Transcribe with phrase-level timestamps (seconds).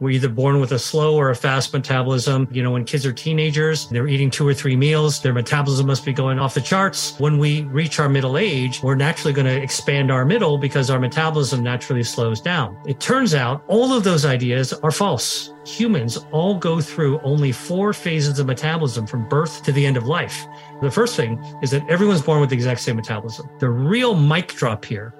[0.00, 2.48] We're either born with a slow or a fast metabolism.
[2.50, 6.04] You know, when kids are teenagers, they're eating two or three meals, their metabolism must
[6.04, 7.14] be going off the charts.
[7.20, 10.98] When we reach our middle age, we're naturally going to expand our middle because our
[10.98, 12.76] metabolism naturally slows down.
[12.86, 15.52] It turns out all of those ideas are false.
[15.64, 20.06] Humans all go through only four phases of metabolism from birth to the end of
[20.06, 20.44] life.
[20.82, 23.48] The first thing is that everyone's born with the exact same metabolism.
[23.60, 25.14] The real mic drop here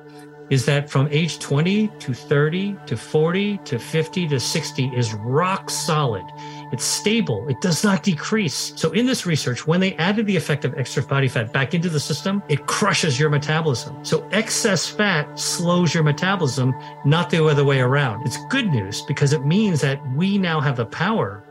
[0.51, 5.71] is that from age 20 to 30 to 40 to 50 to 60 is rock
[5.71, 6.25] solid.
[6.73, 8.73] It's stable, it does not decrease.
[8.77, 11.89] So, in this research, when they added the effect of extra body fat back into
[11.89, 14.05] the system, it crushes your metabolism.
[14.05, 16.75] So, excess fat slows your metabolism,
[17.07, 18.27] not the other way around.
[18.27, 21.43] It's good news because it means that we now have the power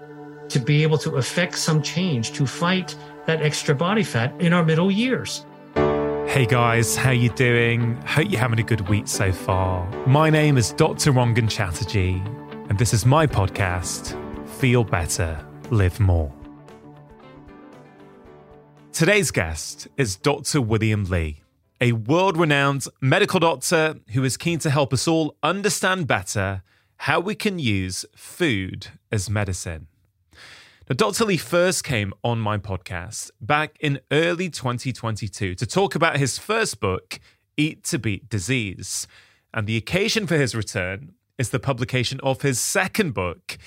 [0.49, 4.63] to be able to affect some change to fight that extra body fat in our
[4.63, 5.45] middle years.
[6.27, 7.93] Hey guys, how you doing?
[8.07, 9.85] Hope you're having a good week so far.
[10.07, 11.11] My name is Dr.
[11.11, 12.23] Rangan Chatterjee,
[12.69, 16.33] and this is my podcast, Feel Better, Live More.
[18.93, 20.59] Today's guest is Dr.
[20.59, 21.43] William Li,
[21.79, 26.63] a world renowned medical doctor who is keen to help us all understand better
[26.99, 29.87] how we can use food as medicine.
[30.89, 31.23] Now, Dr.
[31.25, 36.81] Li first came on my podcast back in early 2022 to talk about his first
[36.81, 37.21] book,
[37.55, 39.07] Eat to Beat Disease.
[39.53, 43.57] And the occasion for his return is the publication of his second book,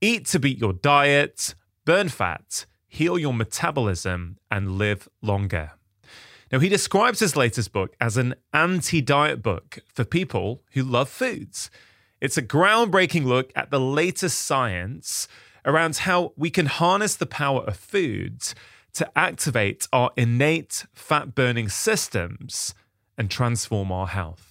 [0.00, 5.72] Eat to Beat Your Diet, Burn Fat, Heal Your Metabolism, and Live Longer.
[6.52, 11.08] Now, he describes his latest book as an anti diet book for people who love
[11.08, 11.68] foods.
[12.20, 15.26] It's a groundbreaking look at the latest science
[15.64, 18.54] around how we can harness the power of foods
[18.94, 22.74] to activate our innate fat burning systems
[23.16, 24.46] and transform our health.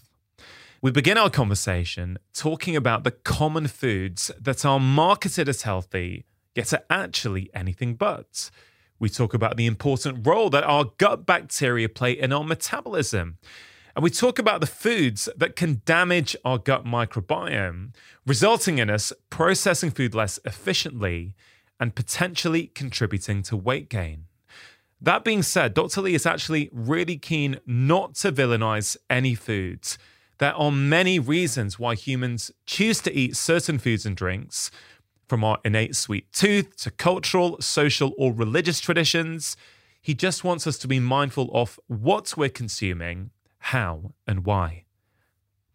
[0.82, 6.72] We begin our conversation talking about the common foods that are marketed as healthy, yet
[6.74, 8.50] are actually anything but.
[8.98, 13.38] We talk about the important role that our gut bacteria play in our metabolism.
[14.00, 17.94] And we talk about the foods that can damage our gut microbiome,
[18.26, 21.36] resulting in us processing food less efficiently
[21.82, 24.28] and potentially contributing to weight gain.
[25.02, 26.00] That being said, Dr.
[26.02, 29.98] Li is actually really keen not to villainize any foods.
[30.38, 34.72] There are many reasons why humans choose to eat certain foods and drinks,
[35.28, 39.58] from our innate sweet tooth to cultural, social, or religious traditions.
[40.02, 43.32] He just wants us to be mindful of what we're consuming
[43.70, 44.84] how, and why.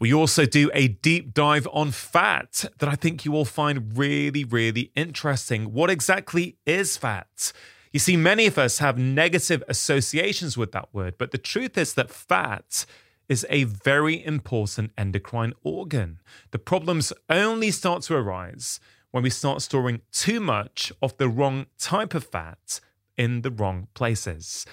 [0.00, 4.44] We also do a deep dive on fat that I think you will find really,
[4.44, 5.66] really interesting.
[5.72, 7.53] What exactly is fat?
[7.93, 11.94] You see, many of us have negative associations with that word, but the truth is
[11.94, 12.84] that fat
[13.28, 16.19] is a very important endocrine organ.
[16.50, 18.81] The problems only start to arise
[19.12, 22.81] when we start storing too much of the wrong type of fat
[23.16, 24.66] in the wrong places.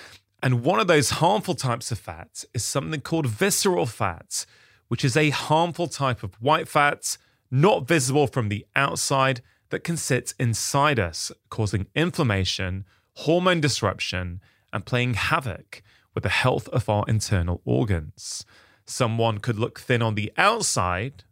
[0.44, 4.46] And one of those harmful types of fats is something called visceral fat,
[4.88, 7.18] which is a harmful type of white fat,
[7.52, 14.42] not visible from the outside, that can sit inside us, causing inflammation, hormone disruption,
[14.74, 15.82] and playing havoc
[16.14, 18.46] with the health of our internal organs.
[18.86, 21.24] Someone could look thin on the outside,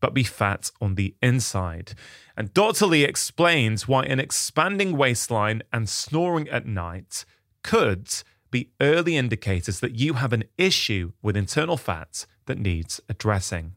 [0.00, 1.92] but be fat on the inside.
[2.34, 2.86] And Dr.
[2.86, 7.26] Li explains why an expanding waistline and snoring at night
[7.62, 8.08] could
[8.52, 13.72] be early indicators that you have an issue with internal fat that needs addressing.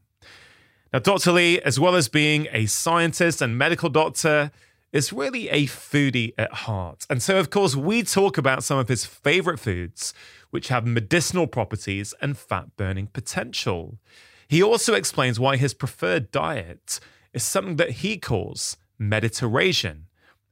[0.92, 1.32] Now, Dr.
[1.32, 4.52] Li, as well as being a scientist and medical doctor,
[4.92, 7.06] is really a foodie at heart.
[7.10, 10.14] And so, of course, we talk about some of his favorite foods,
[10.50, 13.98] which have medicinal properties and fat burning potential.
[14.46, 17.00] He also explains why his preferred diet
[17.34, 20.05] is something that he calls Mediterasian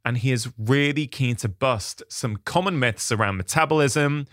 [0.04, 4.26] and he is really keen to bust some common myths around metabolism,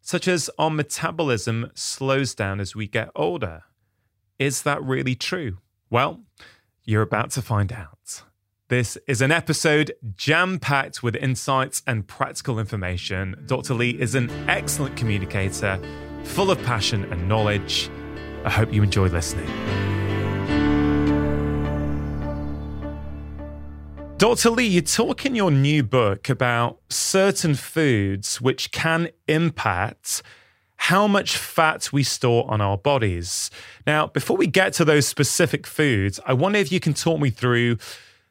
[0.00, 3.62] such as our metabolism slows down as we get older.
[4.38, 5.58] Is that really true?
[5.90, 6.20] Well,
[6.84, 8.22] you're about to find out.
[8.68, 13.42] This is an episode jam packed with insights and practical information.
[13.46, 13.74] Dr.
[13.74, 15.78] Li is an excellent communicator,
[16.22, 17.90] full of passion and knowledge.
[18.44, 19.50] I hope you enjoy listening.
[24.20, 24.50] Dr.
[24.50, 30.22] Li, you talk in your new book about certain foods which can impact
[30.76, 33.50] how much fat we store on our bodies.
[33.86, 37.30] Now, before we get to those specific foods, I wonder if you can talk me
[37.30, 37.78] through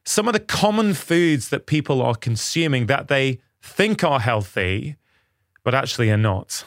[0.05, 4.95] some of the common foods that people are consuming that they think are healthy,
[5.63, 6.65] but actually are not.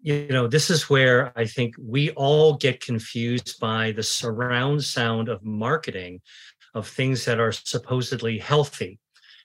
[0.00, 5.28] You know, this is where I think we all get confused by the surround sound
[5.28, 6.22] of marketing
[6.78, 8.98] of things that are supposedly healthy.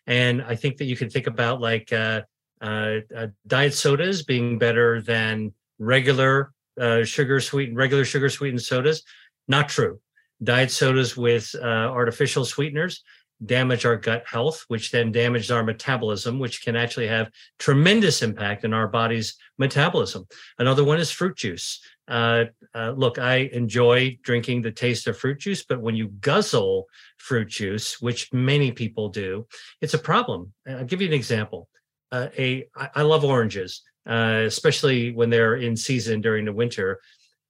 [0.08, 2.22] And I think that you can think about like uh,
[2.62, 9.04] uh, uh, diet sodas being better than regular uh, sugar sweetened regular sugar sweetened sodas.
[9.48, 10.00] Not true.
[10.42, 11.66] Diet sodas with uh,
[12.00, 13.04] artificial sweeteners
[13.46, 18.64] damage our gut health, which then damages our metabolism, which can actually have tremendous impact
[18.64, 20.26] in our body's metabolism.
[20.60, 21.80] Another one is fruit juice.
[22.08, 22.46] Uh,
[22.76, 27.48] uh, look, I enjoy drinking the taste of fruit juice, but when you guzzle fruit
[27.48, 29.48] juice, which many people do,
[29.82, 30.52] it's a problem.
[30.68, 31.70] Uh, I'll give you an example.
[32.12, 37.00] Uh, a, I, I love oranges, uh, especially when they're in season during the winter.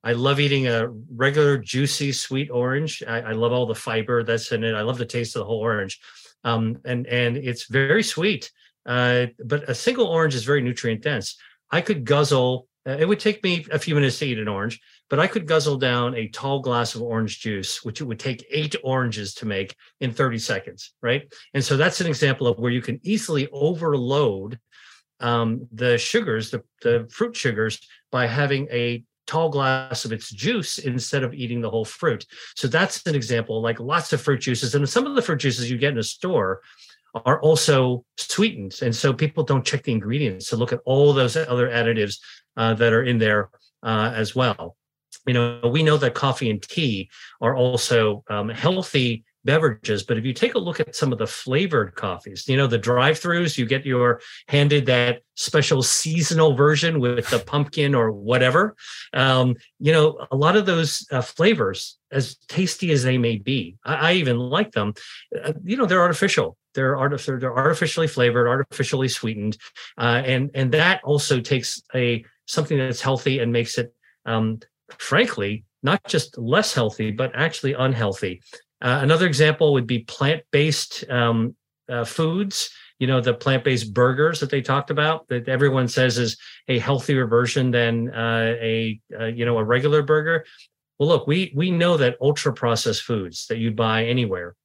[0.04, 3.02] I love eating a regular juicy sweet orange.
[3.08, 4.76] I, I, love all the fiber that's in it.
[4.76, 6.00] I love the taste of the whole orange,
[6.44, 8.52] um, and and it's very sweet.
[8.86, 11.38] Uh, but a single orange is very nutrient dense.
[11.72, 14.80] I could guzzle uh, it would take me a few minutes to eat an orange,
[15.10, 18.46] but I could guzzle down a tall glass of orange juice, which it would take
[18.52, 21.32] eight oranges to make in 30 seconds, right?
[21.54, 24.60] And so that's an example of where you can easily overload
[25.22, 27.80] um, the sugars, the, the fruit sugars,
[28.12, 32.26] by having a tall glass of its juice instead of eating the whole fruit.
[32.58, 34.76] So that's an example, like lots of fruit juices.
[34.76, 36.60] And some of the fruit juices you get in a store
[37.26, 38.76] are also sweetened.
[38.82, 42.18] And so people don't check the ingredients to look at all those other additives
[42.58, 43.50] uh, that are in there
[43.84, 44.76] uh, as well.
[45.28, 50.04] You know, we know that coffee and tea are also um, healthy beverages.
[50.04, 52.78] But if you take a look at some of the flavored coffees, you know, the
[52.78, 58.74] drive throughs, you get your handed that special seasonal version with the pumpkin or whatever.
[59.14, 63.76] Um, you know, a lot of those uh, flavors, as tasty as they may be,
[63.86, 64.94] I, I even like them,
[65.44, 69.58] uh, you know, they're artificial they're, artif- they're artificially flavored, artificially sweetened,
[69.98, 73.94] uh, and and that also takes a something that's healthy and makes it,
[74.26, 74.60] um,
[74.98, 78.42] frankly, not just less healthy but actually unhealthy.
[78.82, 81.56] Uh, another example would be plant-based um,
[81.90, 82.70] uh, foods.
[83.00, 86.38] You know, the plant-based burgers that they talked about that everyone says is
[86.68, 90.46] a healthier version than uh, a uh, you know a regular burger.
[91.00, 94.56] Well, look, we we know that ultra processed foods that you buy anywhere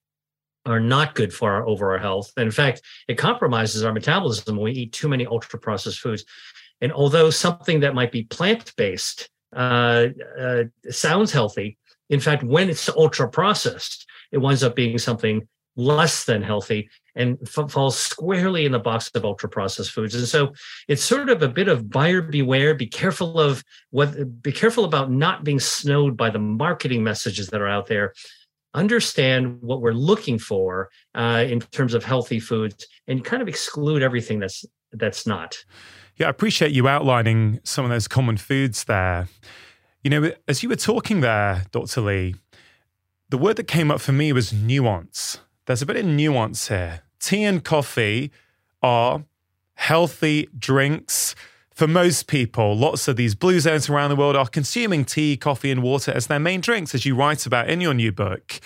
[0.66, 2.32] are not good for our overall health.
[2.36, 6.24] And in fact, it compromises our metabolism when we eat too many ultra processed foods.
[6.80, 10.06] And although something that might be plant based uh,
[10.38, 11.78] uh, sounds healthy,
[12.10, 15.46] in fact, when it's ultra processed, it winds up being something
[15.76, 20.14] less than healthy and f- falls squarely in the box of ultra processed foods.
[20.14, 20.52] And so
[20.88, 22.74] it's sort of a bit of buyer beware.
[22.74, 24.42] Be careful of what.
[24.42, 28.12] Be careful about not being snowed by the marketing messages that are out there
[28.74, 34.02] understand what we're looking for uh, in terms of healthy foods and kind of exclude
[34.02, 35.62] everything that's that's not
[36.16, 39.28] yeah i appreciate you outlining some of those common foods there
[40.02, 42.34] you know as you were talking there dr li
[43.30, 47.00] the word that came up for me was nuance there's a bit of nuance here
[47.20, 48.30] tea and coffee
[48.82, 49.24] are
[49.74, 51.34] healthy drinks
[51.78, 55.70] for most people, lots of these blue zones around the world are consuming tea, coffee,
[55.70, 58.58] and water as their main drinks, as you write about in your new book.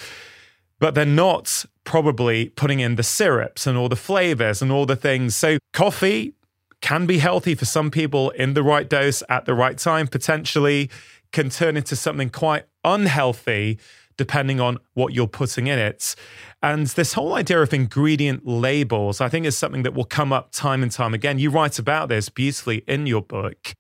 [0.78, 4.96] But they're not probably putting in the syrups and all the flavors and all the
[4.96, 5.36] things.
[5.36, 6.32] So, coffee
[6.80, 10.88] can be healthy for some people in the right dose at the right time, potentially
[11.32, 13.78] can turn into something quite unhealthy
[14.16, 16.14] depending on what you're putting in it.
[16.62, 20.50] And this whole idea of ingredient labels, I think, is something that will come up
[20.52, 21.38] time and time again.
[21.38, 23.74] You write about this beautifully in your book.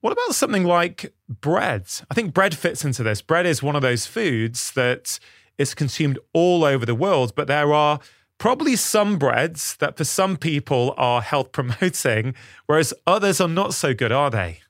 [0.00, 1.84] What about something like bread?
[2.10, 3.22] I think bread fits into this.
[3.22, 5.18] Bread is one of those foods that
[5.58, 8.00] is consumed all over the world, but there are
[8.38, 12.34] probably some breads that for some people are health promoting,
[12.66, 14.60] whereas others are not so good, are they?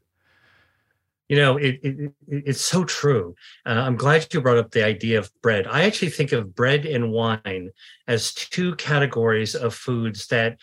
[1.33, 3.35] you know it, it, it's so true
[3.65, 6.85] uh, i'm glad you brought up the idea of bread i actually think of bread
[6.85, 7.71] and wine
[8.07, 10.59] as two categories of foods that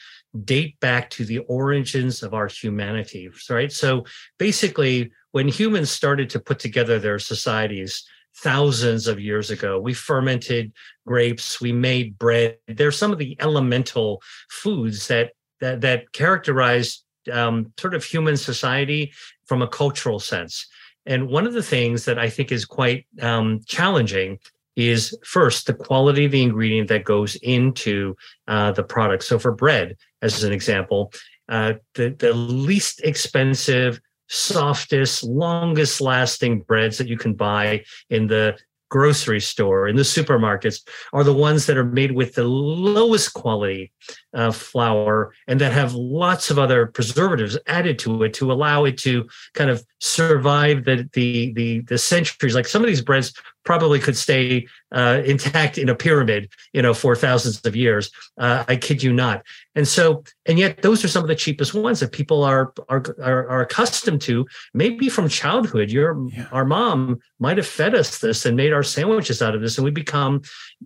[0.46, 4.04] date back to the origins of our humanity right so
[4.38, 8.06] basically when humans started to put together their societies
[8.44, 9.80] thousands of years ago.
[9.82, 10.72] We fermented
[11.06, 12.58] grapes, we made bread.
[12.68, 19.12] They're some of the elemental foods that that, that characterized um, sort of human society
[19.50, 20.66] from a cultural sense.
[21.08, 24.38] And one of the things that I think is quite um, challenging
[24.76, 28.16] is first the quality of the ingredient that goes into
[28.48, 29.24] uh, the product.
[29.24, 31.12] So for bread, as an example,
[31.50, 38.58] uh, the, the least expensive, softest, longest lasting breads that you can buy in the
[38.90, 43.92] grocery store, in the supermarkets, are the ones that are made with the lowest quality
[44.34, 48.98] uh, flour and that have lots of other preservatives added to it to allow it
[48.98, 52.56] to kind of survive the the the, the centuries.
[52.56, 53.34] Like some of these breads
[53.66, 58.10] probably could stay uh, intact in a pyramid, you know, for thousands of years.
[58.38, 59.44] Uh, I kid you not.
[59.76, 63.04] And so, and yet, those are some of the cheapest ones that people are are
[63.22, 64.46] are, are accustomed to.
[64.74, 66.46] Maybe from childhood, your yeah.
[66.52, 69.86] our mom might have fed us this and made our sandwiches out of this, and
[69.86, 70.42] we become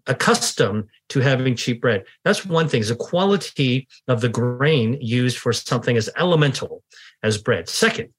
[0.07, 2.03] accustomed to having cheap bread.
[2.25, 6.81] That's one thing, is the quality of the grain used for something as elemental
[7.21, 7.69] as bread.
[7.69, 8.09] Second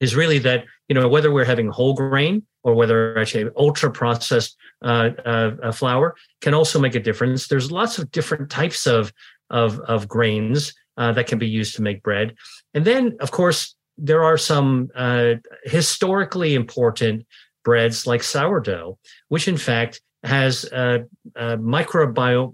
[0.00, 4.56] is really that, you know, whether we're having whole grain or whether actually ultra processed
[4.84, 7.46] uh, uh, uh, flour can also make a difference.
[7.46, 9.12] There's lots of different types of,
[9.50, 12.34] of, of grains uh, that can be used to make bread.
[12.74, 17.26] And then, of course, there are some uh, historically important
[17.64, 18.98] breads like sourdough,
[19.28, 21.00] which in fact has uh,
[21.36, 22.52] uh, microbiome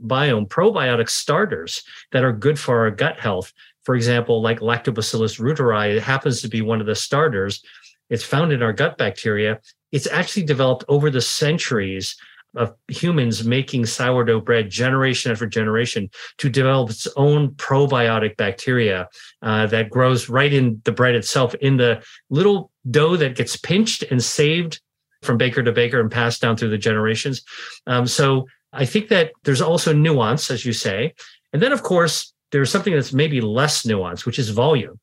[0.48, 3.52] probiotic starters that are good for our gut health.
[3.84, 7.62] For example, like Lactobacillus reuteri, it happens to be one of the starters.
[8.10, 9.60] It's found in our gut bacteria.
[9.92, 12.16] It's actually developed over the centuries
[12.56, 19.08] of humans making sourdough bread generation after generation to develop its own probiotic bacteria
[19.42, 24.02] uh, that grows right in the bread itself in the little dough that gets pinched
[24.02, 24.80] and saved
[25.22, 27.42] from baker to baker and passed down through the generations.
[27.86, 31.14] Um, so I think that there's also nuance, as you say.
[31.52, 34.98] And then, of course, there's something that's maybe less nuanced, which is volume.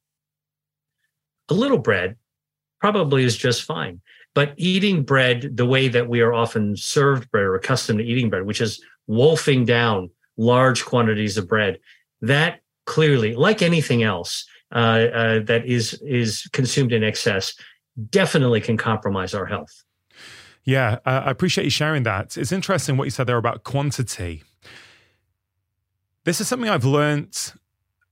[1.49, 2.15] A little bread
[2.79, 4.01] probably is just fine.
[4.33, 8.29] But eating bread the way that we are often served bread or accustomed to eating
[8.29, 11.79] bread, which is wolfing down large quantities of bread,
[12.21, 17.53] that clearly, like anything else uh, uh, that is is consumed in excess,
[18.09, 19.83] definitely can compromise our health.
[20.67, 22.35] Yeah, I appreciate you sharing that.
[22.37, 24.43] It's interesting what you said there about quantity.
[26.25, 27.53] This is something I've learned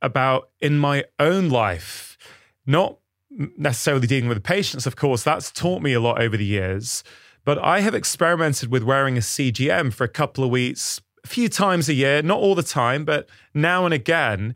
[0.02, 2.18] about in my own life,
[2.66, 7.04] not necessarily dealing with patients, of course, that's taught me a lot over the years.
[7.44, 11.50] But I have experimented with wearing a CGM for a couple of weeks, a few
[11.50, 14.56] times a year, not all the time, but now and again.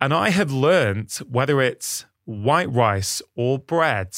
[0.00, 4.16] And I have learned whether it's white rice or bread,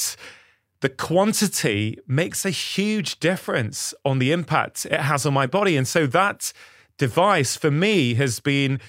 [0.81, 5.77] the quantity makes a huge difference on the impact it has on my body.
[5.77, 6.53] And so that
[6.99, 8.81] device for me has been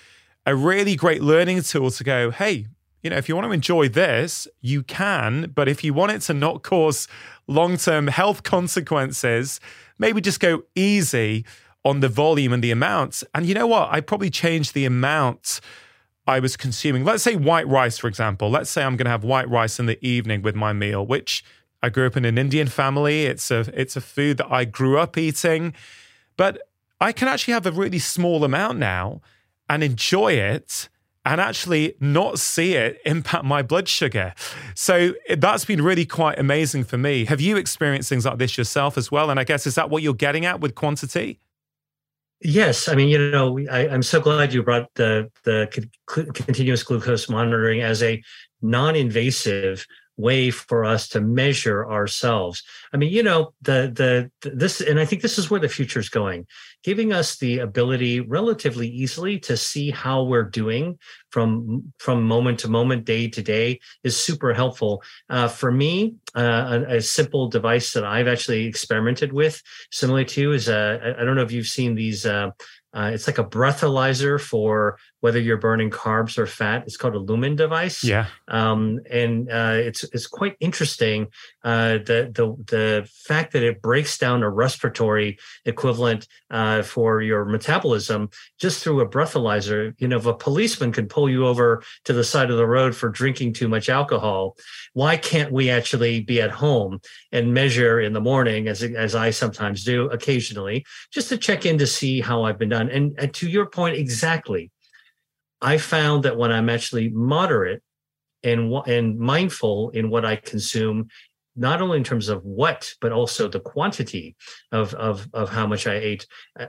[0.45, 2.67] a really great learning tool to go, hey,
[3.01, 5.51] you know, if you want to enjoy this, you can.
[5.55, 7.07] But if you want it to not cause
[7.47, 9.59] long term health consequences,
[9.97, 11.45] maybe just go easy
[11.85, 13.23] on the volume and the amount.
[13.33, 13.89] And you know what?
[13.89, 15.61] I probably changed the amount
[16.27, 17.05] I was consuming.
[17.05, 18.49] Let's say white rice, for example.
[18.49, 21.43] Let's say I'm going to have white rice in the evening with my meal, which
[21.81, 23.23] I grew up in an Indian family.
[23.25, 25.73] It's a it's a food that I grew up eating,
[26.37, 26.61] but
[26.99, 29.21] I can actually have a really small amount now
[29.69, 30.89] and enjoy it
[31.25, 34.33] and actually not see it impact my blood sugar.
[34.73, 37.25] So that's been really quite amazing for me.
[37.25, 39.29] Have you experienced things like this yourself as well?
[39.29, 41.39] And I guess is that what you're getting at with quantity?
[42.41, 47.29] Yes, I mean, you know, I, am so glad you brought the the continuous glucose
[47.29, 48.21] monitoring as a
[48.61, 49.85] non-invasive
[50.19, 52.61] way for us to measure ourselves.
[52.93, 53.91] I mean, you know, the
[54.41, 56.45] the this and I think this is where the future is going,
[56.83, 60.99] giving us the ability relatively easily to see how we're doing
[61.29, 65.01] from from moment to moment, day to day is super helpful.
[65.29, 69.61] Uh, for me, uh, a, a, simple device that I've actually experimented with,
[69.91, 70.77] similar to, is a.
[71.05, 72.51] Uh, I don't know if you've seen these uh,
[72.93, 76.83] uh, it's like a breathalyzer for whether you're burning carbs or fat.
[76.87, 78.03] It's called a Lumen device.
[78.03, 78.27] Yeah.
[78.47, 81.27] Um, and uh, it's it's quite interesting
[81.63, 87.45] uh, the the the fact that it breaks down a respiratory equivalent uh, for your
[87.45, 88.29] metabolism
[88.59, 89.93] just through a breathalyzer.
[89.99, 92.95] You know, if a policeman can pull you over to the side of the road
[92.95, 94.57] for drinking too much alcohol,
[94.93, 99.29] why can't we actually be at home and measure in the morning as as I
[99.29, 102.89] sometimes do occasionally, just to check in to see how I've been done.
[102.95, 104.71] And, and to your point, exactly.
[105.61, 107.83] I found that when I'm actually moderate
[108.43, 111.09] and and mindful in what I consume,
[111.57, 114.37] not only in terms of what, but also the quantity
[114.71, 116.25] of of of how much I ate,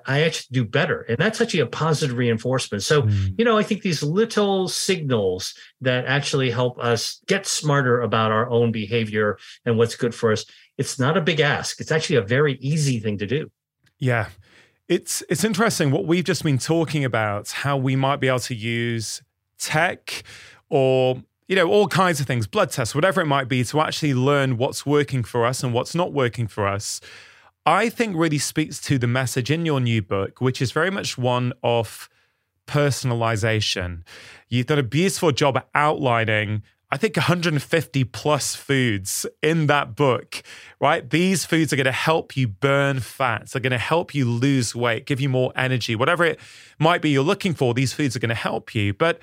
[0.07, 2.83] I actually do better, and that's actually a positive reinforcement.
[2.83, 3.35] So mm.
[3.39, 8.51] you know, I think these little signals that actually help us get smarter about our
[8.51, 10.45] own behavior and what's good for us.
[10.79, 11.79] It's not a big ask.
[11.81, 13.53] It's actually a very easy thing to do.
[14.01, 14.31] Yeah,
[14.91, 18.57] it's it's interesting what we've just been talking about how we might be able to
[18.57, 19.23] use
[19.57, 20.25] tech
[20.69, 24.15] or you know all kinds of things blood tests whatever it might be to actually
[24.15, 27.01] learn what's working for us and what's not working for us.
[27.65, 31.17] I think really speaks to the message in your new book which is very much
[31.17, 32.09] one of
[32.67, 34.03] personalization.
[34.49, 40.43] You've done a beautiful job outlining I think 150 plus foods in that book,
[40.81, 41.09] right?
[41.09, 44.75] These foods are going to help you burn fats, are going to help you lose
[44.75, 46.41] weight, give you more energy, whatever it
[46.81, 48.93] might be you're looking for, these foods are going to help you.
[48.93, 49.21] But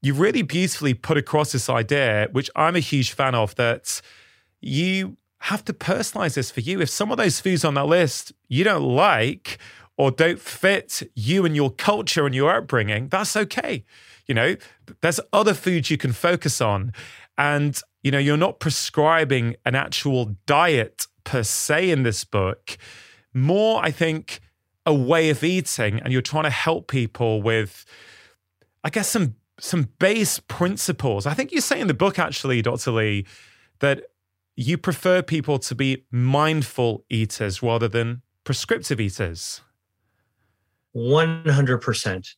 [0.00, 4.00] you really beautifully put across this idea, which I'm a huge fan of, that
[4.60, 6.80] you have to personalize this for you.
[6.80, 9.58] If some of those foods on that list you don't like
[9.96, 13.84] or don't fit you and your culture and your upbringing, that's okay
[14.32, 14.56] you know,
[15.02, 16.94] there's other foods you can focus on.
[17.36, 22.78] And, you know, you're not prescribing an actual diet per se in this book.
[23.34, 24.40] More, I think,
[24.86, 27.84] a way of eating, and you're trying to help people with,
[28.82, 31.26] I guess, some some base principles.
[31.26, 32.90] I think you say in the book, actually, Dr.
[32.90, 33.26] Li,
[33.80, 34.02] that
[34.56, 39.60] you prefer people to be mindful eaters rather than prescriptive eaters.
[40.96, 42.28] 100%.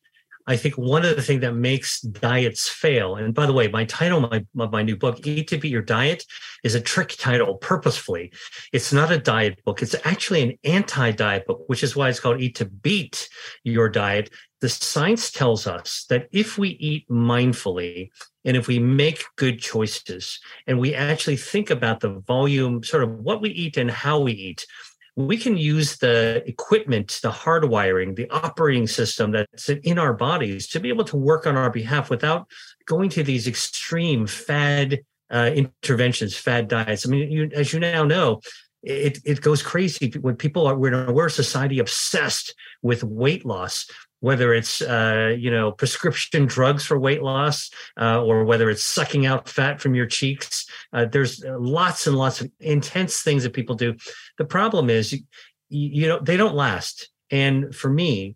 [0.47, 3.85] I think one of the things that makes diets fail, and by the way, my
[3.87, 6.27] title my, my new book, Eat to Beat Your Diet,
[6.63, 8.31] is a trick title purposefully.
[8.73, 12.21] It's not a diet book, it's actually an anti diet book, which is why it's
[12.21, 13.29] called Eat to Beat
[13.65, 14.31] Your Diet.
[14.61, 18.11] The science tells us that if we eat mindfully,
[18.45, 23.11] and if we make good choices and we actually think about the volume, sort of
[23.21, 24.67] what we eat and how we eat,
[25.17, 30.81] we can use the equipment, the hardwiring, the operating system that's in our bodies to
[30.81, 32.49] be able to work on our behalf without
[32.87, 37.07] going to these extreme fad uh, interventions, fad diets.
[37.07, 38.41] I mean, you, as you now know,
[38.83, 43.87] it, it goes crazy when people are we're, we're a society obsessed with weight loss
[44.25, 49.27] whether it's uh, you know prescription drugs for weight loss uh, or whether it's sucking
[49.27, 53.53] out fat from your cheeks uh, there's uh, lots and lots of intense things that
[53.53, 53.95] people do
[54.39, 55.19] the problem is you,
[55.69, 58.35] you know they don't last and for me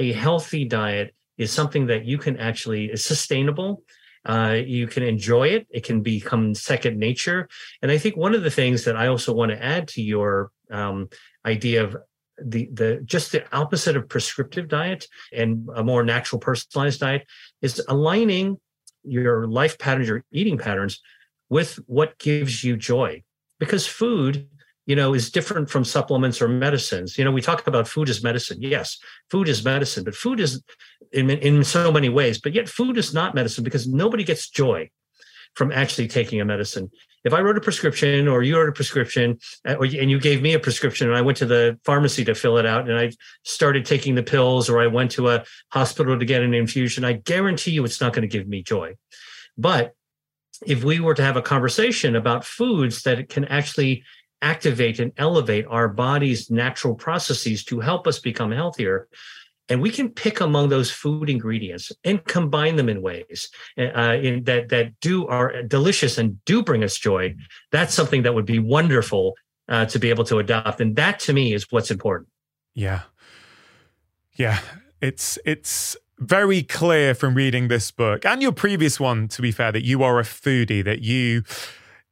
[0.00, 3.82] a healthy diet is something that you can actually is sustainable
[4.26, 5.66] uh, you can enjoy it.
[5.70, 7.48] It can become second nature.
[7.80, 10.50] And I think one of the things that I also want to add to your
[10.70, 11.08] um,
[11.46, 11.96] idea of
[12.42, 17.26] the the just the opposite of prescriptive diet and a more natural personalized diet
[17.62, 18.56] is aligning
[19.04, 21.00] your life patterns your eating patterns
[21.48, 23.22] with what gives you joy
[23.58, 24.48] because food
[24.86, 28.22] you know is different from supplements or medicines you know we talk about food as
[28.22, 28.98] medicine yes
[29.30, 30.62] food is medicine but food is
[31.12, 34.88] in in so many ways but yet food is not medicine because nobody gets joy
[35.54, 36.90] from actually taking a medicine.
[37.24, 40.54] If I wrote a prescription or you wrote a prescription uh, and you gave me
[40.54, 43.10] a prescription and I went to the pharmacy to fill it out and I
[43.42, 47.14] started taking the pills or I went to a hospital to get an infusion, I
[47.14, 48.94] guarantee you it's not going to give me joy.
[49.56, 49.94] But
[50.64, 54.04] if we were to have a conversation about foods that can actually
[54.40, 59.08] activate and elevate our body's natural processes to help us become healthier,
[59.68, 64.44] and we can pick among those food ingredients and combine them in ways uh, in,
[64.44, 67.34] that that do are delicious and do bring us joy.
[67.70, 69.34] That's something that would be wonderful
[69.68, 72.28] uh, to be able to adopt, and that to me is what's important.
[72.74, 73.02] Yeah,
[74.36, 74.60] yeah,
[75.00, 79.70] it's it's very clear from reading this book and your previous one, to be fair,
[79.72, 81.44] that you are a foodie that you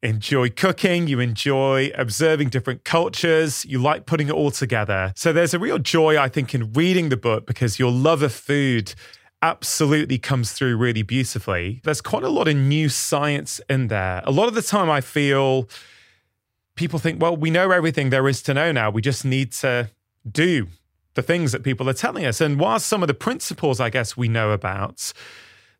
[0.02, 5.12] enjoy cooking, you enjoy observing different cultures, you like putting it all together.
[5.16, 8.32] So there's a real joy, I think, in reading the book because your love of
[8.32, 8.94] food
[9.42, 11.80] absolutely comes through really beautifully.
[11.84, 14.22] There's quite a lot of new science in there.
[14.24, 15.68] A lot of the time, I feel
[16.74, 18.90] people think, well, we know everything there is to know now.
[18.90, 19.90] We just need to
[20.30, 20.68] do
[21.14, 22.40] the things that people are telling us.
[22.40, 25.12] And while some of the principles, I guess, we know about,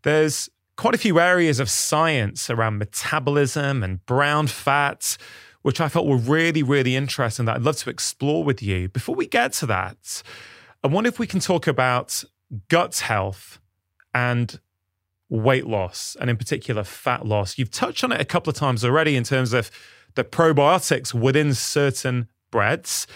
[0.02, 5.18] there's quite a few areas of science around metabolism and brown fats,
[5.62, 8.88] which I felt were really, really interesting that I'd love to explore with you.
[8.88, 10.22] Before we get to that,
[10.84, 12.22] I wonder if we can talk about
[12.68, 13.58] gut health
[14.14, 14.60] and
[15.28, 17.58] weight loss, and in particular, fat loss.
[17.58, 19.70] You've touched on it a couple of times already in terms of
[20.14, 23.06] the probiotics within certain breads.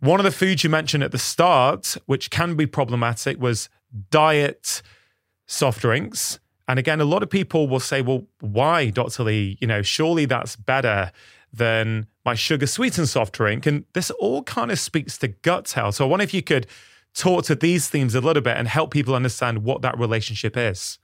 [0.00, 3.68] One of the foods you mentioned at the start, which can be problematic, was
[4.10, 4.82] diet
[5.46, 9.24] soft drinks and again, a lot of people will say, well, why, Dr.
[9.24, 9.56] Li?
[9.58, 11.10] You know, surely that's better
[11.50, 13.64] than my sugar sweetened soft drink.
[13.64, 15.94] And this all kind of speaks to gut health.
[15.94, 16.66] So I wonder if you could
[17.14, 20.98] talk to these themes a little bit and help people understand what that relationship is.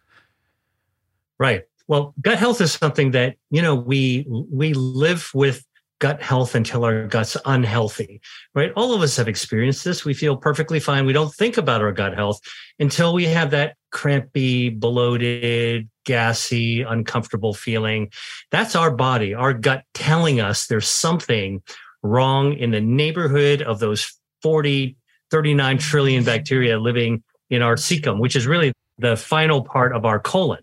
[1.38, 1.62] Right.
[1.88, 5.64] Well, gut health is something that, you know, we we live with
[5.98, 8.20] gut health until our gut's unhealthy,
[8.55, 8.72] right?
[8.77, 10.05] All of us have experienced this.
[10.05, 11.07] We feel perfectly fine.
[11.07, 12.40] We don't think about our gut health
[12.79, 18.11] until we have that crampy, bloated, gassy, uncomfortable feeling.
[18.50, 21.62] That's our body, our gut telling us there's something
[22.02, 24.96] wrong in the neighborhood of those 40,
[25.30, 30.18] 39 trillion bacteria living in our cecum, which is really the final part of our
[30.18, 30.61] colon.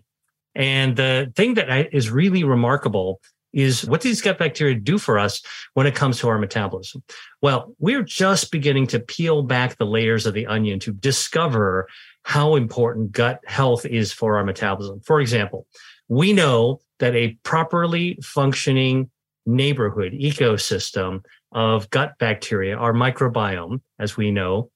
[0.54, 3.20] And the thing that is really remarkable
[3.54, 5.42] is what these gut bacteria do for us
[5.74, 7.02] when it comes to our metabolism?
[7.42, 11.86] Well, we're just beginning to peel back the layers of the onion to discover
[12.24, 15.00] how important gut health is for our metabolism.
[15.00, 15.66] For example,
[16.08, 19.10] we know that a properly functioning
[19.44, 24.70] neighborhood ecosystem of gut bacteria, our microbiome, as we know,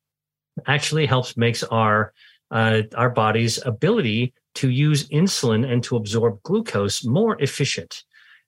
[0.67, 2.13] actually helps makes our
[2.51, 8.05] uh, our body's ability to use insulin and to absorb glucose more efficient.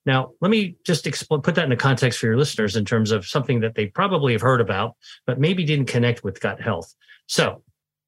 [0.07, 3.11] Now, let me just expl- put that in the context for your listeners in terms
[3.11, 4.95] of something that they probably have heard about,
[5.27, 6.95] but maybe didn't connect with gut health.
[7.27, 7.63] So,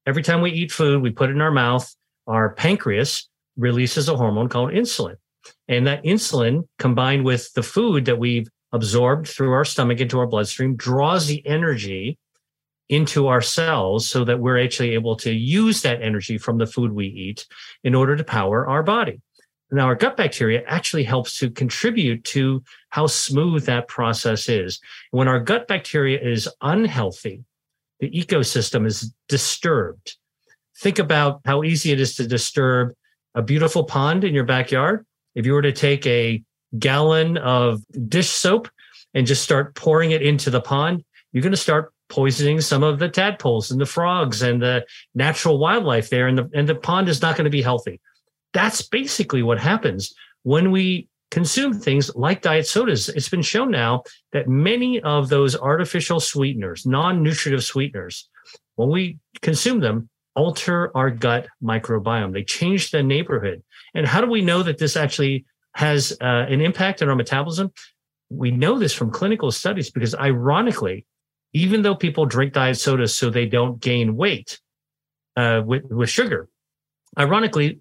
[0.07, 1.93] Every time we eat food, we put it in our mouth,
[2.27, 5.17] our pancreas releases a hormone called insulin.
[5.67, 10.25] And that insulin, combined with the food that we've absorbed through our stomach into our
[10.27, 12.17] bloodstream, draws the energy
[12.89, 16.91] into our cells so that we're actually able to use that energy from the food
[16.91, 17.45] we eat
[17.83, 19.21] in order to power our body.
[19.73, 24.81] Now, our gut bacteria actually helps to contribute to how smooth that process is.
[25.11, 27.45] When our gut bacteria is unhealthy,
[28.01, 30.17] the ecosystem is disturbed.
[30.79, 32.93] Think about how easy it is to disturb
[33.35, 35.05] a beautiful pond in your backyard.
[35.35, 36.43] If you were to take a
[36.77, 38.67] gallon of dish soap
[39.13, 42.99] and just start pouring it into the pond, you're going to start poisoning some of
[42.99, 44.85] the tadpoles and the frogs and the
[45.15, 48.01] natural wildlife there and the and the pond is not going to be healthy.
[48.51, 53.09] That's basically what happens when we consume things like diet sodas.
[53.09, 58.29] It's been shown now that many of those artificial sweeteners, non nutritive sweeteners,
[58.75, 62.33] when we consume them, alter our gut microbiome.
[62.33, 63.63] They change the neighborhood.
[63.95, 67.71] And how do we know that this actually has uh, an impact on our metabolism?
[68.29, 71.05] We know this from clinical studies because, ironically,
[71.53, 74.59] even though people drink diet sodas so they don't gain weight
[75.35, 76.47] uh, with, with sugar,
[77.17, 77.79] ironically,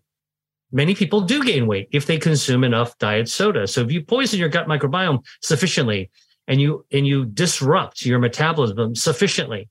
[0.73, 3.67] many people do gain weight if they consume enough diet soda.
[3.67, 6.11] So if you poison your gut microbiome sufficiently
[6.47, 9.69] and you and you disrupt your metabolism sufficiently,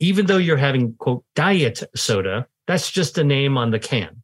[0.00, 4.22] even though you're having quote diet soda, that's just a name on the can.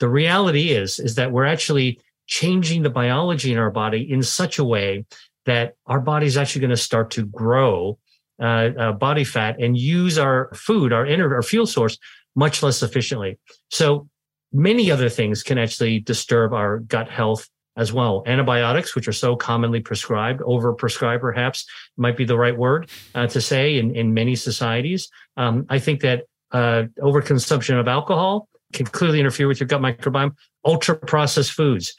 [0.00, 4.58] The reality is is that we're actually changing the biology in our body in such
[4.58, 5.04] a way
[5.46, 7.98] that our body's actually going to start to grow
[8.40, 8.44] uh,
[8.78, 11.98] uh, body fat and use our food, our inner, our fuel source
[12.36, 13.38] much less efficiently.
[13.70, 14.08] So
[14.54, 18.22] many other things can actually disturb our gut health as well.
[18.24, 23.40] Antibiotics, which are so commonly prescribed, overprescribed perhaps might be the right word uh, to
[23.40, 25.08] say in, in many societies.
[25.36, 30.36] Um, I think that uh, overconsumption of alcohol can clearly interfere with your gut microbiome.
[30.64, 31.92] Ultra processed foods,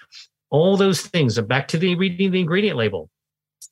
[0.49, 1.39] all those things.
[1.41, 3.09] Back to the reading the ingredient label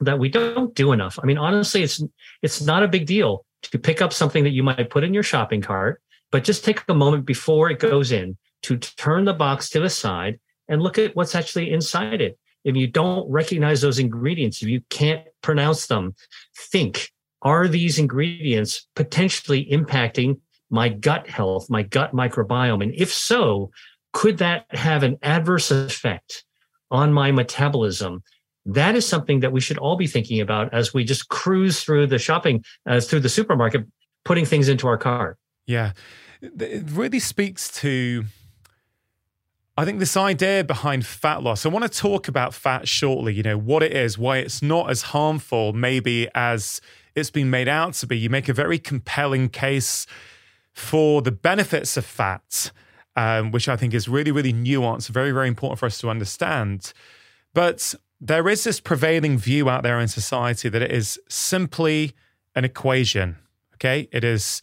[0.01, 1.17] that we don't do enough.
[1.23, 2.03] I mean, honestly, it's
[2.43, 5.23] it's not a big deal to pick up something that you might put in your
[5.23, 5.99] shopping cart,
[6.31, 9.89] but just take a moment before it goes in to turn the box to the
[9.89, 12.37] side and look at what's actually inside it.
[12.63, 16.15] If you don't recognize those ingredients, if you can't pronounce them,
[16.57, 17.09] think
[17.41, 22.81] are these ingredients potentially impacting my gut health, my gut microbiome?
[22.81, 23.69] And if so,
[24.13, 26.45] could that have an adverse effect
[26.89, 28.23] on my metabolism?
[28.65, 32.07] That is something that we should all be thinking about as we just cruise through
[32.07, 33.85] the shopping, uh, through the supermarket,
[34.23, 35.37] putting things into our car.
[35.65, 35.91] Yeah.
[36.41, 38.23] It really speaks to
[39.75, 43.41] I think this idea behind fat loss, I want to talk about fat shortly, you
[43.41, 46.79] know, what it is, why it's not as harmful maybe as
[47.15, 48.15] it's been made out to be.
[48.15, 50.05] You make a very compelling case
[50.73, 52.71] for the benefits of fat,
[53.15, 56.93] um, which I think is really, really nuanced, very, very important for us to understand.
[57.55, 62.13] But there is this prevailing view out there in society that it is simply
[62.53, 63.37] an equation,
[63.75, 64.07] okay?
[64.11, 64.61] It is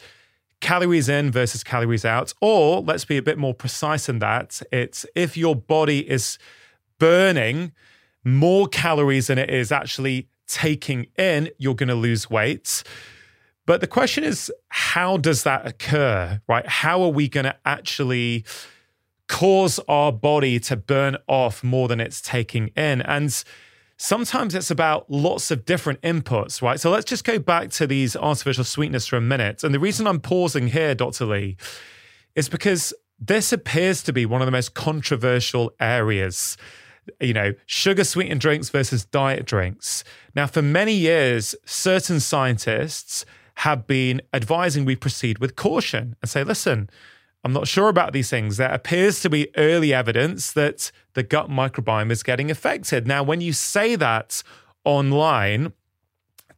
[0.61, 2.33] calories in versus calories out.
[2.41, 6.39] Or let's be a bit more precise in that it's if your body is
[6.99, 7.73] burning
[8.23, 12.83] more calories than it is actually taking in, you're going to lose weight.
[13.67, 16.67] But the question is, how does that occur, right?
[16.67, 18.45] How are we going to actually
[19.29, 23.01] cause our body to burn off more than it's taking in?
[23.01, 23.33] And
[24.03, 26.81] Sometimes it's about lots of different inputs, right?
[26.81, 29.63] So let's just go back to these artificial sweeteners for a minute.
[29.63, 31.27] And the reason I'm pausing here, Dr.
[31.27, 31.59] Li,
[32.35, 36.57] is because this appears to be one of the most controversial areas
[37.21, 40.03] you know, sugar sweetened drinks versus diet drinks.
[40.35, 46.43] Now, for many years, certain scientists have been advising we proceed with caution and say,
[46.45, 46.89] listen,
[47.43, 48.59] I'm not sure about these things.
[48.59, 53.07] There appears to be early evidence that the gut microbiome is getting affected.
[53.07, 54.43] Now, when you say that
[54.85, 55.73] online,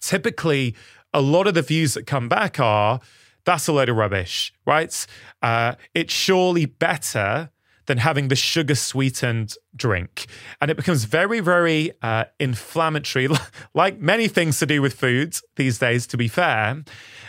[0.01, 0.75] typically
[1.15, 3.01] a lot of the views that come back are
[3.45, 5.05] that's a load of rubbish, right?
[5.41, 7.51] Uh, it's surely better
[7.87, 10.27] than having the sugar sweetened drink.
[10.61, 13.29] And it becomes very, very uh, inflammatory,
[13.75, 16.83] like many things to do with food these days, to be fair.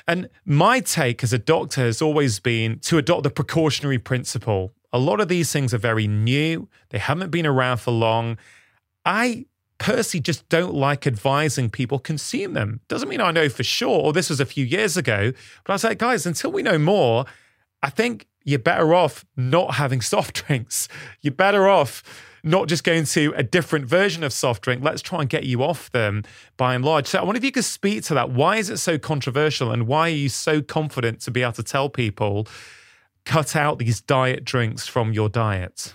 [0.07, 4.73] And my take as a doctor has always been to adopt the precautionary principle.
[4.91, 8.37] A lot of these things are very new, they haven't been around for long.
[9.05, 9.45] I
[9.79, 12.79] personally just don't like advising people consume them.
[12.87, 15.31] Doesn't mean I know for sure, or oh, this was a few years ago,
[15.65, 17.25] but I was like, guys, until we know more,
[17.83, 20.87] I think you're better off not having soft drinks.
[21.21, 22.01] You're better off
[22.45, 24.83] not just going to a different version of soft drink.
[24.83, 26.23] Let's try and get you off them
[26.57, 27.07] by and large.
[27.07, 28.31] So I wonder if you could speak to that.
[28.31, 31.63] Why is it so controversial and why are you so confident to be able to
[31.63, 32.47] tell people
[33.23, 35.93] cut out these diet drinks from your diet?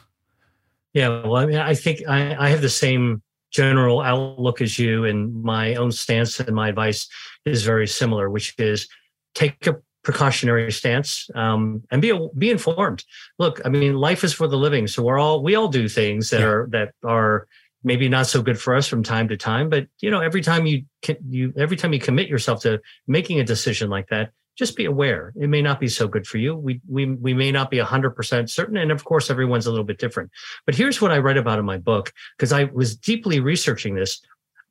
[0.94, 3.20] Yeah, well, I mean, I think I, I have the same
[3.50, 7.08] general outlook as you, and my own stance and my advice
[7.44, 8.88] is very similar, which is
[9.34, 9.76] take a
[10.08, 13.04] precautionary stance um, and be be informed.
[13.38, 16.30] Look, I mean, life is for the living, so we're all we all do things
[16.30, 16.46] that yeah.
[16.46, 17.46] are that are
[17.84, 19.68] maybe not so good for us from time to time.
[19.68, 20.84] But you know, every time you
[21.28, 25.34] you every time you commit yourself to making a decision like that, just be aware
[25.38, 26.54] it may not be so good for you.
[26.56, 29.84] We we we may not be hundred percent certain, and of course, everyone's a little
[29.84, 30.30] bit different.
[30.64, 34.22] But here's what I write about in my book because I was deeply researching this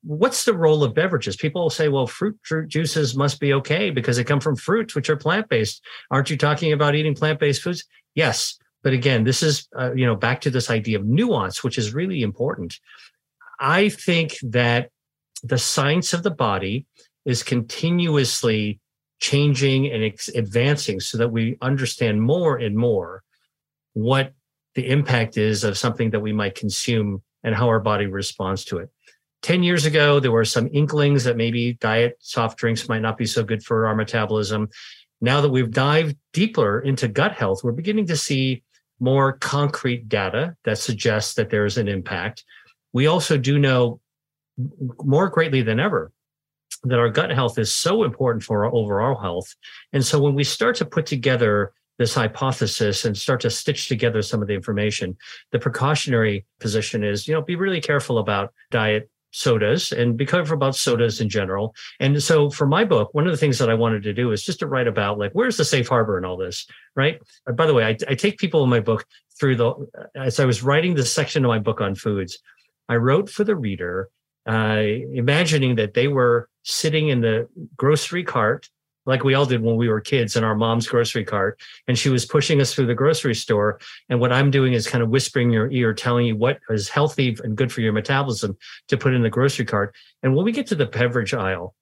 [0.07, 1.35] what's the role of beverages?
[1.35, 4.95] People will say, well, fruit, fruit juices must be okay because they come from fruits,
[4.95, 5.83] which are plant based.
[6.11, 7.83] Aren't you talking about eating plant based foods?
[8.15, 8.57] Yes.
[8.83, 11.93] But again, this is, uh, you know, back to this idea of nuance, which is
[11.93, 12.79] really important.
[13.59, 14.91] I think that
[15.43, 16.85] the science of the body
[17.25, 18.79] is continuously
[19.19, 23.23] changing and ex- advancing so that we understand more and more
[23.93, 24.31] what
[24.75, 28.77] the impact is of something that we might consume and how our body responds to
[28.77, 28.89] it.
[29.43, 33.25] 10 years ago, there were some inklings that maybe diet soft drinks might not be
[33.25, 34.69] so good for our metabolism.
[35.21, 38.63] Now that we've dived deeper into gut health, we're beginning to see
[38.99, 42.43] more concrete data that suggests that there is an impact.
[42.93, 43.99] We also do know
[45.03, 46.11] more greatly than ever
[46.83, 49.55] that our gut health is so important for our overall health.
[49.93, 54.21] And so when we start to put together this hypothesis and start to stitch together
[54.21, 55.17] some of the information,
[55.51, 60.75] the precautionary position is, you know, be really careful about diet sodas and become about
[60.75, 61.75] sodas in general.
[61.99, 64.41] And so for my book, one of the things that I wanted to do is
[64.43, 67.21] just to write about like where's the safe harbor and all this, right?
[67.47, 69.05] Uh, by the way, I, I take people in my book
[69.39, 72.39] through the uh, as I was writing this section of my book on foods,
[72.89, 74.09] I wrote for the reader,
[74.49, 74.81] uh,
[75.13, 77.47] imagining that they were sitting in the
[77.77, 78.69] grocery cart
[79.07, 81.59] like we all did when we were kids in our mom's grocery cart.
[81.87, 83.79] And she was pushing us through the grocery store.
[84.09, 86.89] And what I'm doing is kind of whispering in your ear, telling you what is
[86.89, 88.57] healthy and good for your metabolism
[88.89, 89.95] to put in the grocery cart.
[90.21, 91.73] And when we get to the beverage aisle,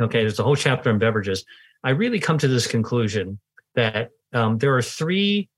[0.00, 1.44] okay, there's a whole chapter on beverages.
[1.84, 3.38] I really come to this conclusion
[3.74, 5.50] that um, there are three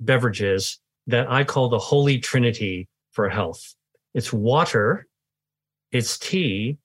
[0.00, 3.74] beverages that I call the holy trinity for health
[4.12, 5.06] it's water,
[5.92, 6.76] it's tea,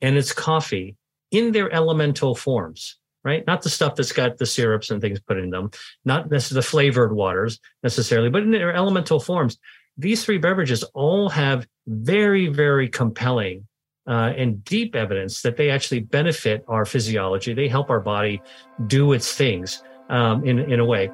[0.00, 0.96] and it's coffee
[1.30, 3.46] in their elemental forms right?
[3.46, 5.70] Not the stuff that's got the syrups and things put in them,
[6.04, 9.58] not necessarily the flavored waters necessarily, but in their elemental forms.
[9.98, 13.66] These three beverages all have very, very compelling
[14.06, 17.52] uh, and deep evidence that they actually benefit our physiology.
[17.52, 18.40] They help our body
[18.86, 21.10] do its things um, in, in a way.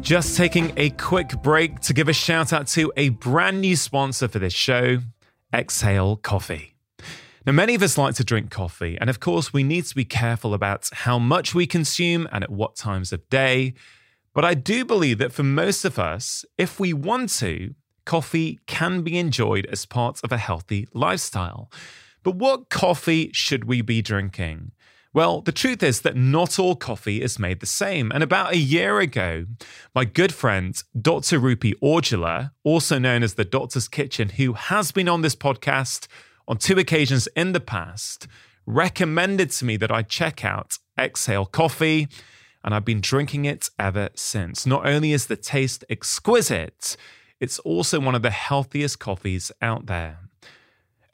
[0.00, 4.26] Just taking a quick break to give a shout out to a brand new sponsor
[4.26, 4.98] for this show
[5.52, 6.74] exhale coffee.
[7.46, 10.04] Now, many of us like to drink coffee, and of course, we need to be
[10.04, 13.74] careful about how much we consume and at what times of day.
[14.34, 19.02] But I do believe that for most of us, if we want to, coffee can
[19.02, 21.70] be enjoyed as part of a healthy lifestyle.
[22.22, 24.72] But what coffee should we be drinking?
[25.12, 28.12] Well, the truth is that not all coffee is made the same.
[28.12, 29.46] And about a year ago,
[29.92, 31.40] my good friend, Dr.
[31.40, 36.06] Rupy Aujla, also known as the Doctor's Kitchen, who has been on this podcast
[36.46, 38.28] on two occasions in the past,
[38.66, 42.06] recommended to me that I check out Exhale Coffee.
[42.62, 44.64] And I've been drinking it ever since.
[44.64, 46.96] Not only is the taste exquisite,
[47.40, 50.29] it's also one of the healthiest coffees out there.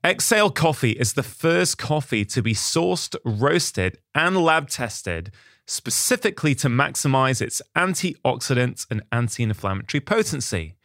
[0.06, 5.32] Exhale Coffee is the first coffee to be sourced, roasted, and lab tested
[5.66, 10.76] specifically to maximize its antioxidant and anti inflammatory potency.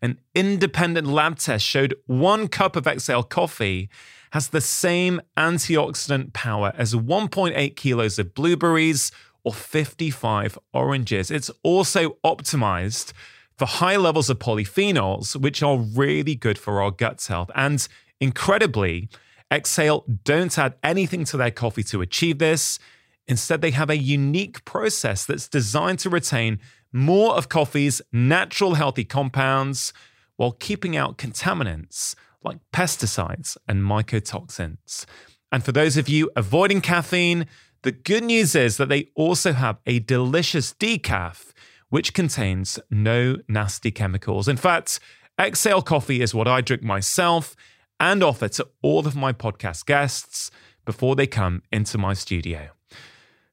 [0.00, 3.90] An independent lab test showed one cup of Exhale Coffee
[4.30, 9.12] has the same antioxidant power as 1.8 kilos of blueberries
[9.44, 11.30] or 55 oranges.
[11.30, 13.12] It's also optimized
[13.58, 17.50] for high levels of polyphenols, which are really good for our gut health.
[17.54, 17.86] And
[18.20, 19.08] Incredibly,
[19.52, 22.78] Exhale don't add anything to their coffee to achieve this.
[23.26, 26.60] Instead, they have a unique process that's designed to retain
[26.92, 29.92] more of coffee's natural healthy compounds
[30.36, 35.04] while keeping out contaminants like pesticides and mycotoxins.
[35.52, 37.46] And for those of you avoiding caffeine,
[37.82, 41.52] the good news is that they also have a delicious decaf,
[41.88, 44.48] which contains no nasty chemicals.
[44.48, 45.00] In fact,
[45.40, 47.56] Exhale coffee is what I drink myself
[48.00, 50.50] and offer to all of my podcast guests
[50.86, 52.70] before they come into my studio.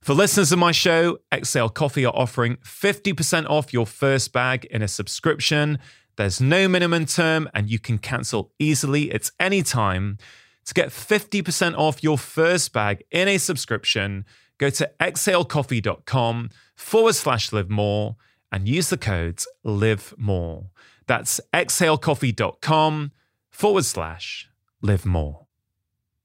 [0.01, 4.81] For listeners of my show, Exhale Coffee are offering 50% off your first bag in
[4.81, 5.79] a subscription.
[6.15, 10.17] There's no minimum term and you can cancel easily at any time.
[10.65, 14.25] To get 50% off your first bag in a subscription,
[14.57, 18.15] go to exhalecoffee.com forward slash live more
[18.51, 20.69] and use the codes live more.
[21.05, 23.11] That's exhalecoffee.com
[23.57, 24.47] forward slash
[24.83, 25.47] live more.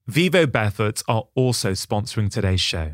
[0.06, 2.92] Vivo Barefoot are also sponsoring today's show.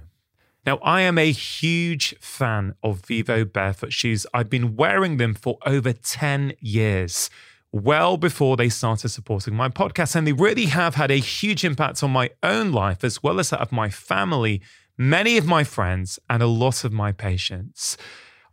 [0.64, 4.26] Now, I am a huge fan of Vivo barefoot shoes.
[4.34, 7.30] I've been wearing them for over 10 years,
[7.72, 10.14] well before they started supporting my podcast.
[10.14, 13.50] And they really have had a huge impact on my own life, as well as
[13.50, 14.60] that of my family,
[14.96, 17.96] many of my friends, and a lot of my patients.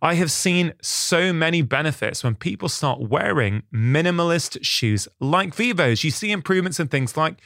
[0.06, 6.04] I have seen so many benefits when people start wearing minimalist shoes like Vivos.
[6.04, 7.38] You see improvements in things like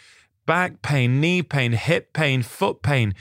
[0.45, 3.15] back pain, knee pain, hip pain, foot pain,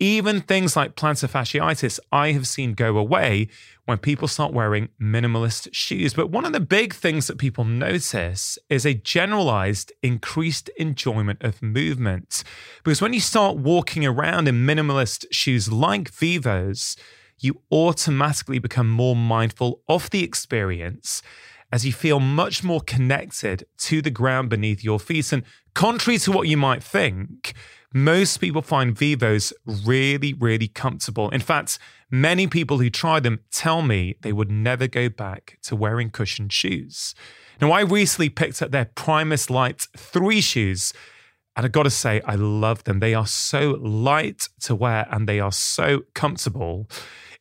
[0.00, 2.00] even things like plantar fasciitis.
[2.10, 3.46] I have seen go away
[3.84, 6.12] when people start wearing minimalist shoes.
[6.12, 11.62] But one of the big things that people notice is a generalized increased enjoyment of
[11.62, 12.42] movement.
[12.82, 16.96] Because when you start walking around in minimalist shoes like Vivos,
[17.42, 21.22] you automatically become more mindful of the experience
[21.72, 25.32] as you feel much more connected to the ground beneath your feet.
[25.32, 25.42] And
[25.74, 27.54] contrary to what you might think,
[27.94, 31.30] most people find Vivos really, really comfortable.
[31.30, 31.78] In fact,
[32.10, 36.52] many people who try them tell me they would never go back to wearing cushioned
[36.52, 37.14] shoes.
[37.60, 40.92] Now, I recently picked up their Primus Lite 3 shoes.
[41.56, 43.00] And I gotta say, I love them.
[43.00, 46.88] They are so light to wear and they are so comfortable.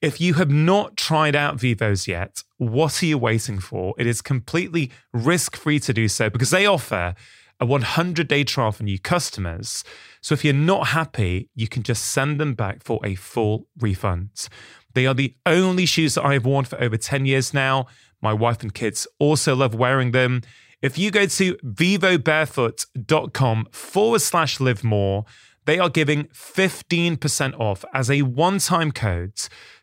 [0.01, 3.93] If you have not tried out Vivos yet, what are you waiting for?
[3.97, 7.15] It is completely risk free to do so because they offer
[7.59, 9.83] a 100 day trial for new customers.
[10.21, 14.47] So if you're not happy, you can just send them back for a full refund.
[14.93, 17.87] They are the only shoes that I have worn for over 10 years now.
[18.21, 20.43] My wife and kids also love wearing them.
[20.81, 25.25] If you go to vivobarefoot.com forward slash live more,
[25.65, 29.33] they are giving 15% off as a one time code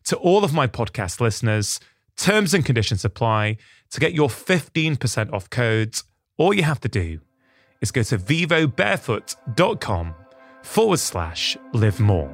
[0.05, 1.81] to all of my podcast listeners.
[2.17, 3.59] Terms and conditions apply.
[3.91, 6.03] To get your 15% off codes,
[6.39, 7.21] all you have to do
[7.81, 10.15] is go to vivobarefoot.com
[10.63, 12.31] forward slash live more.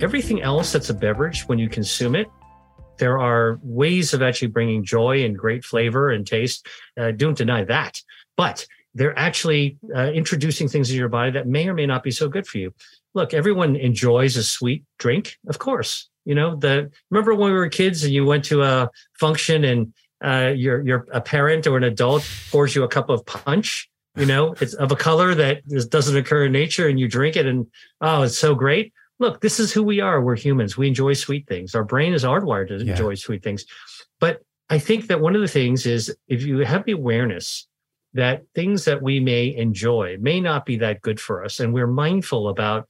[0.00, 2.28] Everything else that's a beverage, when you consume it,
[2.98, 6.66] there are ways of actually bringing joy and great flavor and taste.
[6.98, 8.00] Uh, don't deny that.
[8.36, 12.10] But they're actually uh, introducing things into your body that may or may not be
[12.10, 12.72] so good for you.
[13.14, 16.08] Look, everyone enjoys a sweet drink, of course.
[16.24, 19.92] You know, the remember when we were kids and you went to a function and
[20.24, 23.88] uh, your your a parent or an adult pours you a cup of punch.
[24.16, 27.44] You know, it's of a color that doesn't occur in nature, and you drink it,
[27.46, 27.66] and
[28.00, 30.20] oh, it's so great look, this is who we are.
[30.20, 30.76] We're humans.
[30.76, 31.74] We enjoy sweet things.
[31.74, 32.92] Our brain is hardwired to yeah.
[32.92, 33.64] enjoy sweet things.
[34.20, 37.66] But I think that one of the things is if you have the awareness
[38.14, 41.86] that things that we may enjoy may not be that good for us, and we're
[41.86, 42.88] mindful about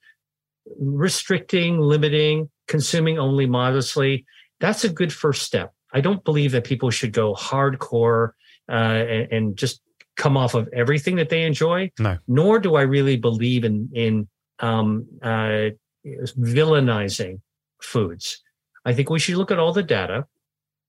[0.80, 4.24] restricting, limiting, consuming only modestly,
[4.60, 5.74] that's a good first step.
[5.92, 8.30] I don't believe that people should go hardcore
[8.70, 9.80] uh, and, and, just
[10.16, 11.88] come off of everything that they enjoy.
[12.00, 12.18] No.
[12.26, 14.28] Nor do I really believe in in
[14.60, 15.68] um, uh,
[16.07, 17.40] villainizing
[17.83, 18.42] foods.
[18.85, 20.27] I think we should look at all the data.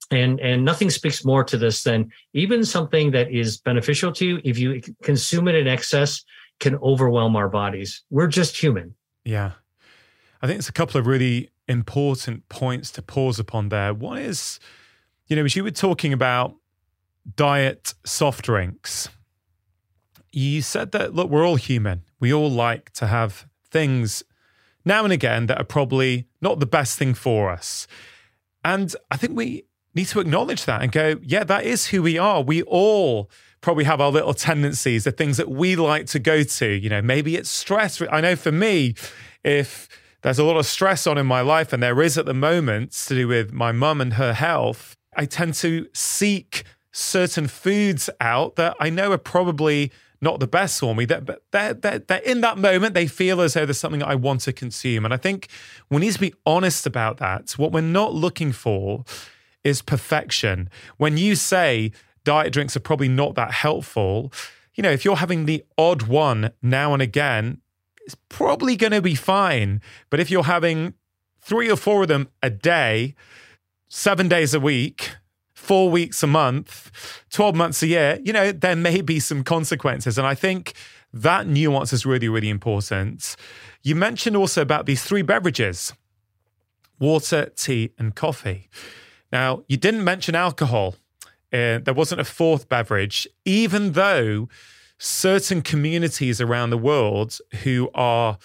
[0.09, 4.41] And, and nothing speaks more to this than even something that is beneficial to you,
[4.45, 6.23] if you consume it in excess,
[6.61, 8.03] can overwhelm our bodies.
[8.09, 8.95] We're just human.
[9.25, 9.51] Yeah.
[10.41, 13.93] I think it's a couple of really important points to pause upon there.
[13.93, 14.61] One is,
[15.27, 16.55] you know, as you were talking about
[17.35, 19.09] diet soft drinks,
[20.31, 22.03] you said that, look, we're all human.
[22.17, 24.23] We all like to have things
[24.87, 27.85] now and again that are probably not the best thing for us.
[28.65, 32.17] And I think we need to acknowledge that and go, yeah, that is who we
[32.17, 32.41] are.
[32.41, 33.29] We all
[33.61, 36.67] probably have our little tendencies, the things that we like to go to.
[36.67, 38.01] You know, maybe it's stress.
[38.11, 38.95] I know for me,
[39.43, 39.87] if
[40.21, 42.91] there's a lot of stress on in my life, and there is at the moment
[43.07, 48.55] to do with my mum and her health, I tend to seek certain foods out
[48.55, 49.91] that I know are probably
[50.21, 51.05] not the best for me.
[51.05, 54.53] That they're, they're, in that moment, they feel as though there's something I want to
[54.53, 55.05] consume.
[55.05, 55.47] And I think
[55.89, 57.51] we need to be honest about that.
[57.51, 59.03] What we're not looking for
[59.63, 60.69] is perfection.
[60.97, 61.91] When you say
[62.23, 64.31] diet drinks are probably not that helpful,
[64.75, 67.61] you know, if you're having the odd one now and again,
[68.05, 69.81] it's probably going to be fine.
[70.09, 70.93] But if you're having
[71.41, 73.15] three or four of them a day,
[73.89, 75.09] seven days a week,
[75.67, 80.17] four weeks a month, 12 months a year, you know, there may be some consequences.
[80.17, 80.71] And I think
[81.13, 83.35] that nuance is really, really important.
[83.83, 85.93] You mentioned also about these three beverages
[86.99, 88.69] water, tea, and coffee.
[89.31, 90.95] Now, you didn't mention alcohol.
[91.53, 94.47] Uh, there wasn't a fourth beverage, even though
[94.97, 98.37] certain communities around the world who are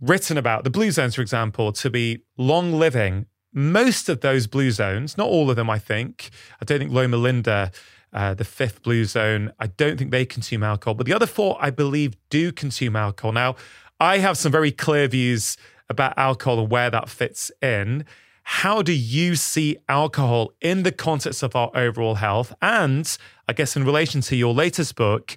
[0.00, 4.70] written about, the Blue Zones, for example, to be long living most of those blue
[4.70, 6.30] zones, not all of them, I think.
[6.60, 7.70] I don't think Loma Linda,
[8.12, 11.58] uh, the fifth blue zone, I don't think they consume alcohol, but the other four,
[11.60, 13.32] I believe, do consume alcohol.
[13.32, 13.56] Now,
[13.98, 15.56] I have some very clear views
[15.88, 18.04] about alcohol and where that fits in.
[18.44, 22.54] How do you see alcohol in the context of our overall health?
[22.62, 23.16] And
[23.48, 25.36] I guess in relation to your latest book,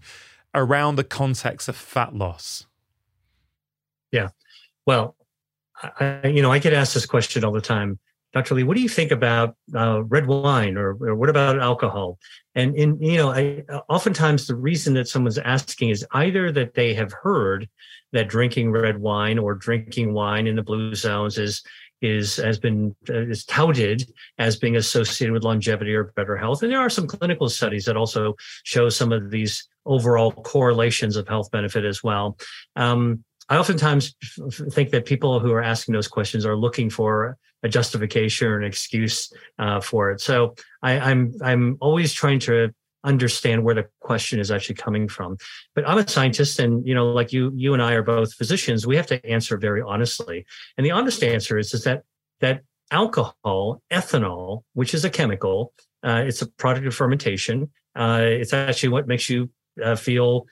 [0.55, 2.67] around the context of fat loss?
[4.11, 4.27] Yeah.
[4.85, 5.15] Well,
[5.83, 7.99] I, you know, I get asked this question all the time,
[8.33, 8.55] Dr.
[8.55, 8.63] Li.
[8.63, 12.17] What do you think about uh, red wine, or, or what about alcohol?
[12.55, 16.93] And in you know, I, oftentimes the reason that someone's asking is either that they
[16.93, 17.67] have heard
[18.13, 21.63] that drinking red wine or drinking wine in the blue zones is
[22.01, 26.69] is has been uh, is touted as being associated with longevity or better health and
[26.69, 31.49] there are some clinical studies that also show some of these overall correlations of health
[31.51, 32.37] benefit as well
[32.75, 34.15] um, I oftentimes
[34.71, 38.63] think that people who are asking those questions are looking for a justification or an
[38.63, 40.21] excuse uh, for it.
[40.21, 42.73] So I, I'm I'm always trying to
[43.05, 45.37] understand where the question is actually coming from.
[45.75, 48.87] But I'm a scientist, and you know, like you, you and I are both physicians.
[48.87, 50.45] We have to answer very honestly.
[50.77, 52.03] And the honest answer is is that
[52.39, 55.73] that alcohol, ethanol, which is a chemical,
[56.03, 57.71] uh, it's a product of fermentation.
[57.95, 59.49] Uh, it's actually what makes you
[59.83, 60.45] uh, feel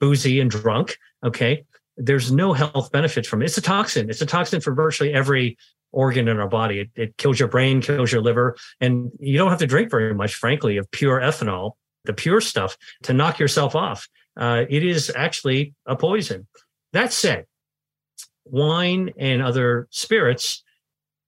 [0.00, 0.96] boozy and drunk.
[1.24, 1.64] Okay,
[1.96, 3.46] there's no health benefit from it.
[3.46, 4.10] It's a toxin.
[4.10, 5.56] It's a toxin for virtually every
[5.92, 6.80] organ in our body.
[6.80, 10.14] It, it, kills your brain, kills your liver, and you don't have to drink very
[10.14, 11.72] much, frankly, of pure ethanol,
[12.04, 14.08] the pure stuff, to knock yourself off.
[14.36, 16.46] Uh, it is actually a poison.
[16.92, 17.46] That said,
[18.44, 20.62] wine and other spirits,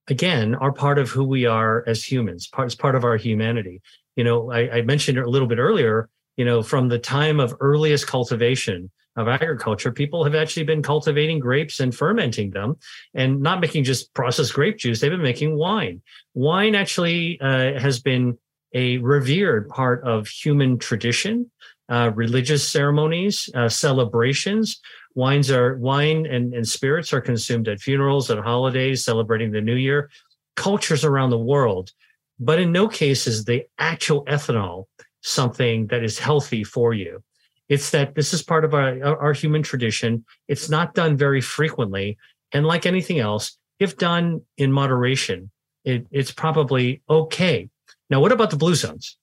[0.08, 2.46] again, are part of who we are as humans.
[2.48, 3.80] Part part of our humanity.
[4.16, 6.10] You know, I, I mentioned a little bit earlier.
[6.36, 11.40] You know, from the time of earliest cultivation of agriculture, people have actually been cultivating
[11.40, 12.76] grapes and fermenting them
[13.14, 15.00] and not making just processed grape juice.
[15.00, 16.00] They've been making wine.
[16.34, 18.38] Wine actually uh, has been
[18.74, 21.50] a revered part of human tradition,
[21.88, 24.80] uh, religious ceremonies, uh, celebrations.
[25.16, 29.74] Wines are wine and, and spirits are consumed at funerals, at holidays, celebrating the new
[29.74, 30.10] year,
[30.54, 31.90] cultures around the world.
[32.38, 34.84] But in no case is the actual ethanol
[35.22, 37.20] something that is healthy for you.
[37.68, 40.24] It's that this is part of our, our human tradition.
[40.48, 42.16] It's not done very frequently.
[42.52, 45.50] And like anything else, if done in moderation,
[45.84, 47.68] it, it's probably okay.
[48.10, 49.16] Now, what about the blue zones?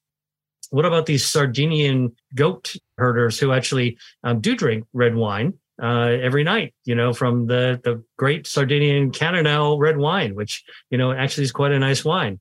[0.70, 6.44] What about these Sardinian goat herders who actually um, do drink red wine uh, every
[6.44, 6.72] night?
[6.84, 11.52] You know, from the the great Sardinian Cannonau red wine, which you know actually is
[11.52, 12.40] quite a nice wine.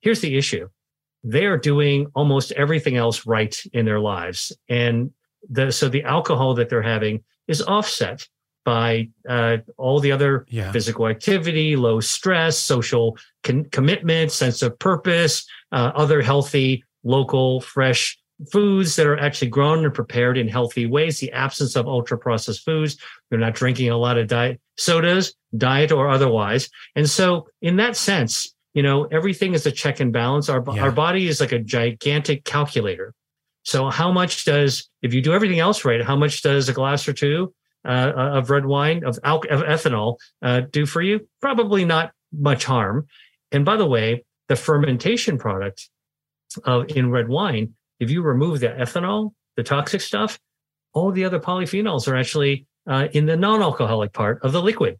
[0.00, 0.68] Here's the issue:
[1.24, 5.10] they are doing almost everything else right in their lives, and
[5.48, 8.26] the so the alcohol that they're having is offset
[8.64, 10.72] by uh, all the other yeah.
[10.72, 18.18] physical activity, low stress, social con- commitment, sense of purpose, uh, other healthy, local, fresh
[18.50, 22.64] foods that are actually grown and prepared in healthy ways, the absence of ultra processed
[22.64, 22.98] foods.
[23.30, 26.68] they are not drinking a lot of diet sodas, diet or otherwise.
[26.96, 30.48] And so, in that sense, you know, everything is a check and balance.
[30.48, 30.82] Our, yeah.
[30.82, 33.14] our body is like a gigantic calculator.
[33.66, 37.08] So, how much does, if you do everything else right, how much does a glass
[37.08, 37.52] or two
[37.84, 41.28] uh, uh, of red wine, of, al- of ethanol, uh, do for you?
[41.42, 43.08] Probably not much harm.
[43.50, 45.90] And by the way, the fermentation product
[46.64, 50.38] of in red wine, if you remove the ethanol, the toxic stuff,
[50.94, 54.96] all the other polyphenols are actually uh, in the non-alcoholic part of the liquid.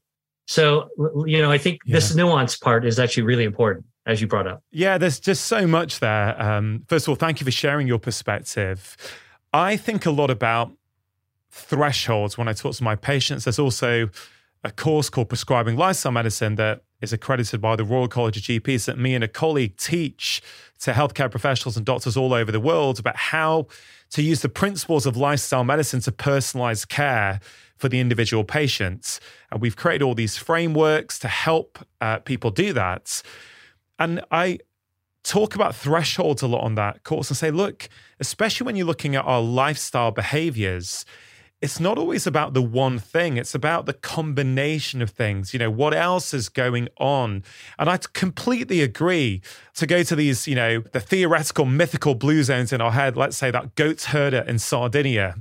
[0.49, 0.89] So,
[1.25, 1.93] you know, I think yeah.
[1.95, 4.63] this nuance part is actually really important as you brought up.
[4.71, 6.41] Yeah, there's just so much there.
[6.41, 8.97] Um, first of all, thank you for sharing your perspective.
[9.53, 10.73] I think a lot about
[11.51, 13.45] thresholds when I talk to my patients.
[13.45, 14.09] There's also
[14.63, 18.85] a course called Prescribing Lifestyle Medicine that is accredited by the Royal College of GPs
[18.87, 20.43] that me and a colleague teach
[20.81, 23.67] to healthcare professionals and doctors all over the world about how
[24.11, 27.41] to use the principles of lifestyle medicine to personalize care
[27.77, 29.21] for the individual patients.
[29.51, 33.23] And we've created all these frameworks to help uh, people do that.
[33.99, 34.59] And I
[35.23, 37.89] talk about thresholds a lot on that course and say, look,
[38.21, 41.05] especially when you're looking at our lifestyle behaviors,
[41.63, 45.55] it's not always about the one thing, it's about the combination of things.
[45.55, 47.43] You know, what else is going on?
[47.79, 49.41] And I completely agree
[49.75, 53.39] to go to these, you know, the theoretical mythical blue zones in our head, let's
[53.39, 55.37] say that goat's herder in Sardinia,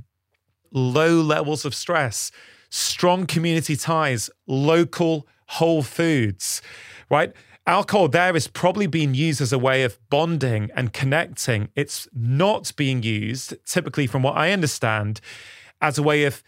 [0.72, 2.32] low levels of stress,
[2.70, 6.62] strong community ties, local whole foods,
[7.10, 7.34] right?
[7.66, 11.68] alcohol there is probably being used as a way of bonding and connecting.
[11.74, 15.20] It's not being used, typically, from what I understand,
[15.80, 16.42] as a way of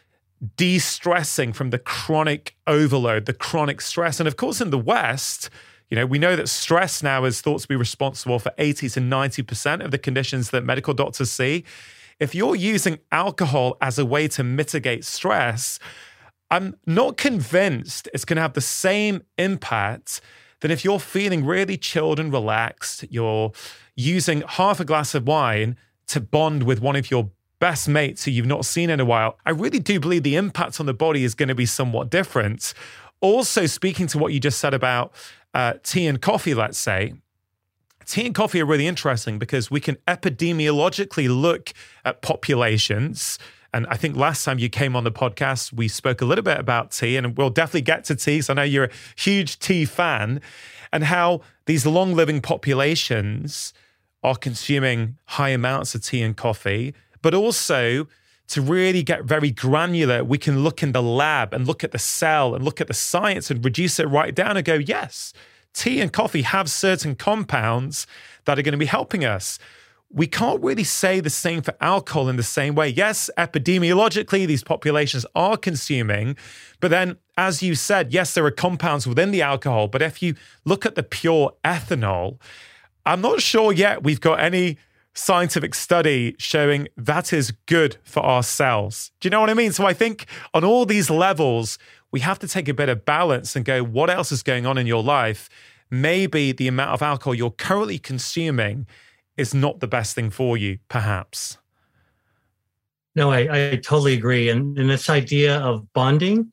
[0.56, 4.20] de stressing from the chronic overload, the chronic stress.
[4.20, 5.50] And of course, in the West,
[5.90, 9.00] you know, we know that stress now is thought to be responsible for 80 to
[9.00, 11.64] 90% of the conditions that medical doctors see.
[12.20, 15.78] If you're using alcohol as a way to mitigate stress,
[16.50, 20.20] I'm not convinced it's going to have the same impact
[20.60, 23.52] then, if you're feeling really chilled and relaxed, you're
[23.94, 25.76] using half a glass of wine
[26.08, 27.30] to bond with one of your
[27.60, 30.80] best mates who you've not seen in a while, I really do believe the impact
[30.80, 32.72] on the body is going to be somewhat different.
[33.20, 35.12] Also, speaking to what you just said about
[35.54, 37.14] uh, tea and coffee, let's say,
[38.04, 41.72] tea and coffee are really interesting because we can epidemiologically look
[42.04, 43.38] at populations
[43.74, 46.58] and I think last time you came on the podcast, we spoke a little bit
[46.58, 48.40] about tea, and we'll definitely get to tea.
[48.40, 50.40] So I know you're a huge tea fan,
[50.92, 53.74] and how these long living populations
[54.22, 58.06] are consuming high amounts of tea and coffee, but also
[58.48, 61.98] to really get very granular, we can look in the lab and look at the
[61.98, 65.34] cell and look at the science and reduce it right down and go, yes,
[65.74, 68.06] tea and coffee have certain compounds
[68.46, 69.58] that are going to be helping us
[70.10, 72.88] we can't really say the same for alcohol in the same way.
[72.88, 76.36] Yes, epidemiologically, these populations are consuming,
[76.80, 80.34] but then, as you said, yes, there are compounds within the alcohol, but if you
[80.64, 82.38] look at the pure ethanol,
[83.04, 84.78] I'm not sure yet we've got any
[85.14, 89.10] scientific study showing that is good for our cells.
[89.20, 89.72] Do you know what I mean?
[89.72, 91.78] So I think on all these levels,
[92.10, 94.78] we have to take a bit of balance and go, what else is going on
[94.78, 95.50] in your life?
[95.90, 98.86] Maybe the amount of alcohol you're currently consuming
[99.38, 101.56] is not the best thing for you, perhaps.
[103.14, 104.50] No, I, I totally agree.
[104.50, 106.52] And, and this idea of bonding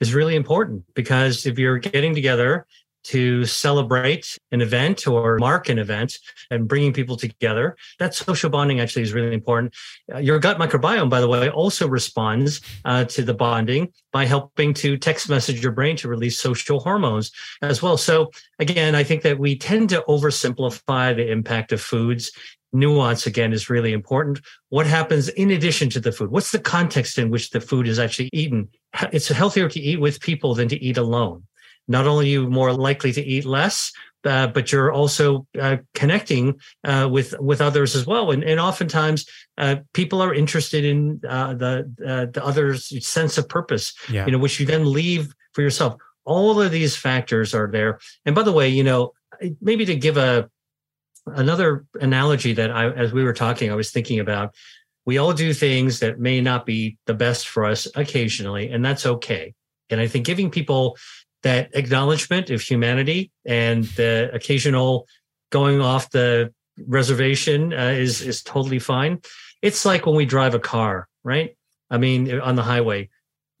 [0.00, 2.66] is really important because if you're getting together
[3.06, 6.18] to celebrate an event or mark an event
[6.50, 7.76] and bringing people together.
[8.00, 9.76] That social bonding actually is really important.
[10.12, 14.74] Uh, your gut microbiome, by the way, also responds uh, to the bonding by helping
[14.74, 17.30] to text message your brain to release social hormones
[17.62, 17.96] as well.
[17.96, 22.32] So, again, I think that we tend to oversimplify the impact of foods
[22.72, 24.40] nuance again is really important.
[24.70, 26.30] What happens in addition to the food?
[26.32, 28.68] What's the context in which the food is actually eaten?
[29.12, 31.44] It's healthier to eat with people than to eat alone
[31.88, 33.92] not only you more likely to eat less,
[34.24, 38.32] uh, but you're also uh, connecting uh, with with others as well.
[38.32, 39.26] And, and oftentimes,
[39.56, 44.26] uh, people are interested in uh, the uh, the other's sense of purpose, yeah.
[44.26, 45.96] you know, which you then leave for yourself.
[46.24, 48.00] All of these factors are there.
[48.24, 49.12] And by the way, you know,
[49.60, 50.50] maybe to give a
[51.26, 54.54] another analogy that I, as we were talking, I was thinking about.
[55.04, 59.06] We all do things that may not be the best for us occasionally, and that's
[59.06, 59.54] okay.
[59.88, 60.96] And I think giving people
[61.42, 65.06] that acknowledgement of humanity and the occasional
[65.50, 66.52] going off the
[66.86, 69.20] reservation uh, is is totally fine.
[69.62, 71.56] It's like when we drive a car, right?
[71.90, 73.08] I mean, on the highway,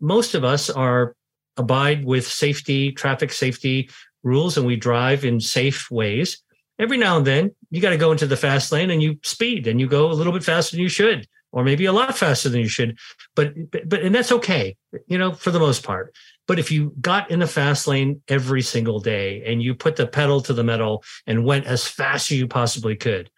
[0.00, 1.14] most of us are
[1.56, 3.88] abide with safety, traffic safety
[4.22, 6.42] rules, and we drive in safe ways.
[6.78, 9.66] Every now and then, you got to go into the fast lane and you speed
[9.66, 12.48] and you go a little bit faster than you should or maybe a lot faster
[12.50, 12.96] than you should
[13.34, 13.52] but
[13.88, 14.76] but and that's okay
[15.08, 16.14] you know for the most part
[16.46, 20.06] but if you got in the fast lane every single day and you put the
[20.06, 23.30] pedal to the metal and went as fast as you possibly could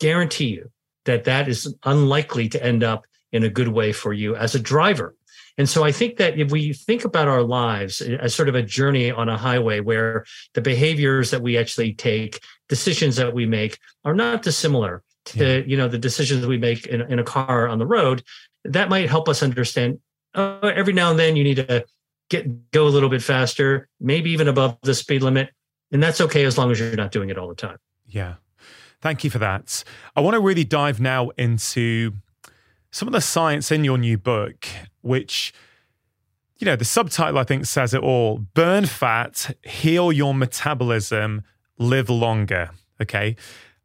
[0.00, 0.70] guarantee you
[1.04, 4.60] that that is unlikely to end up in a good way for you as a
[4.60, 5.14] driver
[5.58, 8.62] and so I think that if we think about our lives as sort of a
[8.62, 12.40] journey on a highway where the behaviors that we actually take,
[12.70, 15.64] decisions that we make are not dissimilar to yeah.
[15.66, 18.22] you know the decisions we make in, in a car on the road
[18.64, 19.98] that might help us understand
[20.34, 21.84] oh, every now and then you need to
[22.28, 25.50] get go a little bit faster maybe even above the speed limit
[25.92, 28.34] and that's okay as long as you're not doing it all the time yeah
[29.00, 29.84] thank you for that
[30.16, 32.12] i want to really dive now into
[32.90, 34.66] some of the science in your new book
[35.02, 35.52] which
[36.58, 41.42] you know the subtitle i think says it all burn fat heal your metabolism
[41.78, 43.36] live longer okay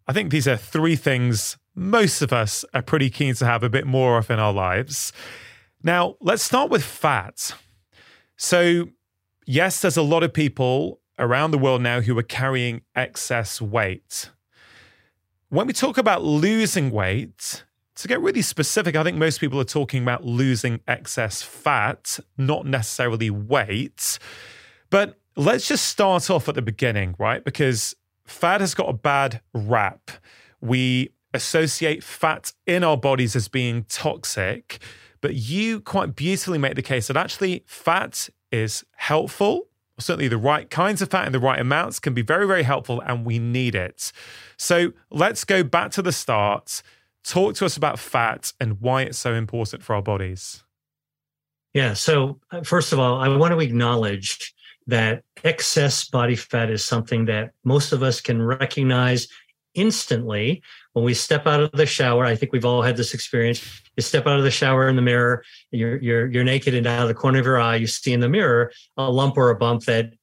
[0.07, 3.69] I think these are three things most of us are pretty keen to have a
[3.69, 5.11] bit more of in our lives.
[5.83, 7.53] Now, let's start with fat.
[8.37, 8.89] So,
[9.45, 14.29] yes, there's a lot of people around the world now who are carrying excess weight.
[15.49, 17.63] When we talk about losing weight,
[17.95, 22.65] to get really specific, I think most people are talking about losing excess fat, not
[22.65, 24.19] necessarily weight.
[24.89, 27.43] But let's just start off at the beginning, right?
[27.43, 27.95] Because
[28.25, 30.11] Fat has got a bad rap.
[30.59, 34.79] We associate fat in our bodies as being toxic,
[35.21, 39.67] but you quite beautifully make the case that actually fat is helpful.
[39.97, 42.99] Certainly, the right kinds of fat in the right amounts can be very, very helpful,
[43.05, 44.11] and we need it.
[44.57, 46.81] So, let's go back to the start.
[47.23, 50.63] Talk to us about fat and why it's so important for our bodies.
[51.73, 51.93] Yeah.
[51.93, 54.53] So, uh, first of all, I want to acknowledge
[54.87, 59.27] that excess body fat is something that most of us can recognize
[59.73, 60.61] instantly
[60.93, 62.23] when we step out of the shower.
[62.25, 63.65] I think we've all had this experience.
[63.97, 67.01] You step out of the shower in the mirror, you're you're, you're naked, and out
[67.03, 69.55] of the corner of your eye, you see in the mirror a lump or a
[69.55, 70.13] bump that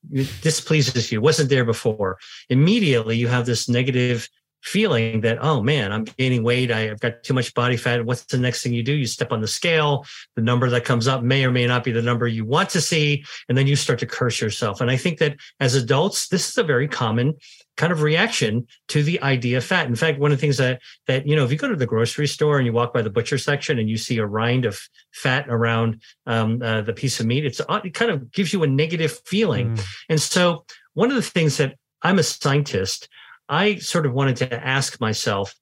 [0.42, 2.18] displeases you, wasn't there before.
[2.48, 4.28] Immediately, you have this negative
[4.62, 8.38] feeling that oh man i'm gaining weight i've got too much body fat what's the
[8.38, 10.04] next thing you do you step on the scale
[10.36, 12.80] the number that comes up may or may not be the number you want to
[12.80, 16.48] see and then you start to curse yourself and i think that as adults this
[16.48, 17.34] is a very common
[17.76, 20.80] kind of reaction to the idea of fat in fact one of the things that
[21.08, 23.10] that you know if you go to the grocery store and you walk by the
[23.10, 24.78] butcher section and you see a rind of
[25.12, 28.62] fat around um, uh, the piece of meat it's uh, it kind of gives you
[28.62, 29.84] a negative feeling mm.
[30.08, 33.08] and so one of the things that i'm a scientist
[33.52, 35.54] I sort of wanted to ask myself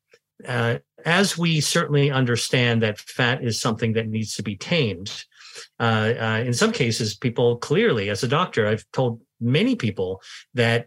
[0.46, 5.24] uh, as we certainly understand that fat is something that needs to be tamed,
[5.80, 10.22] uh, uh, in some cases, people clearly, as a doctor, I've told many people
[10.54, 10.86] that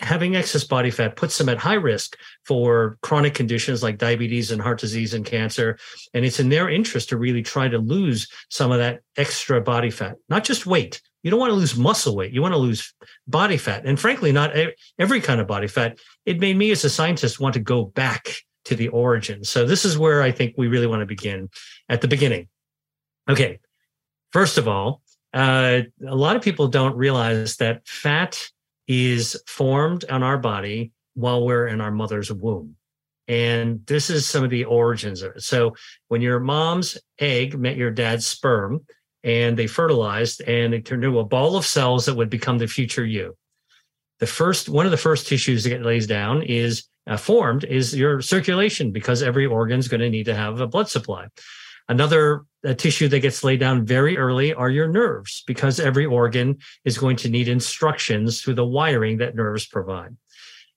[0.00, 4.60] having excess body fat puts them at high risk for chronic conditions like diabetes and
[4.60, 5.78] heart disease and cancer.
[6.14, 9.90] And it's in their interest to really try to lose some of that extra body
[9.90, 12.32] fat, not just weight, you don't want to lose muscle weight.
[12.32, 12.92] You want to lose
[13.26, 13.84] body fat.
[13.84, 14.52] And frankly, not
[14.98, 15.98] every kind of body fat.
[16.24, 18.32] It made me as a scientist want to go back
[18.66, 19.44] to the origin.
[19.44, 21.50] So this is where I think we really want to begin
[21.88, 22.48] at the beginning.
[23.28, 23.58] Okay.
[24.32, 25.02] First of all,
[25.34, 28.42] uh, a lot of people don't realize that fat
[28.88, 32.76] is formed on our body while we're in our mother's womb.
[33.28, 35.42] And this is some of the origins of it.
[35.42, 35.76] So
[36.08, 38.80] when your mom's egg met your dad's sperm,
[39.22, 42.66] and they fertilized and it turned into a ball of cells that would become the
[42.66, 43.36] future you.
[44.18, 48.20] The first one of the first tissues that laid down is uh, formed is your
[48.20, 51.26] circulation because every organ is going to need to have a blood supply.
[51.88, 56.58] Another uh, tissue that gets laid down very early are your nerves because every organ
[56.84, 60.14] is going to need instructions through the wiring that nerves provide.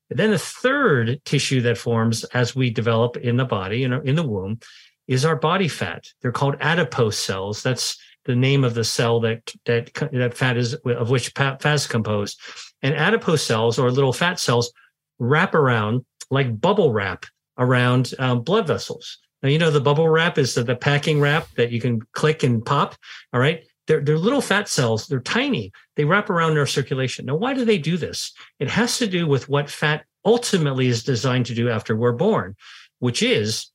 [0.10, 4.28] And then the third tissue that forms as we develop in the body, in the
[4.28, 4.60] womb,
[5.08, 6.08] is our body fat.
[6.22, 7.62] They're called adipose cells.
[7.64, 11.88] That's the name of the cell that that that fat is of which fat is
[11.88, 12.39] composed.
[12.82, 14.71] And adipose cells or little fat cells
[15.19, 17.26] wrap around like bubble wrap
[17.57, 19.17] around um, blood vessels.
[19.41, 22.43] Now you know the bubble wrap is the, the packing wrap that you can click
[22.43, 22.95] and pop.
[23.34, 25.07] All right, they're they're little fat cells.
[25.07, 25.71] They're tiny.
[25.95, 27.26] They wrap around nerve circulation.
[27.26, 28.32] Now why do they do this?
[28.59, 32.55] It has to do with what fat ultimately is designed to do after we're born,
[32.99, 33.69] which is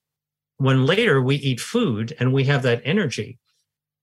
[0.56, 3.38] when later we eat food and we have that energy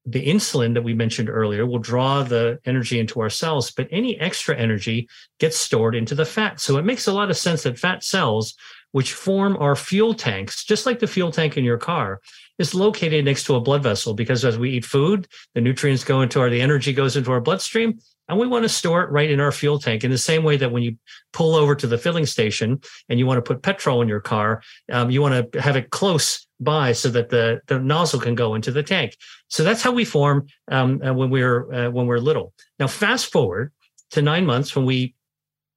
[0.05, 4.19] the insulin that we mentioned earlier will draw the energy into our cells, but any
[4.19, 6.59] extra energy gets stored into the fat.
[6.59, 8.53] So it makes a lot of sense that fat cells,
[8.91, 12.21] which form our fuel tanks, just like the fuel tank in your car,
[12.59, 16.21] is located next to a blood vessel because as we eat food, the nutrients go
[16.21, 17.97] into our, the energy goes into our bloodstream.
[18.27, 20.57] And we want to store it right in our fuel tank in the same way
[20.57, 20.97] that when you
[21.31, 24.63] pull over to the filling station and you want to put petrol in your car,
[24.91, 28.55] um, you want to have it close by so that the, the nozzle can go
[28.55, 29.17] into the tank.
[29.49, 32.53] So that's how we form um, uh, when we're uh, when we're little.
[32.79, 33.71] Now, fast forward
[34.11, 35.15] to nine months when we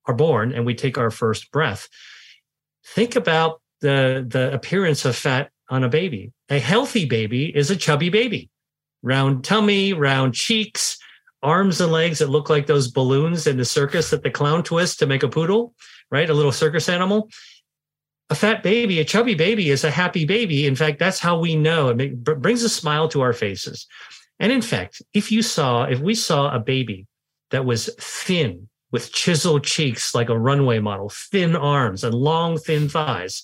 [0.06, 1.88] are born and we take our first breath.
[2.94, 6.32] Think about the the appearance of fat on a baby.
[6.50, 8.48] A healthy baby is a chubby baby,
[9.02, 10.96] round tummy, round cheeks,
[11.42, 14.96] arms and legs that look like those balloons in the circus that the clown twists
[14.98, 15.74] to make a poodle,
[16.10, 16.30] right?
[16.30, 17.28] A little circus animal
[18.30, 20.66] a fat baby, a chubby baby is a happy baby.
[20.66, 23.86] In fact, that's how we know it brings a smile to our faces.
[24.38, 27.06] And in fact, if you saw, if we saw a baby
[27.50, 32.88] that was thin with chiseled cheeks like a runway model, thin arms and long, thin
[32.88, 33.42] thighs,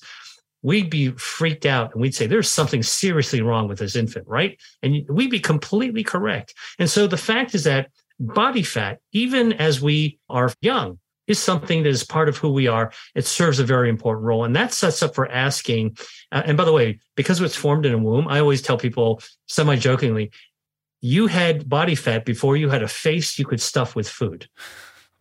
[0.62, 4.58] we'd be freaked out and we'd say, there's something seriously wrong with this infant, right?
[4.82, 6.54] And we'd be completely correct.
[6.78, 11.82] And so the fact is that body fat, even as we are young, is something
[11.82, 12.92] that is part of who we are.
[13.14, 14.44] It serves a very important role.
[14.44, 15.96] And that sets up for asking.
[16.30, 19.22] Uh, and by the way, because it's formed in a womb, I always tell people
[19.46, 20.30] semi jokingly,
[21.00, 24.48] you had body fat before you had a face you could stuff with food.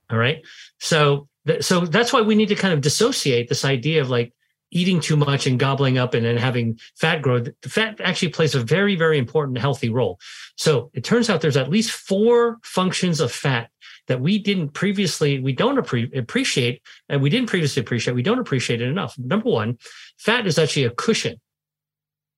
[0.10, 0.42] All right.
[0.80, 4.34] So, th- so that's why we need to kind of dissociate this idea of like
[4.72, 7.44] eating too much and gobbling up and then having fat grow.
[7.64, 10.20] Fat actually plays a very, very important healthy role.
[10.56, 13.70] So it turns out there's at least four functions of fat
[14.08, 18.40] that we didn't previously, we don't appre- appreciate, and we didn't previously appreciate, we don't
[18.40, 19.18] appreciate it enough.
[19.18, 19.78] Number one,
[20.18, 21.40] fat is actually a cushion,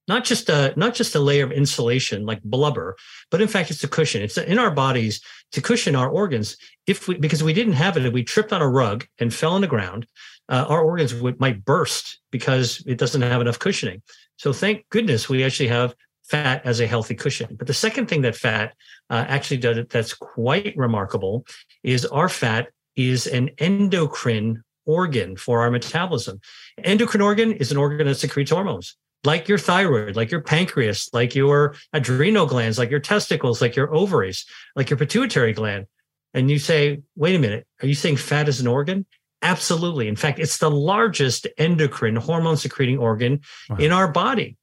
[0.07, 2.95] not just a not just a layer of insulation like blubber,
[3.31, 4.21] but in fact, it's a cushion.
[4.21, 5.21] It's in our bodies
[5.53, 6.57] to cushion our organs.
[6.85, 9.53] If we because we didn't have it, if we tripped on a rug and fell
[9.53, 10.05] on the ground,
[10.49, 14.03] uh, our organs would, might burst because it doesn't have enough cushioning.
[14.37, 15.95] So thank goodness we actually have
[16.29, 17.55] fat as a healthy cushion.
[17.57, 18.73] But the second thing that fat
[19.09, 21.45] uh, actually does that's quite remarkable
[21.83, 26.39] is our fat is an endocrine organ for our metabolism.
[26.83, 28.95] Endocrine organ is an organ that secretes hormones.
[29.23, 33.93] Like your thyroid, like your pancreas, like your adrenal glands, like your testicles, like your
[33.93, 34.45] ovaries,
[34.75, 35.87] like your pituitary gland.
[36.33, 39.05] And you say, wait a minute, are you saying fat is an organ?
[39.41, 40.07] Absolutely.
[40.07, 43.77] In fact, it's the largest endocrine hormone secreting organ wow.
[43.77, 44.57] in our body.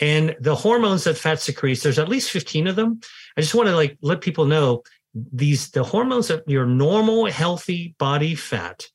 [0.00, 3.00] And the hormones that fat secretes, there's at least 15 of them.
[3.36, 4.82] I just want to like let people know
[5.14, 8.86] these the hormones that your normal healthy body fat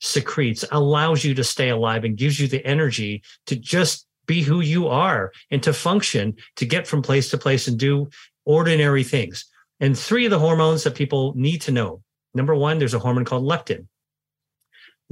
[0.00, 4.60] secretes allows you to stay alive and gives you the energy to just be who
[4.60, 8.08] you are and to function to get from place to place and do
[8.46, 9.44] ordinary things.
[9.80, 12.02] And three of the hormones that people need to know.
[12.32, 13.86] Number one, there's a hormone called leptin.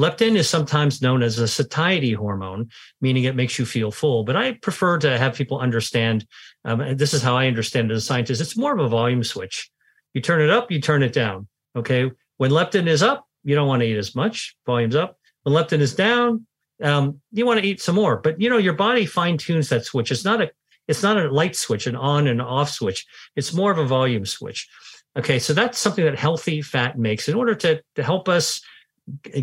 [0.03, 2.68] Leptin is sometimes known as a satiety hormone,
[3.00, 4.24] meaning it makes you feel full.
[4.24, 6.26] But I prefer to have people understand
[6.64, 9.22] um, this is how I understand it as a scientist it's more of a volume
[9.22, 9.70] switch.
[10.12, 11.46] You turn it up, you turn it down.
[11.76, 12.11] Okay.
[12.38, 15.16] When leptin is up, you don't want to eat as much, volume's up.
[15.44, 16.46] When leptin is down,
[16.82, 18.16] um, you want to eat some more.
[18.16, 20.11] But you know, your body fine tunes that switch.
[20.11, 20.50] It's not a
[20.88, 23.07] it's not a light switch, an on and off switch.
[23.36, 24.68] It's more of a volume switch.
[25.16, 27.28] Okay, so that's something that healthy fat makes.
[27.28, 28.62] In order to, to help us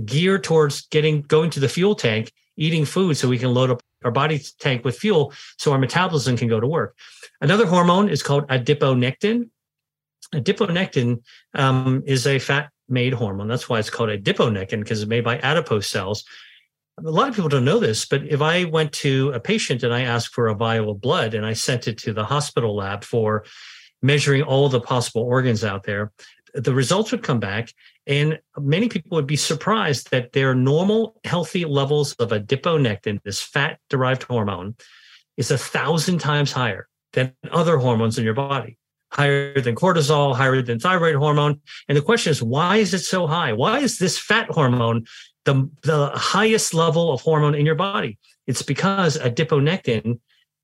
[0.05, 3.81] Gear towards getting going to the fuel tank, eating food so we can load up
[4.05, 6.95] our body tank with fuel so our metabolism can go to work.
[7.41, 9.49] Another hormone is called adiponectin.
[10.33, 11.21] Adiponectin
[11.55, 13.49] um, is a fat made hormone.
[13.49, 16.23] That's why it's called adiponectin because it's made by adipose cells.
[16.97, 19.93] A lot of people don't know this, but if I went to a patient and
[19.93, 23.03] I asked for a vial of blood and I sent it to the hospital lab
[23.03, 23.43] for
[24.01, 26.11] measuring all the possible organs out there,
[26.53, 27.71] the results would come back
[28.09, 33.77] and many people would be surprised that their normal healthy levels of adiponectin, this fat
[33.87, 34.75] derived hormone,
[35.37, 38.79] is a thousand times higher than other hormones in your body,
[39.13, 41.61] higher than cortisol, higher than thyroid hormone.
[41.87, 43.53] And the question is, why is it so high?
[43.53, 45.05] Why is this fat hormone
[45.45, 48.17] the, the highest level of hormone in your body?
[48.47, 50.19] It's because adiponectin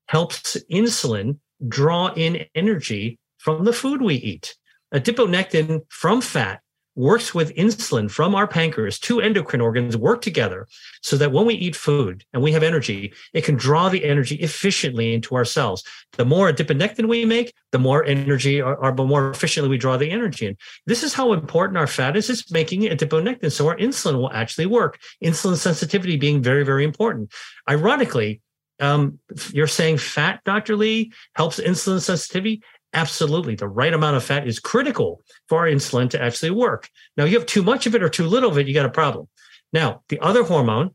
[0.08, 1.38] helps insulin
[1.68, 4.56] draw in energy from the food we eat.
[4.92, 6.60] Adiponectin from fat
[6.96, 10.66] works with insulin from our pancreas, two endocrine organs work together
[11.02, 14.36] so that when we eat food and we have energy, it can draw the energy
[14.36, 15.84] efficiently into our cells.
[16.12, 20.10] The more adiponectin we make, the more energy or, or more efficiently we draw the
[20.10, 20.56] energy in.
[20.86, 22.30] This is how important our fat is.
[22.30, 23.52] It's making adiponectin.
[23.52, 24.98] So our insulin will actually work.
[25.22, 27.30] Insulin sensitivity being very, very important.
[27.68, 28.40] Ironically,
[28.80, 29.18] um,
[29.54, 30.76] you're saying fat, Dr.
[30.76, 32.60] Li, helps insulin sensitivity.
[32.92, 33.54] Absolutely.
[33.54, 36.88] The right amount of fat is critical for our insulin to actually work.
[37.16, 38.90] Now, you have too much of it or too little of it, you got a
[38.90, 39.28] problem.
[39.72, 40.94] Now, the other hormone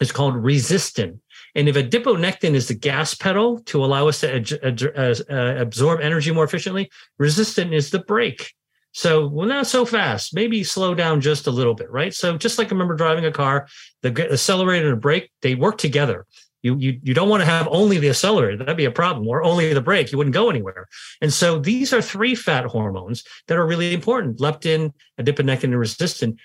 [0.00, 1.18] is called resistin,
[1.54, 5.54] And if adiponectin is the gas pedal to allow us to ad- ad- uh, uh
[5.60, 8.52] absorb energy more efficiently, resistin is the brake.
[8.92, 10.34] So, well, not so fast.
[10.34, 12.12] Maybe slow down just a little bit, right?
[12.12, 13.68] So, just like I remember driving a car,
[14.02, 16.26] the accelerator and the brake, they work together.
[16.62, 18.56] You, you, you don't want to have only the accelerator.
[18.56, 20.12] That'd be a problem, or only the brake.
[20.12, 20.88] You wouldn't go anywhere.
[21.22, 26.36] And so these are three fat hormones that are really important leptin, adiponectin, and resistin,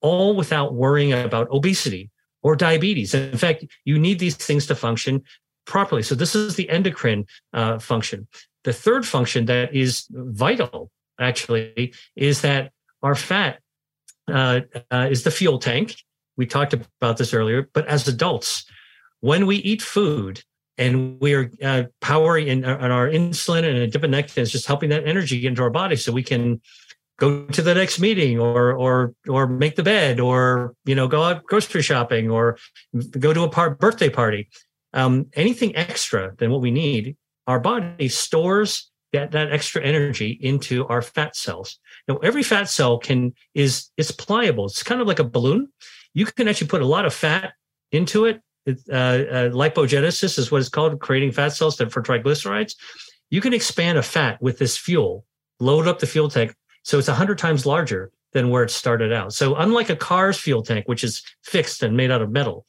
[0.00, 2.10] all without worrying about obesity
[2.42, 3.14] or diabetes.
[3.14, 5.22] And in fact, you need these things to function
[5.66, 6.02] properly.
[6.02, 8.28] So this is the endocrine uh, function.
[8.62, 12.70] The third function that is vital, actually, is that
[13.02, 13.60] our fat
[14.28, 14.60] uh,
[14.90, 15.96] uh, is the fuel tank.
[16.36, 18.64] We talked about this earlier, but as adults,
[19.24, 20.42] when we eat food
[20.76, 24.90] and we are uh, powering in, in, uh, our insulin and adiponectin is just helping
[24.90, 26.60] that energy get into our body so we can
[27.18, 31.22] go to the next meeting or or or make the bed or you know go
[31.22, 32.58] out grocery shopping or
[33.18, 34.46] go to a par- birthday party
[34.92, 37.16] um, anything extra than what we need
[37.46, 42.98] our body stores that, that extra energy into our fat cells now every fat cell
[42.98, 45.66] can is it's pliable it's kind of like a balloon
[46.12, 47.54] you can actually put a lot of fat
[47.90, 52.74] into it uh, uh, lipogenesis is what it's called, creating fat cells for triglycerides.
[53.30, 55.24] You can expand a fat with this fuel,
[55.60, 56.54] load up the fuel tank.
[56.82, 59.32] So it's 100 times larger than where it started out.
[59.32, 62.66] So, unlike a car's fuel tank, which is fixed and made out of metal,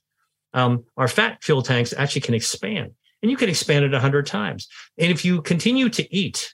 [0.53, 2.91] um, our fat fuel tanks actually can expand
[3.21, 4.67] and you can expand it 100 times.
[4.97, 6.53] And if you continue to eat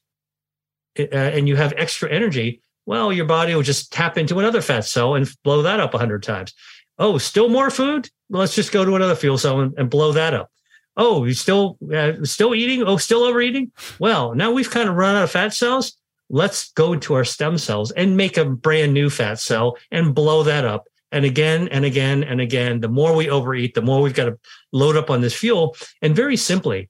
[0.95, 4.61] eh, uh, and you have extra energy, well, your body will just tap into another
[4.61, 6.53] fat cell and blow that up 100 times.
[7.01, 8.11] Oh, still more food?
[8.29, 10.51] Let's just go to another fuel cell and, and blow that up.
[10.95, 12.83] Oh, you still uh, still eating?
[12.83, 13.71] Oh, still overeating?
[13.97, 15.97] Well, now we've kind of run out of fat cells.
[16.29, 20.43] Let's go to our stem cells and make a brand new fat cell and blow
[20.43, 20.85] that up.
[21.11, 24.37] And again and again and again, the more we overeat, the more we've got to
[24.71, 25.75] load up on this fuel.
[26.03, 26.87] And very simply,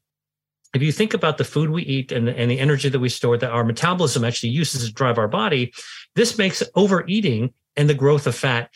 [0.76, 3.08] if you think about the food we eat and the, and the, energy that we
[3.08, 5.74] store that our metabolism actually uses to drive our body,
[6.16, 8.70] this makes overeating and the growth of fat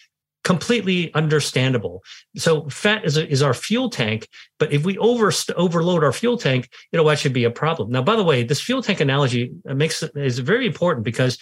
[0.45, 2.03] completely understandable.
[2.37, 4.29] So fat is, a, is our fuel tank,
[4.59, 7.89] but if we over overload our fuel tank, it'll actually be a problem.
[7.89, 11.39] Now, by the way, this fuel tank analogy uh, makes is very important because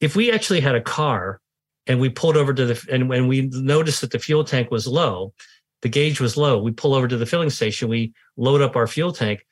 [0.00, 1.40] if we actually had a car
[1.86, 4.86] and we pulled over to the and when we noticed that the fuel tank was
[4.86, 5.32] low,
[5.80, 8.86] the gauge was low, we pull over to the filling station, we load up our
[8.86, 9.46] fuel tank.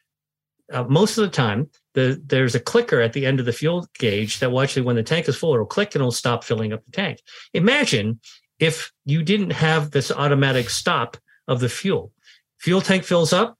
[0.70, 3.86] Uh, most of the time, the, there's a clicker at the end of the fuel
[3.98, 6.72] gauge that will actually, when the tank is full, it'll click and it'll stop filling
[6.72, 7.20] up the tank.
[7.52, 8.18] Imagine
[8.62, 11.16] if you didn't have this automatic stop
[11.48, 12.12] of the fuel.
[12.60, 13.56] Fuel tank fills up,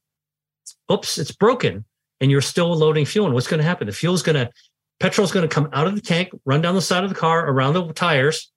[0.92, 1.84] oops, it's broken,
[2.20, 3.24] and you're still loading fuel.
[3.26, 3.88] And what's going to happen?
[3.88, 4.48] The fuel's going to,
[5.00, 7.50] petrol's going to come out of the tank, run down the side of the car,
[7.50, 8.52] around the tires,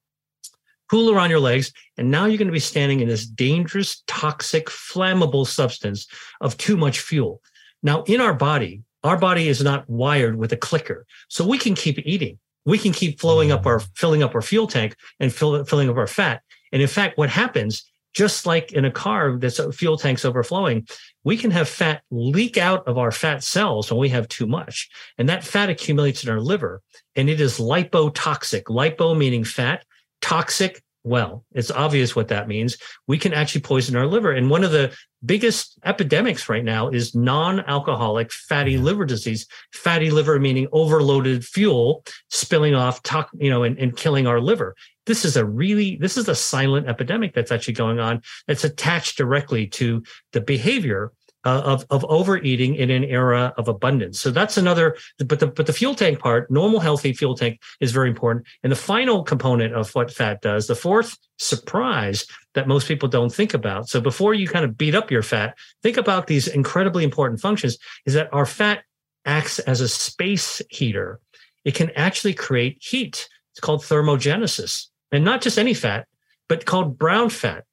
[0.88, 1.74] pool around your legs.
[1.98, 6.06] And now you're going to be standing in this dangerous, toxic, flammable substance
[6.42, 7.42] of too much fuel.
[7.82, 11.74] Now, in our body, our body is not wired with a clicker, so we can
[11.74, 15.64] keep eating we can keep flowing up our filling up our fuel tank and fill,
[15.66, 16.42] filling up our fat.
[16.72, 20.88] And in fact, what happens, just like in a car that's uh, fuel tanks overflowing,
[21.24, 24.90] we can have fat leak out of our fat cells when we have too much.
[25.18, 26.82] And that fat accumulates in our liver
[27.16, 28.64] and it is lipotoxic.
[28.64, 29.86] Lipo meaning fat,
[30.22, 31.46] toxic well.
[31.54, 32.78] It's obvious what that means.
[33.08, 34.32] We can actually poison our liver.
[34.32, 34.94] And one of the
[35.26, 39.48] biggest epidemics right now is non alcoholic fatty liver disease.
[39.72, 44.76] Fatty liver meaning overloaded fuel spilling off, to- you know, and, and killing our liver.
[45.06, 49.18] This is a really, this is a silent epidemic that's actually going on that's attached
[49.18, 50.04] directly to
[50.34, 51.12] the behavior
[51.46, 54.20] uh, of of overeating in an era of abundance.
[54.20, 54.98] So that's another.
[55.24, 58.48] But the but the fuel tank part, normal healthy fuel tank, is very important.
[58.64, 62.26] And the final component of what fat does, the fourth surprise
[62.56, 63.90] that most people don't think about.
[63.90, 67.78] So before you kind of beat up your fat, think about these incredibly important functions.
[68.08, 68.84] Is that our fat
[69.28, 71.20] acts as a space heater.
[71.64, 73.30] It can actually create heat.
[73.52, 76.08] It's called thermogenesis, and not just any fat,
[76.50, 77.66] but called brown fat.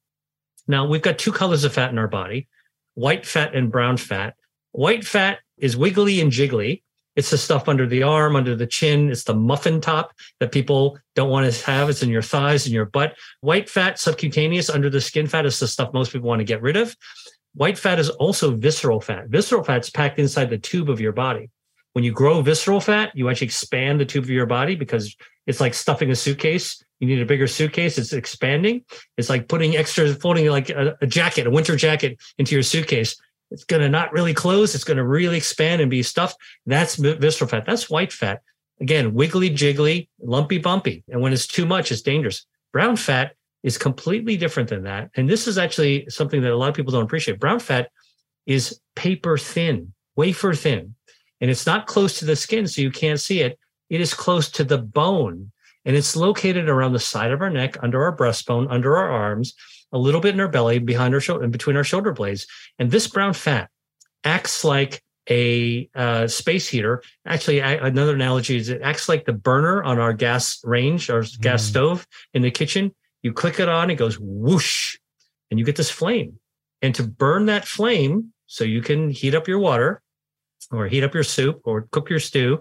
[0.67, 2.47] Now, we've got two colors of fat in our body
[2.95, 4.35] white fat and brown fat.
[4.71, 6.83] White fat is wiggly and jiggly.
[7.15, 9.11] It's the stuff under the arm, under the chin.
[9.11, 11.89] It's the muffin top that people don't want to have.
[11.89, 13.15] It's in your thighs and your butt.
[13.41, 16.61] White fat, subcutaneous, under the skin fat is the stuff most people want to get
[16.63, 16.95] rid of.
[17.53, 19.27] White fat is also visceral fat.
[19.27, 21.51] Visceral fat is packed inside the tube of your body
[21.93, 25.15] when you grow visceral fat, you actually expand the tube of your body because
[25.47, 26.83] it's like stuffing a suitcase.
[26.99, 27.97] You need a bigger suitcase.
[27.97, 28.83] It's expanding.
[29.17, 33.15] It's like putting extra, folding like a, a jacket, a winter jacket into your suitcase.
[33.51, 34.73] It's going to not really close.
[34.73, 36.37] It's going to really expand and be stuffed.
[36.65, 37.65] That's visceral fat.
[37.67, 38.41] That's white fat.
[38.81, 41.03] Again, wiggly jiggly, lumpy bumpy.
[41.09, 42.47] And when it's too much, it's dangerous.
[42.71, 45.11] Brown fat is completely different than that.
[45.15, 47.39] And this is actually something that a lot of people don't appreciate.
[47.39, 47.91] Brown fat
[48.47, 50.95] is paper thin, wafer thin.
[51.43, 53.59] And it's not close to the skin, so you can't see it.
[53.89, 55.51] It is close to the bone,
[55.83, 59.53] and it's located around the side of our neck, under our breastbone, under our arms,
[59.91, 62.47] a little bit in our belly, behind our shoulder, and between our shoulder blades.
[62.79, 63.69] And this brown fat
[64.23, 67.03] acts like a uh, space heater.
[67.27, 71.23] Actually, I, another analogy is it acts like the burner on our gas range or
[71.23, 71.25] mm.
[71.25, 71.41] Mm-hmm.
[71.41, 72.95] gas stove in the kitchen.
[73.21, 74.95] You click it on, it goes whoosh,
[75.51, 76.39] and you get this flame.
[76.81, 79.99] And to burn that flame so you can heat up your water,
[80.71, 82.59] or heat up your soup or cook your stew,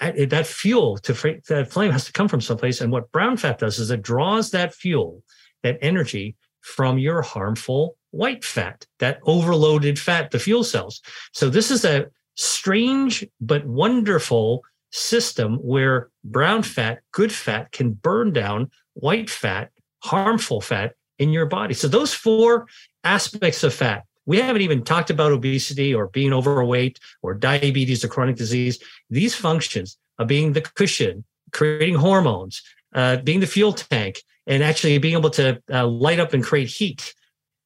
[0.00, 1.12] that fuel to
[1.48, 2.80] that flame has to come from someplace.
[2.80, 5.22] And what brown fat does is it draws that fuel,
[5.62, 11.00] that energy from your harmful white fat, that overloaded fat, the fuel cells.
[11.32, 18.32] So this is a strange but wonderful system where brown fat, good fat can burn
[18.32, 19.70] down white fat,
[20.02, 21.74] harmful fat in your body.
[21.74, 22.66] So those four
[23.04, 28.08] aspects of fat, we haven't even talked about obesity or being overweight or diabetes or
[28.08, 28.78] chronic disease.
[29.10, 32.62] These functions of being the cushion, creating hormones,
[32.94, 36.68] uh, being the fuel tank, and actually being able to uh, light up and create
[36.68, 37.14] heat.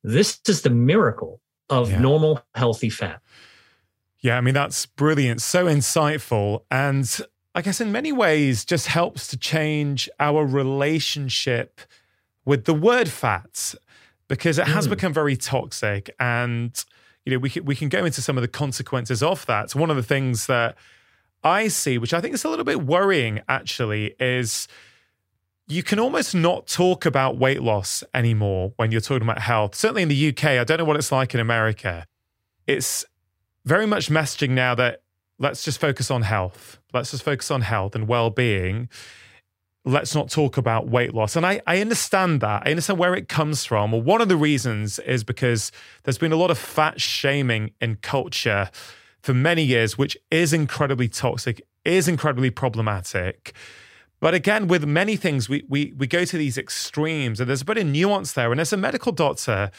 [0.03, 2.01] This is the miracle of yeah.
[2.01, 3.21] normal, healthy fat.
[4.21, 5.43] Yeah, I mean, that's brilliant.
[5.43, 6.63] So insightful.
[6.71, 7.21] And
[7.55, 11.81] I guess in many ways, just helps to change our relationship
[12.45, 13.75] with the word fats
[14.29, 14.91] because it has mm.
[14.91, 16.85] become very toxic and
[17.25, 19.79] you know we can, we can go into some of the consequences of that so
[19.81, 20.77] one of the things that
[21.45, 24.69] i see which i think is a little bit worrying actually is
[25.69, 30.03] you can almost not talk about weight loss anymore when you're talking about health certainly
[30.03, 32.07] in the uk i don't know what it's like in america
[32.67, 33.05] it's
[33.65, 35.03] very much messaging now that
[35.39, 38.89] let's just focus on health let's just focus on health and well-being
[39.87, 41.37] let's not talk about weight loss.
[41.37, 42.65] And I, I understand that.
[42.67, 43.93] I understand where it comes from.
[43.93, 45.71] Well, one of the reasons is because
[46.03, 48.69] there's been a lot of fat shaming in culture
[49.23, 53.55] for many years, which is incredibly toxic, is incredibly problematic.
[54.19, 57.65] But again, with many things, we, we, we go to these extremes, and there's a
[57.65, 58.51] bit of nuance there.
[58.51, 59.71] And as a medical doctor,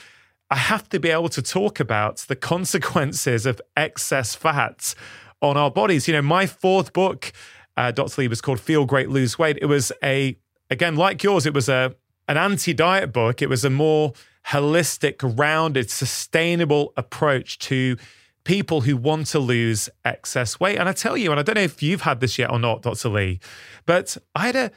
[0.50, 4.96] I have to be able to talk about the consequences of excess fat
[5.42, 6.08] on our bodies.
[6.08, 7.34] You know, my fourth book
[7.78, 8.22] uh, Dr.
[8.22, 9.58] Li was called Feel Great, Lose Weight.
[9.62, 10.36] It was a,
[10.72, 11.96] again, like yours, it was a
[12.30, 13.42] an anti diet book.
[13.42, 14.12] It was a more
[14.48, 17.96] holistic, rounded, sustainable approach to
[18.44, 20.78] people who want to lose excess weight.
[20.78, 22.82] And I tell you, and I don't know if you've had this yet or not,
[22.82, 23.10] Dr.
[23.10, 23.40] Li,
[23.86, 24.72] but I had a,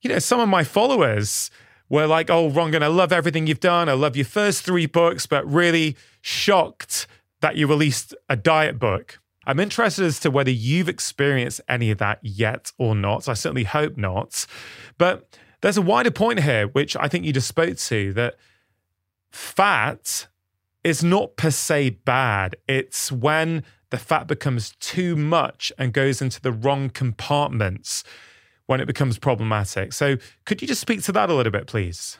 [0.00, 1.50] you know, some of my followers
[1.90, 3.88] were like, oh, Rangan, I love everything you've done.
[3.90, 7.06] I love your first three books, but really shocked
[7.40, 9.18] that you released a diet book.
[9.46, 13.28] I'm interested as to whether you've experienced any of that yet or not.
[13.28, 14.46] I certainly hope not.
[14.98, 18.36] But there's a wider point here, which I think you just spoke to that
[19.30, 20.26] fat
[20.82, 22.56] is not per se bad.
[22.68, 28.04] It's when the fat becomes too much and goes into the wrong compartments
[28.66, 29.92] when it becomes problematic.
[29.92, 30.16] So,
[30.46, 32.18] could you just speak to that a little bit, please?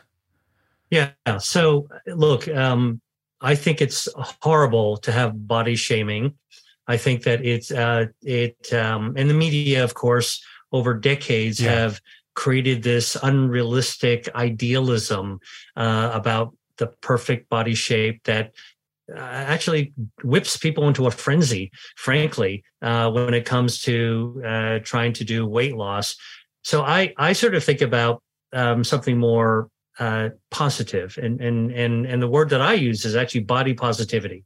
[0.91, 1.11] Yeah.
[1.39, 3.01] So, look, um,
[3.41, 4.09] I think it's
[4.43, 6.35] horrible to have body shaming
[6.87, 11.71] I think that it's uh, it um, and the media, of course, over decades yeah.
[11.71, 12.01] have
[12.35, 15.39] created this unrealistic idealism
[15.77, 18.53] uh, about the perfect body shape that
[19.15, 21.71] uh, actually whips people into a frenzy.
[21.97, 26.17] Frankly, uh, when it comes to uh, trying to do weight loss,
[26.63, 28.23] so I I sort of think about
[28.53, 29.69] um, something more
[29.99, 34.45] uh, positive, and and and and the word that I use is actually body positivity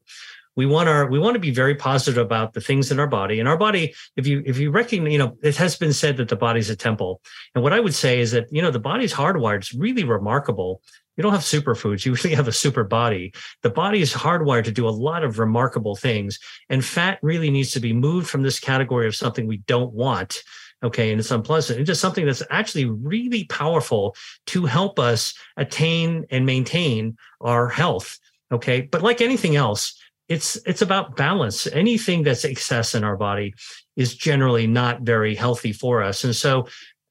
[0.59, 3.39] we want our we want to be very positive about the things in our body
[3.39, 6.29] and our body if you if you recognize you know it has been said that
[6.29, 7.23] the body's a temple
[7.55, 10.83] and what i would say is that you know the body's hardwired it's really remarkable
[11.17, 13.33] you don't have superfoods you really have a super body
[13.63, 16.39] the body is hardwired to do a lot of remarkable things
[16.69, 20.43] and fat really needs to be moved from this category of something we don't want
[20.83, 24.15] okay and it's unpleasant into something that's actually really powerful
[24.47, 28.19] to help us attain and maintain our health
[28.51, 29.95] okay but like anything else
[30.29, 33.55] it's it's about balance anything that's excess in our body
[33.97, 36.67] is generally not very healthy for us and so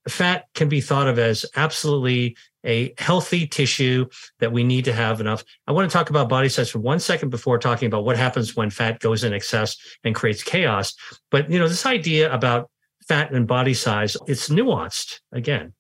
[0.08, 4.06] fat can be thought of as absolutely a healthy tissue
[4.40, 7.00] that we need to have enough i want to talk about body size for one
[7.00, 10.94] second before talking about what happens when fat goes in excess and creates chaos
[11.32, 12.70] but you know this idea about
[13.08, 15.74] fat and body size it's nuanced again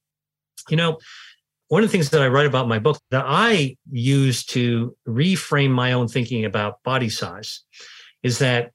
[0.69, 0.97] you know
[1.69, 4.95] one of the things that I write about in my book that I use to
[5.07, 7.61] reframe my own thinking about body size
[8.23, 8.71] is that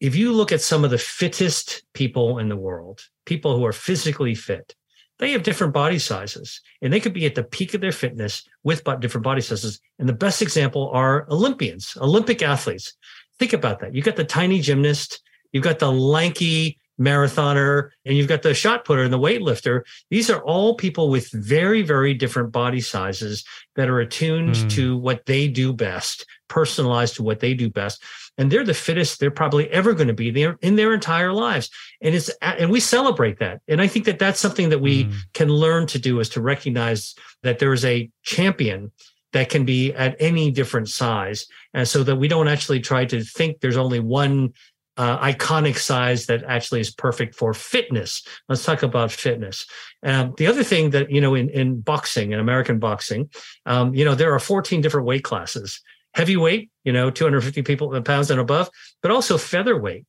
[0.00, 3.72] if you look at some of the fittest people in the world, people who are
[3.72, 4.74] physically fit,
[5.20, 8.42] they have different body sizes and they could be at the peak of their fitness
[8.64, 9.80] with different body sizes.
[10.00, 12.92] And the best example are Olympians, Olympic athletes.
[13.38, 13.94] Think about that.
[13.94, 15.20] You've got the tiny gymnast,
[15.52, 19.82] you've got the lanky marathoner, and you've got the shot putter and the weightlifter.
[20.10, 23.44] These are all people with very, very different body sizes
[23.76, 24.70] that are attuned mm.
[24.72, 28.02] to what they do best, personalized to what they do best.
[28.38, 31.70] And they're the fittest they're probably ever going to be there in their entire lives.
[32.00, 33.60] And it's, and we celebrate that.
[33.68, 35.14] And I think that that's something that we mm.
[35.34, 38.92] can learn to do is to recognize that there is a champion
[39.32, 41.46] that can be at any different size.
[41.72, 44.52] And so that we don't actually try to think there's only one
[44.96, 48.22] uh, iconic size that actually is perfect for fitness.
[48.48, 49.66] Let's talk about fitness.
[50.04, 53.30] Um, the other thing that, you know, in, in boxing, in American boxing,
[53.66, 55.80] um, you know, there are 14 different weight classes
[56.14, 58.70] heavyweight, you know, 250 people uh, pounds and above,
[59.02, 60.04] but also featherweight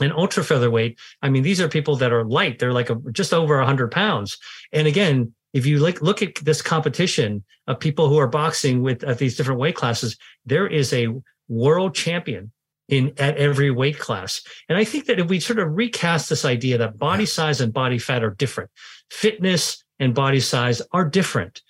[0.00, 0.96] and ultra featherweight.
[1.22, 2.60] I mean, these are people that are light.
[2.60, 4.38] They're like a, just over 100 pounds.
[4.72, 9.02] And again, if you look, look at this competition of people who are boxing with
[9.02, 11.08] at these different weight classes, there is a
[11.48, 12.52] world champion
[12.88, 14.42] in at every weight class.
[14.68, 17.72] And I think that if we sort of recast this idea that body size and
[17.72, 18.70] body fat are different,
[19.10, 21.62] fitness and body size are different.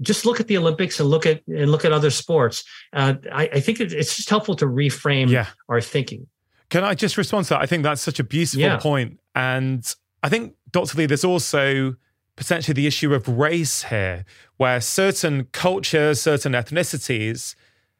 [0.00, 2.64] Just look at the Olympics and look at and look at other sports.
[2.92, 5.46] Uh, I, I, think it's just helpful to reframe yeah.
[5.68, 6.26] our thinking.
[6.70, 7.60] Can I just respond to that?
[7.60, 8.76] I think that's such a beautiful yeah.
[8.78, 9.20] point.
[9.34, 9.94] and
[10.24, 10.96] I think Dr.
[10.96, 11.96] Li, there's also
[12.34, 14.24] potentially the issue of race here,
[14.56, 17.54] where certain cultures, certain ethnicities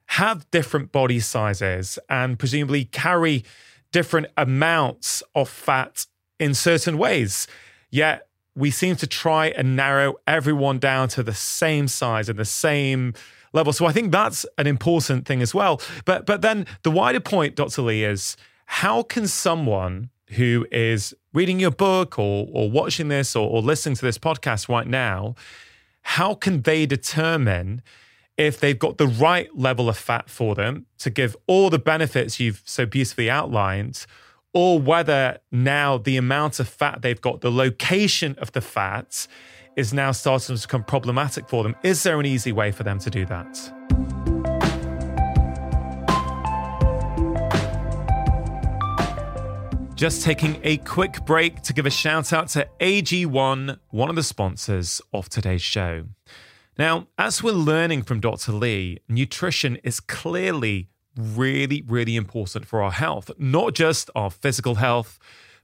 [0.07, 3.44] have different body sizes and presumably carry
[3.92, 6.07] different amounts of fat
[6.38, 7.46] in certain ways.
[7.90, 12.44] Yet we seem to try and narrow everyone down to the same size and the
[12.44, 13.14] same
[13.52, 13.72] level.
[13.72, 15.80] So I think that's an important thing as well.
[16.05, 17.82] But but then the wider point, Dr.
[17.82, 18.36] Li, is
[18.66, 23.94] how can someone who is reading your book or or watching this or, or listening
[23.96, 25.34] to this podcast right now,
[26.02, 27.80] how can they determine
[28.37, 32.41] if they've got the right level of fat for them to give all the benefits
[32.41, 34.05] you've so beautifully outlined,
[34.53, 39.26] or whether now the amount of fat they've got, the location of the fat,
[39.76, 41.74] is now starting to become problematic for them.
[41.82, 43.55] Is there an easy way for them to do that?
[49.97, 54.22] Just taking a quick break to give a shout out to AG1, one of the
[54.24, 56.05] sponsors of today's show.
[56.79, 58.51] Now, as we're learning from Dr.
[58.51, 65.20] Li, nutrition is clearly really, really important for our health, not just our physical health,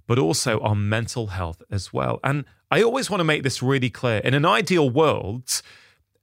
[0.06, 2.20] but also our mental health as well.
[2.22, 4.18] And I always want to make this really clear.
[4.18, 5.60] In an ideal world,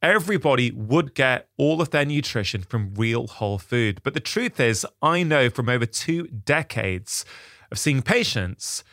[0.01, 3.99] everybody would get all of their nutrition from real whole food.
[4.03, 7.25] But the truth is, I know from over two decades
[7.71, 8.85] of seeing patients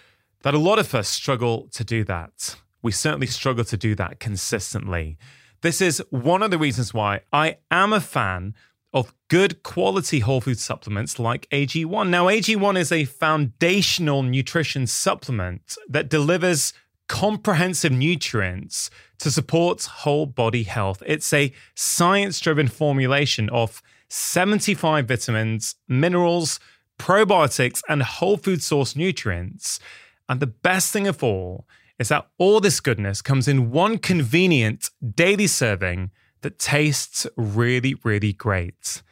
[0.43, 2.57] that a lot of us struggle to do that.
[2.83, 5.17] We certainly struggle to do that consistently.
[5.65, 8.55] This is one of the reasons why I am a fan
[8.93, 12.11] of good quality whole food supplements like AG1.
[12.11, 16.75] Now, AG1 is a foundational nutrition supplement that delivers
[17.09, 21.03] comprehensive nutrients to support whole body health.
[21.07, 26.61] It's a science driven formulation of 75 vitamins, minerals,
[26.99, 29.81] probiotics, and whole food source nutrients.
[30.29, 31.65] And the best thing of all,
[31.99, 38.33] is that all this goodness comes in one convenient daily serving that tastes really, really
[38.33, 39.03] great.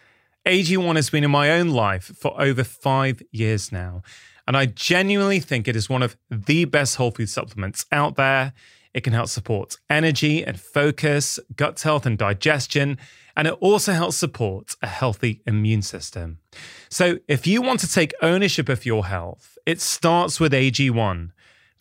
[0.47, 4.03] AG1 has been in my own life for over five years now,
[4.47, 8.53] and I genuinely think it is one of the best whole food supplements out there.
[8.93, 12.99] It can help support energy and focus, gut health and digestion,
[13.37, 16.39] and it also helps support a healthy immune system.
[16.91, 21.30] So, if you want to take ownership of your health, it starts with AG1.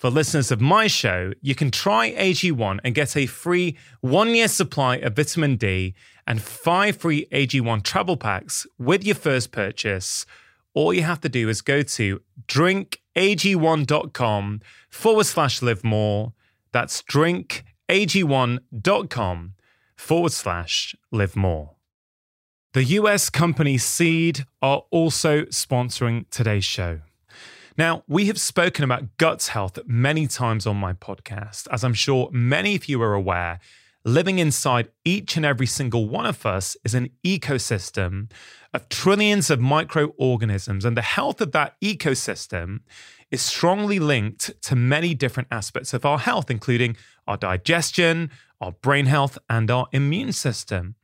[0.02, 4.48] For listeners of my show, you can try AG1 and get a free one year
[4.48, 5.94] supply of vitamin D
[6.26, 10.26] and five free AG1 travel packs with your first purchase.
[10.74, 16.34] All you have to do is go to drinkag1.com forward slash live more.
[16.72, 19.54] That's drinkag1.com
[19.96, 21.76] forward slash live more.
[22.74, 27.02] The US company Seed are also sponsoring today's show.
[27.78, 31.68] Now, we have spoken about gut health many times on my podcast.
[31.72, 33.60] As I'm sure many of you are aware,
[34.04, 38.30] living inside each and every single one of us is an ecosystem
[38.74, 42.80] of trillions of microorganisms, and the health of that ecosystem
[43.30, 49.06] is strongly linked to many different aspects of our health, including our digestion, our brain
[49.06, 50.96] health, and our immune system.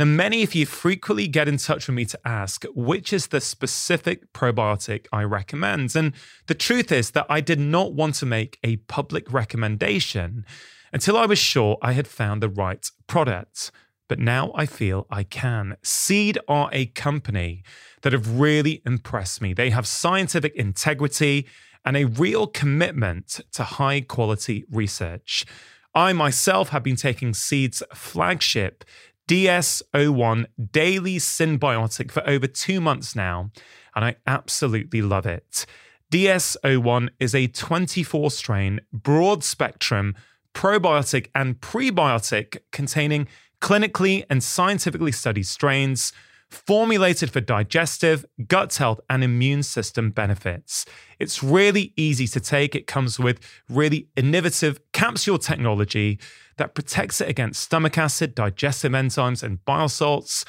[0.00, 3.40] Now, many of you frequently get in touch with me to ask which is the
[3.40, 5.96] specific probiotic I recommend.
[5.96, 6.12] And
[6.46, 10.46] the truth is that I did not want to make a public recommendation
[10.92, 13.72] until I was sure I had found the right product.
[14.08, 15.76] But now I feel I can.
[15.82, 17.64] Seed are a company
[18.02, 19.52] that have really impressed me.
[19.52, 21.44] They have scientific integrity
[21.84, 25.44] and a real commitment to high quality research.
[25.92, 28.84] I myself have been taking Seed's flagship
[29.28, 33.50] DS01 Daily Symbiotic for over two months now,
[33.94, 35.66] and I absolutely love it.
[36.10, 40.14] DS01 is a 24 strain, broad spectrum,
[40.54, 43.28] probiotic and prebiotic containing
[43.60, 46.12] clinically and scientifically studied strains
[46.50, 50.84] formulated for digestive, gut health, and immune system benefits.
[51.18, 52.74] It's really easy to take.
[52.74, 53.38] It comes with
[53.68, 56.18] really innovative capsule technology
[56.56, 60.44] that protects it against stomach acid, digestive enzymes, and bile salts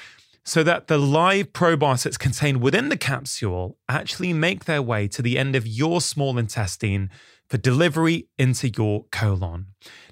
[0.50, 5.38] so that the live probiotics contained within the capsule actually make their way to the
[5.38, 7.12] end of your small intestine
[7.48, 9.68] for delivery into your colon.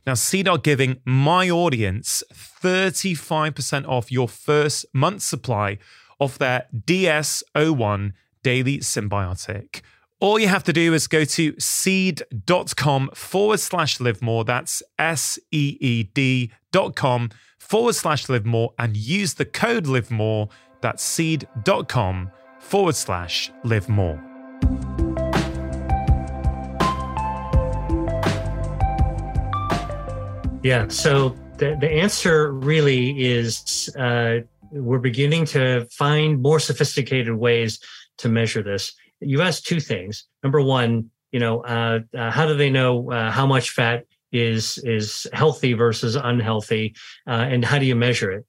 [0.05, 5.79] Now, Seed are giving my audience 35% off your first month's supply
[6.19, 9.81] of their DS01 Daily Symbiotic.
[10.19, 14.45] All you have to do is go to seed.com forward slash live more.
[14.45, 17.29] That's S E E D dot com
[17.67, 20.47] forward slash live more and use the code live more.
[20.81, 22.31] That's seed.com
[22.61, 24.23] forward slash live more.
[30.63, 30.87] Yeah.
[30.87, 34.39] So the, the answer really is uh,
[34.71, 37.79] we're beginning to find more sophisticated ways
[38.19, 38.93] to measure this.
[39.19, 40.23] You asked two things.
[40.41, 44.77] Number one, you know, uh, uh, how do they know uh, how much fat is
[44.79, 46.95] is healthy versus unhealthy,
[47.27, 48.45] uh, and how do you measure it?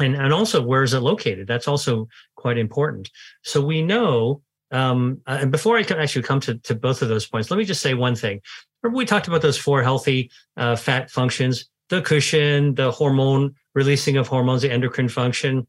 [0.00, 1.46] And and also where is it located?
[1.46, 3.10] That's also quite important.
[3.44, 4.42] So we know.
[4.70, 7.58] Um, uh, and before I can actually come to, to both of those points, let
[7.58, 8.40] me just say one thing.
[8.82, 14.16] Remember, we talked about those four healthy uh, fat functions the cushion, the hormone releasing
[14.16, 15.66] of hormones, the endocrine function,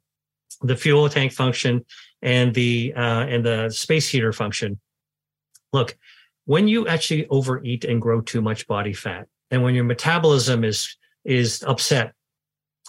[0.62, 1.84] the fuel tank function,
[2.22, 4.80] and the uh, and the space heater function.
[5.74, 5.98] Look,
[6.46, 10.98] when you actually overeat and grow too much body fat, and when your metabolism is
[11.26, 12.16] is upset,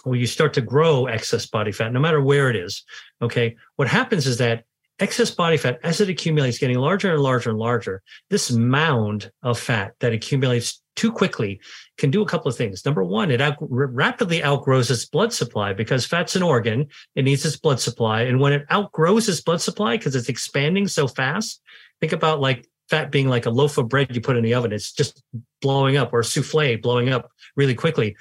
[0.03, 2.83] well, you start to grow excess body fat, no matter where it is,
[3.21, 4.63] okay, what happens is that
[4.97, 8.01] excess body fat, as it accumulates, getting larger and larger and larger,
[8.31, 11.61] this mound of fat that accumulates too quickly
[11.99, 12.83] can do a couple of things.
[12.83, 17.45] Number one, it out, rapidly outgrows its blood supply because fat's an organ, it needs
[17.45, 18.21] its blood supply.
[18.23, 21.61] And when it outgrows its blood supply because it's expanding so fast,
[22.01, 24.71] think about like fat being like a loaf of bread you put in the oven.
[24.71, 25.21] It's just
[25.61, 28.15] blowing up or souffle blowing up really quickly.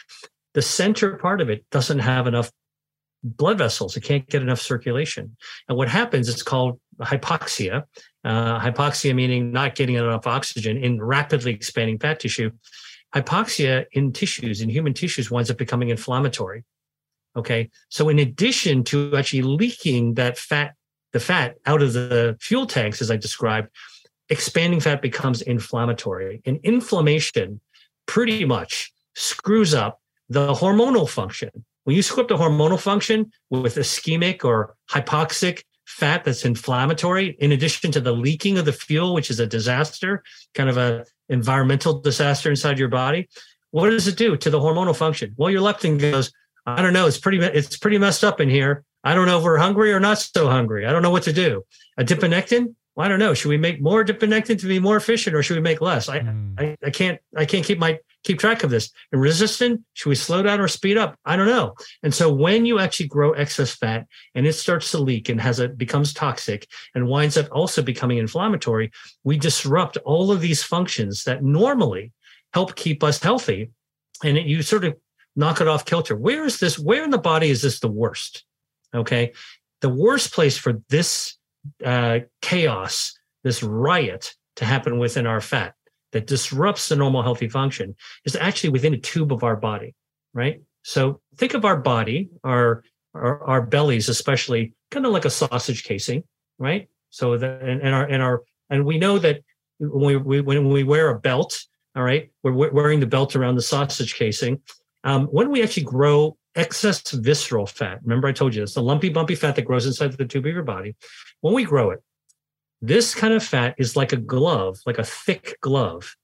[0.54, 2.50] The center part of it doesn't have enough
[3.22, 3.96] blood vessels.
[3.96, 5.36] It can't get enough circulation.
[5.68, 7.84] And what happens, it's called hypoxia.
[8.24, 12.50] Uh, hypoxia meaning not getting enough oxygen in rapidly expanding fat tissue.
[13.14, 16.64] Hypoxia in tissues, in human tissues, winds up becoming inflammatory.
[17.36, 17.70] Okay.
[17.88, 20.74] So in addition to actually leaking that fat,
[21.12, 23.68] the fat out of the fuel tanks, as I described,
[24.28, 26.40] expanding fat becomes inflammatory.
[26.46, 27.60] And inflammation
[28.06, 31.50] pretty much screws up the hormonal function.
[31.84, 37.52] When you screw up the hormonal function with ischemic or hypoxic fat that's inflammatory, in
[37.52, 40.22] addition to the leaking of the fuel, which is a disaster,
[40.54, 43.28] kind of a environmental disaster inside your body,
[43.70, 45.34] what does it do to the hormonal function?
[45.36, 46.32] Well, your leptin goes,
[46.64, 48.82] I don't know, it's pretty it's pretty messed up in here.
[49.06, 50.86] I don't know if we're hungry or not so hungry.
[50.86, 51.62] I don't know what to do.
[52.00, 53.34] Adiponectin well, I don't know.
[53.34, 56.08] Should we make more adiponectin to be more efficient, or should we make less?
[56.08, 56.54] I, mm.
[56.58, 58.90] I, I, can't I can't keep my keep track of this.
[59.10, 61.18] And resistin, should we slow down or speed up?
[61.24, 61.74] I don't know.
[62.04, 65.58] And so when you actually grow excess fat and it starts to leak and has
[65.60, 68.92] it becomes toxic and winds up also becoming inflammatory,
[69.24, 72.12] we disrupt all of these functions that normally
[72.52, 73.70] help keep us healthy,
[74.22, 74.94] and it, you sort of
[75.34, 76.14] knock it off kilter.
[76.14, 76.78] Where is this?
[76.78, 78.44] Where in the body is this the worst?
[78.94, 79.32] Okay,
[79.80, 81.38] the worst place for this
[81.84, 85.74] uh, chaos, this riot to happen within our fat
[86.12, 89.94] that disrupts the normal healthy function is actually within a tube of our body,
[90.32, 90.62] right?
[90.82, 92.82] So think of our body, our
[93.14, 96.24] our, our bellies especially, kind of like a sausage casing,
[96.58, 96.88] right?
[97.10, 99.42] So that and, and our and our and we know that
[99.78, 101.64] when we, we when we wear a belt,
[101.96, 104.60] all right, we're wearing the belt around the sausage casing.
[105.04, 108.00] Um, when we actually grow excess visceral fat.
[108.02, 110.52] Remember, I told you it's the lumpy, bumpy fat that grows inside the tube of
[110.52, 110.94] your body.
[111.40, 112.02] When we grow it,
[112.80, 116.14] this kind of fat is like a glove, like a thick glove,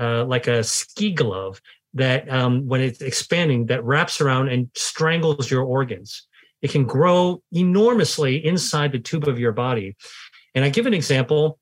[0.00, 1.60] uh, like a ski glove
[1.94, 6.26] that um, when it's expanding, that wraps around and strangles your organs.
[6.62, 9.96] It can grow enormously inside the tube of your body.
[10.54, 11.58] And I give an example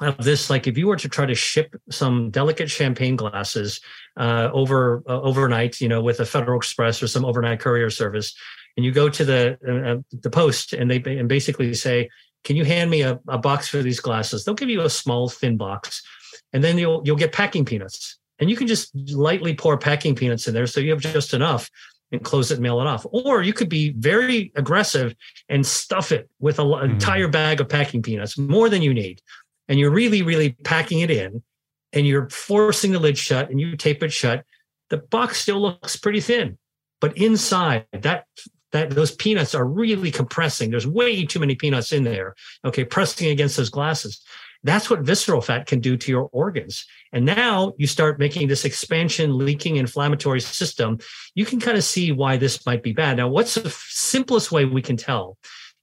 [0.00, 3.80] of this like if you were to try to ship some delicate champagne glasses
[4.16, 8.34] uh, over uh, overnight, you know, with a Federal Express or some overnight courier service,
[8.76, 12.08] and you go to the uh, uh the post and they and basically say,
[12.44, 15.28] "Can you hand me a, a box for these glasses?" They'll give you a small
[15.28, 16.02] thin box,
[16.52, 20.48] and then you'll you'll get packing peanuts, and you can just lightly pour packing peanuts
[20.48, 21.70] in there, so you have just enough
[22.12, 23.04] and close it and mail it off.
[23.10, 25.14] Or you could be very aggressive
[25.48, 26.80] and stuff it with an mm.
[26.82, 26.92] Mm-hmm.
[26.92, 29.20] entire bag of packing peanuts, more than you need.
[29.68, 31.42] And you're really, really packing it in
[31.92, 34.44] and you're forcing the lid shut and you tape it shut,
[34.90, 36.58] the box still looks pretty thin.
[37.00, 38.26] But inside, that
[38.72, 40.70] that those peanuts are really compressing.
[40.70, 42.34] There's way too many peanuts in there.
[42.64, 44.20] Okay, pressing against those glasses.
[44.64, 46.84] That's what visceral fat can do to your organs.
[47.12, 50.98] And now you start making this expansion, leaking inflammatory system.
[51.34, 53.18] You can kind of see why this might be bad.
[53.18, 55.36] Now, what's the simplest way we can tell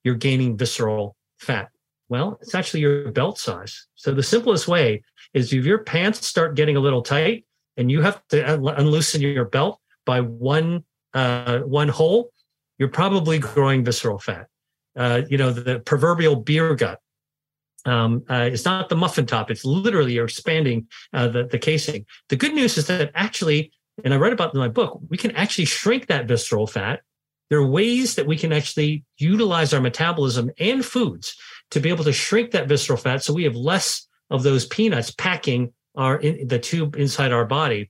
[0.03, 1.69] you're gaining visceral fat?
[2.09, 3.87] Well, it's actually your belt size.
[3.95, 7.45] So the simplest way is if your pants start getting a little tight
[7.77, 8.39] and you have to
[8.77, 10.83] unloosen your belt by one
[11.13, 12.31] uh, one hole,
[12.79, 14.47] you're probably growing visceral fat.
[14.95, 16.99] Uh, you know the proverbial beer gut.
[17.85, 22.05] Um, uh, it's not the muffin top; it's literally you're expanding uh, the the casing.
[22.29, 23.71] The good news is that actually,
[24.03, 27.01] and I write about in my book, we can actually shrink that visceral fat.
[27.49, 31.35] There are ways that we can actually utilize our metabolism and foods
[31.71, 35.11] to be able to shrink that visceral fat, so we have less of those peanuts
[35.11, 37.87] packing our in, the tube inside our body.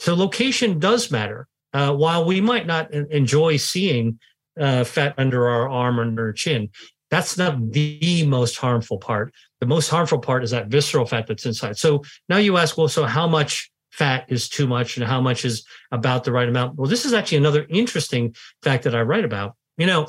[0.00, 1.46] So location does matter.
[1.72, 4.18] Uh, while we might not enjoy seeing
[4.58, 6.70] uh, fat under our arm or under our chin,
[7.10, 9.32] that's not the most harmful part.
[9.60, 11.76] The most harmful part is that visceral fat that's inside.
[11.78, 15.44] So now you ask, well, so how much fat is too much and how much
[15.44, 16.76] is about the right amount?
[16.78, 19.54] Well, this is actually another interesting fact that I write about.
[19.76, 20.08] You know,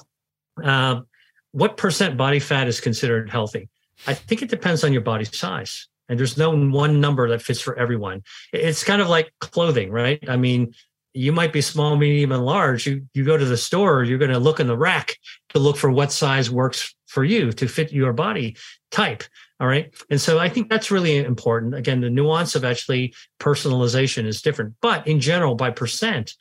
[0.63, 1.05] um,
[1.51, 3.69] what percent body fat is considered healthy?
[4.05, 5.87] I think it depends on your body size.
[6.09, 8.23] And there's no one number that fits for everyone.
[8.53, 10.23] It's kind of like clothing, right?
[10.29, 10.73] I mean,
[11.13, 12.85] you might be small, medium, and large.
[12.85, 15.17] You you go to the store, you're going to look in the rack
[15.49, 18.55] to look for what size works for you to fit your body
[18.91, 19.23] type.
[19.59, 19.93] All right.
[20.11, 21.73] And so I think that's really important.
[21.73, 24.75] Again, the nuance of actually personalization is different.
[24.81, 26.35] But in general, by percent,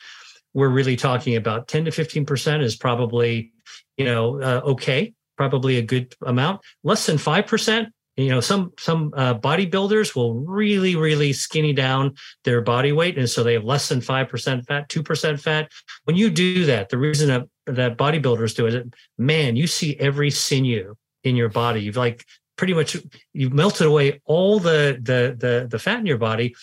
[0.54, 3.52] we're really talking about 10 to 15% is probably,
[3.96, 6.60] you know, uh, okay probably a good amount.
[6.82, 7.90] Less than five percent.
[8.16, 12.14] You know, some some uh, bodybuilders will really really skinny down
[12.44, 15.70] their body weight, and so they have less than five percent fat, two percent fat.
[16.04, 20.30] When you do that, the reason that that bodybuilders do it, man, you see every
[20.30, 20.94] sinew
[21.24, 21.80] in your body.
[21.82, 22.24] You've like
[22.56, 22.96] pretty much
[23.34, 26.54] you've melted away all the the the, the fat in your body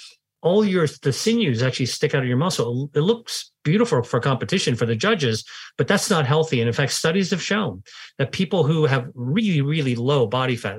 [0.43, 2.89] all your the sinews actually stick out of your muscle.
[2.93, 5.43] It looks beautiful for competition for the judges,
[5.77, 6.59] but that's not healthy.
[6.59, 7.81] And in fact, studies have shown
[8.17, 10.77] that people who have really, really low body fat,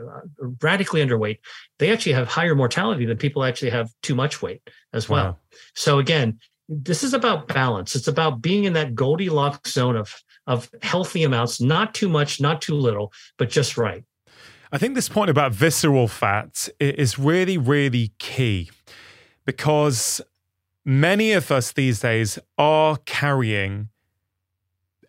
[0.62, 1.38] radically underweight,
[1.78, 4.62] they actually have higher mortality than people actually have too much weight
[4.92, 5.24] as well.
[5.24, 5.36] Wow.
[5.74, 6.38] So again,
[6.68, 7.96] this is about balance.
[7.96, 10.14] It's about being in that Goldilocks zone of
[10.46, 14.04] of healthy amounts, not too much, not too little, but just right.
[14.70, 18.68] I think this point about visceral fat is really, really key
[19.44, 20.20] because
[20.84, 23.88] many of us these days are carrying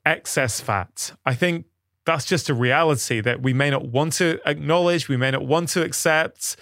[0.06, 1.14] excess fat.
[1.26, 1.66] I think
[2.06, 5.70] that's just a reality that we may not want to acknowledge, we may not want
[5.70, 6.56] to accept,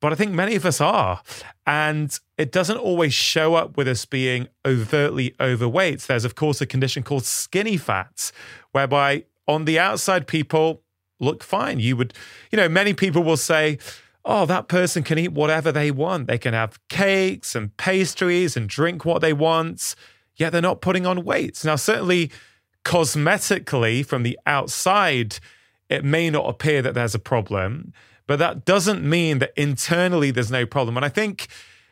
[0.00, 1.22] but I think many of us are.
[1.66, 6.00] And it doesn't always show up with us being overtly overweight.
[6.00, 8.32] There's, of course, a condition called skinny fat,
[8.72, 10.82] whereby on the outside, people
[11.20, 11.78] look fine.
[11.80, 12.14] You would,
[12.50, 13.78] you know, many people will say,
[14.24, 16.26] oh, that person can eat whatever they want.
[16.26, 19.94] They can have cakes and pastries and drink what they want,
[20.36, 21.64] yet they're not putting on weight.
[21.64, 22.30] Now, certainly
[22.84, 25.38] cosmetically, from the outside,
[25.90, 27.92] it may not appear that there's a problem,
[28.26, 30.96] but that doesn't mean that internally there's no problem.
[30.96, 31.48] And I think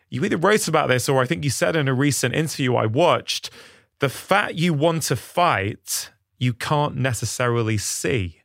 [0.09, 2.87] you either wrote about this or I think you said in a recent interview I
[2.87, 3.51] watched
[3.99, 8.43] the fat you want to fight, you can't necessarily see.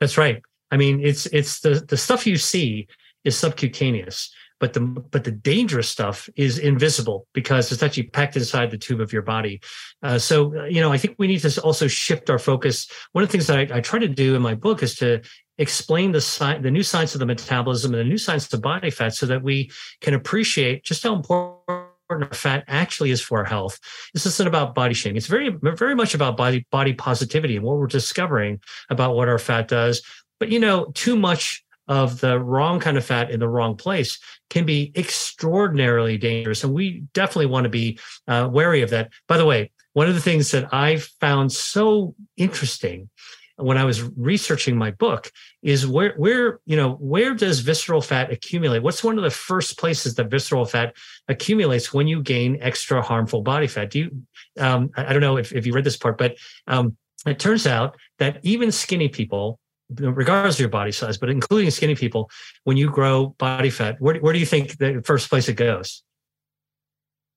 [0.00, 0.42] That's right.
[0.70, 2.86] I mean, it's it's the the stuff you see
[3.24, 8.70] is subcutaneous, but the but the dangerous stuff is invisible because it's actually packed inside
[8.70, 9.60] the tube of your body.
[10.02, 12.88] Uh, so uh, you know, I think we need to also shift our focus.
[13.12, 15.22] One of the things that I, I try to do in my book is to
[15.58, 18.90] explain the science, the new science of the metabolism and the new science of body
[18.90, 19.70] fat, so that we
[20.00, 21.66] can appreciate just how important
[22.10, 23.78] our fat actually is for our health.
[24.14, 27.76] This isn't about body shame; It's very, very much about body body positivity and what
[27.76, 30.02] we're discovering about what our fat does,
[30.40, 34.18] but you know, too much of the wrong kind of fat in the wrong place
[34.48, 36.64] can be extraordinarily dangerous.
[36.64, 39.10] And we definitely want to be uh, wary of that.
[39.28, 43.10] By the way, one of the things that I found so interesting
[43.56, 45.30] when I was researching my book
[45.62, 48.82] is where where you know where does visceral fat accumulate?
[48.82, 50.94] What's one of the first places that visceral fat
[51.28, 53.90] accumulates when you gain extra harmful body fat?
[53.90, 54.22] Do you?
[54.58, 56.36] Um, I don't know if, if you read this part, but
[56.68, 56.96] um,
[57.26, 59.59] it turns out that even skinny people
[59.98, 62.30] regardless of your body size, but including skinny people,
[62.64, 66.02] when you grow body fat, where, where do you think the first place it goes?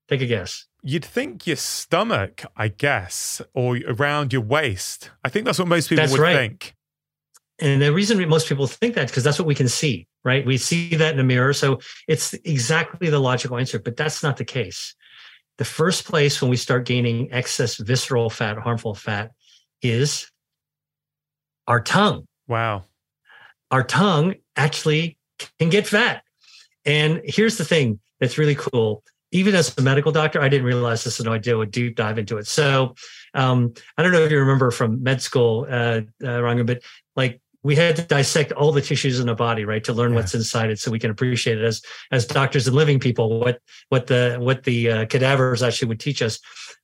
[0.07, 0.65] Take a guess.
[0.83, 5.09] You'd think your stomach, I guess, or around your waist.
[5.23, 6.35] I think that's what most people that's would right.
[6.35, 6.75] think.
[7.59, 10.45] And the reason most people think that because that's what we can see, right?
[10.45, 11.53] We see that in the mirror.
[11.53, 14.93] So it's exactly the logical answer, but that's not the case.
[15.59, 19.31] The first place when we start gaining excess visceral fat, harmful fat,
[19.81, 20.29] is
[21.67, 22.25] our tongue.
[22.47, 22.85] Wow.
[23.71, 25.17] Our tongue actually
[25.59, 26.23] can get fat.
[26.85, 29.03] And here's the thing that's really cool.
[29.31, 32.19] Even as a medical doctor, I didn't realize this until I did a deep dive
[32.19, 32.45] into it.
[32.47, 32.93] So
[33.33, 36.83] um, I don't know if you remember from med school, uh, uh, Ranga, but
[37.15, 40.17] like we had to dissect all the tissues in the body, right, to learn yeah.
[40.17, 43.59] what's inside it, so we can appreciate it as as doctors and living people what
[43.89, 46.39] what the what the uh, cadavers actually would teach us.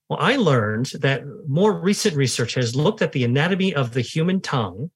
[0.10, 4.42] Well, I learned that more recent research has looked at the anatomy of the human
[4.42, 4.90] tongue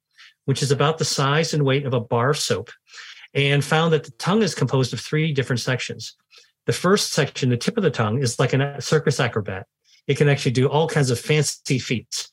[0.45, 2.69] which is about the size and weight of a bar of soap,
[3.33, 6.15] and found that the tongue is composed of three different sections.
[6.65, 9.67] The first section, the tip of the tongue, is like a circus acrobat.
[10.07, 12.29] It can actually do all kinds of fancy feats.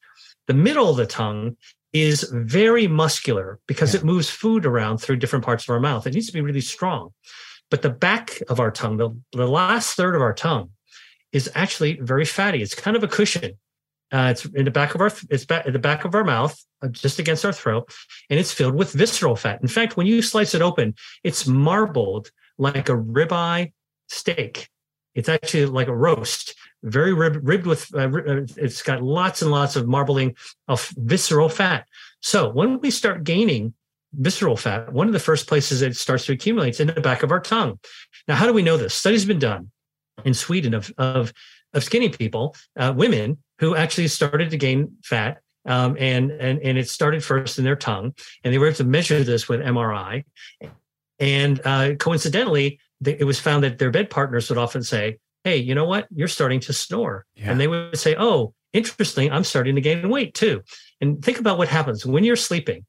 [0.46, 1.56] The middle of the tongue
[1.92, 4.00] is very muscular because yeah.
[4.00, 6.06] it moves food around through different parts of our mouth.
[6.06, 7.10] It needs to be really strong.
[7.70, 10.70] But the back of our tongue, the, the last third of our tongue,
[11.32, 12.62] is actually very fatty.
[12.62, 13.56] It's kind of a cushion.
[14.12, 16.60] Uh, it's in the back of our it's back at the back of our mouth,
[16.82, 17.92] uh, just against our throat,
[18.28, 19.60] and it's filled with visceral fat.
[19.62, 23.72] In fact, when you slice it open, it's marbled like a ribeye
[24.08, 24.68] steak.
[25.14, 27.92] It's actually like a roast, very rib, ribbed with.
[27.94, 30.34] Uh, uh it's got lots and lots of marbling
[30.66, 31.86] of visceral fat.
[32.20, 33.74] So when we start gaining
[34.12, 37.22] visceral fat, one of the first places it starts to accumulate is in the back
[37.22, 37.78] of our tongue.
[38.26, 38.92] Now, how do we know this?
[38.92, 39.70] Studies been done
[40.24, 41.32] in Sweden of of
[41.72, 45.38] of skinny people, uh, women who actually started to gain fat.
[45.66, 48.14] Um, and, and, and it started first in their tongue.
[48.42, 50.24] And they were able to measure this with MRI.
[51.18, 55.56] And uh, coincidentally, they, it was found that their bed partners would often say, Hey,
[55.58, 56.06] you know what?
[56.14, 57.26] You're starting to snore.
[57.34, 57.50] Yeah.
[57.50, 59.30] And they would say, Oh, interesting.
[59.30, 60.62] I'm starting to gain weight too.
[61.02, 62.84] And think about what happens when you're sleeping,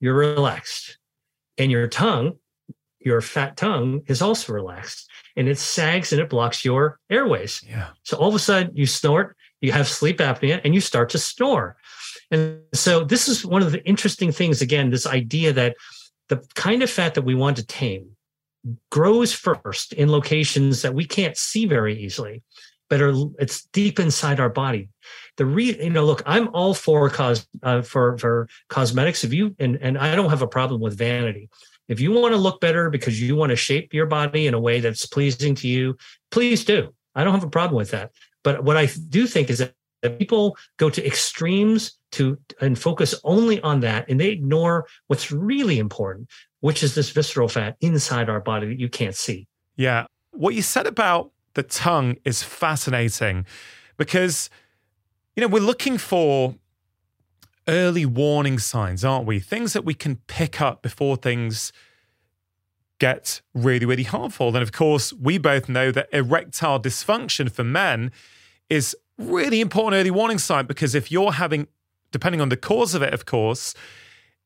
[0.00, 0.98] you're relaxed,
[1.58, 2.34] and your tongue,
[3.00, 7.62] your fat tongue, is also relaxed and it sags and it blocks your airways.
[7.68, 7.88] Yeah.
[8.02, 11.18] So all of a sudden you snort you have sleep apnea and you start to
[11.18, 11.76] snore.
[12.30, 15.76] And so this is one of the interesting things again this idea that
[16.28, 18.16] the kind of fat that we want to tame
[18.90, 22.42] grows first in locations that we can't see very easily
[22.88, 24.88] but are it's deep inside our body
[25.36, 29.54] the re you know look i'm all for cos uh, for for cosmetics if you
[29.60, 31.48] and and i don't have a problem with vanity
[31.86, 34.58] if you want to look better because you want to shape your body in a
[34.60, 35.96] way that's pleasing to you
[36.32, 38.10] please do i don't have a problem with that
[38.46, 43.60] but what I do think is that people go to extremes to and focus only
[43.62, 46.28] on that and they ignore what's really important,
[46.60, 49.48] which is this visceral fat inside our body that you can't see.
[49.74, 50.06] Yeah.
[50.30, 53.46] What you said about the tongue is fascinating
[53.96, 54.48] because
[55.34, 56.54] you know, we're looking for
[57.66, 59.40] early warning signs, aren't we?
[59.40, 61.72] Things that we can pick up before things
[62.98, 64.48] get really, really harmful.
[64.48, 68.10] And of course, we both know that erectile dysfunction for men
[68.68, 71.66] is really important early warning sign because if you're having,
[72.10, 73.74] depending on the cause of it, of course,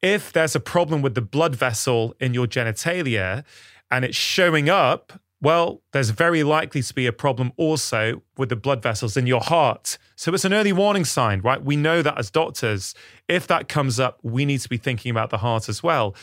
[0.03, 3.45] if there's a problem with the blood vessel in your genitalia
[3.91, 8.57] and it's showing up well, there's very likely to be a problem also with the
[8.57, 9.97] blood vessels in your heart.
[10.15, 11.63] So it's an early warning sign, right?
[11.65, 12.95] We know that as doctors.
[13.27, 16.15] If that comes up, we need to be thinking about the heart as well.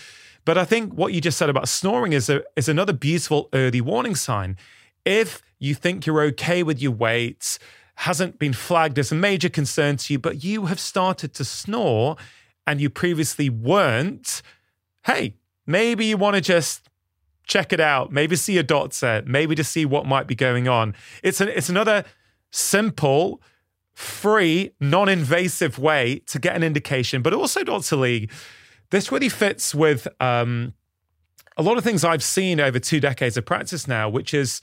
[0.45, 3.81] But I think what you just said about snoring is, a, is another beautiful early
[3.81, 4.56] warning sign.
[5.03, 7.57] If you think you're okay with your weight,
[8.02, 12.18] hasn't been flagged as a major concern to you, but you have started to snore
[12.68, 14.44] and you previously weren't,
[15.07, 15.34] hey,
[15.65, 16.88] maybe you want to just
[17.47, 20.93] check it out, maybe see a doctor, maybe to see what might be going on.
[21.23, 22.03] It's an it's another
[22.51, 23.41] simple,
[23.93, 27.21] free, non-invasive way to get an indication.
[27.21, 28.29] But also, Doctor Li,
[28.91, 30.73] this really fits with um,
[31.55, 34.61] a lot of things I've seen over two decades of practice now, which is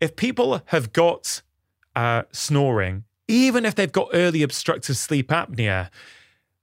[0.00, 1.42] if people have got
[1.94, 5.90] uh, snoring, even if they've got early obstructive sleep apnea.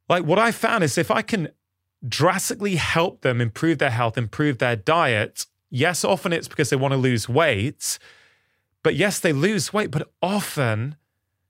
[0.10, 1.50] Like what I found is if I can
[2.08, 5.46] drastically help them improve their health, improve their diet.
[5.70, 8.00] Yes, often it's because they want to lose weight.
[8.84, 10.96] But yes, they lose weight, but often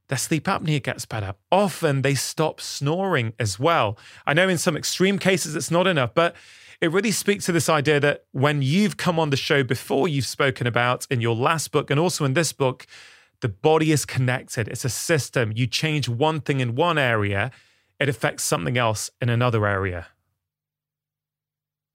[0.07, 1.35] their sleep apnea gets better.
[1.51, 3.97] Often they stop snoring as well.
[4.25, 6.35] I know in some extreme cases it's not enough, but
[6.81, 10.25] it really speaks to this idea that when you've come on the show before, you've
[10.25, 12.87] spoken about in your last book and also in this book,
[13.41, 14.67] the body is connected.
[14.67, 15.53] It's a system.
[15.55, 17.51] You change one thing in one area,
[17.99, 20.07] it affects something else in another area.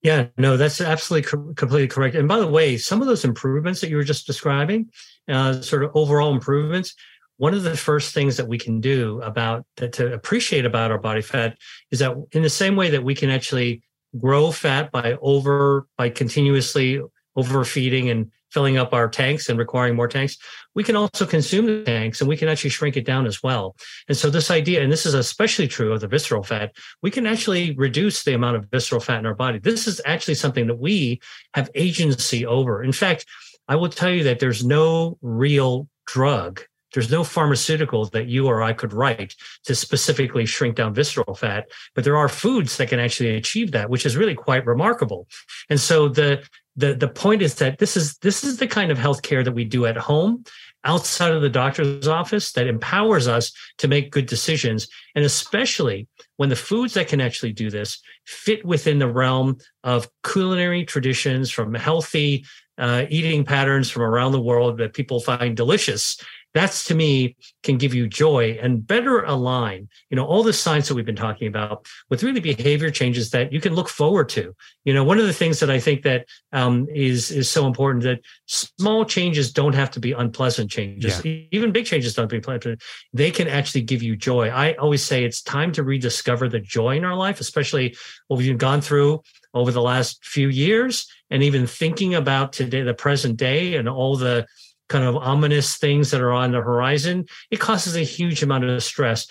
[0.05, 2.14] Yeah, no, that's absolutely co- completely correct.
[2.14, 4.90] And by the way, some of those improvements that you were just describing,
[5.31, 6.94] uh, sort of overall improvements,
[7.39, 10.98] one of the first things that we can do about that to appreciate about our
[10.98, 11.56] body fat
[11.90, 13.82] is that in the same way that we can actually
[14.20, 17.01] grow fat by over by continuously
[17.36, 20.39] overfeeding and filling up our tanks and requiring more tanks,
[20.77, 23.74] we can also consume the tanks and we can actually shrink it down as well.
[24.09, 27.27] And so this idea, and this is especially true of the visceral fat, we can
[27.27, 29.59] actually reduce the amount of visceral fat in our body.
[29.59, 31.20] This is actually something that we
[31.55, 32.82] have agency over.
[32.85, 33.27] In fact,
[33.66, 36.62] I will tell you that there's no real drug
[36.93, 39.35] there's no pharmaceutical that you or I could write
[39.65, 41.66] to specifically shrink down visceral fat,
[41.97, 45.27] but there are foods that can actually achieve that, which is really quite remarkable.
[45.69, 46.44] And so the
[46.76, 49.64] the the point is that this is this is the kind of healthcare that we
[49.64, 50.44] do at home
[50.84, 56.06] outside of the doctor's office that empowers us to make good decisions and especially
[56.36, 61.51] when the foods that can actually do this fit within the realm of culinary traditions
[61.51, 62.44] from healthy
[62.76, 66.18] uh, eating patterns from around the world that people find delicious
[66.55, 70.89] that's to me can give you joy and better align you know all the science
[70.89, 74.55] that we've been talking about with really behavior changes that you can look forward to
[74.85, 78.02] you know one of the things that i think that um, is is so important
[78.05, 81.43] that small changes don't have to be unpleasant changes yeah.
[81.51, 82.82] even big changes don't be unpleasant.
[83.12, 86.97] they can actually give you joy i always say it's time to rediscover the joy
[86.97, 87.94] in our life especially
[88.28, 89.20] what we've gone through
[89.55, 94.16] over the last few years and even thinking about today the present day and all
[94.16, 94.47] the
[94.89, 98.82] kind of ominous things that are on the horizon, it causes a huge amount of
[98.82, 99.27] stress.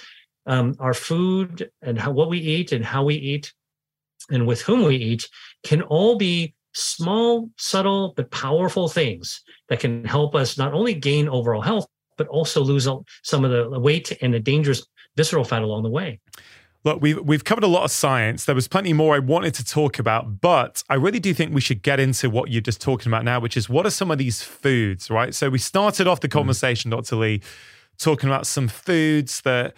[0.46, 3.54] Um, our food and how, what we eat and how we eat
[4.30, 5.28] and with whom we eat
[5.64, 11.30] can all be small, subtle, but powerful things that can help us not only gain
[11.30, 12.88] overall health, but also lose
[13.24, 14.86] some of the weight and the dangerous
[15.16, 16.20] visceral fat along the way.
[16.86, 18.44] Look, we've we've covered a lot of science.
[18.44, 21.62] There was plenty more I wanted to talk about, but I really do think we
[21.62, 24.18] should get into what you're just talking about now, which is what are some of
[24.18, 25.34] these foods, right?
[25.34, 26.32] So we started off the mm.
[26.34, 26.96] conversation, mm.
[26.96, 27.16] Dr.
[27.16, 27.42] Li,
[27.98, 29.74] talking about some foods that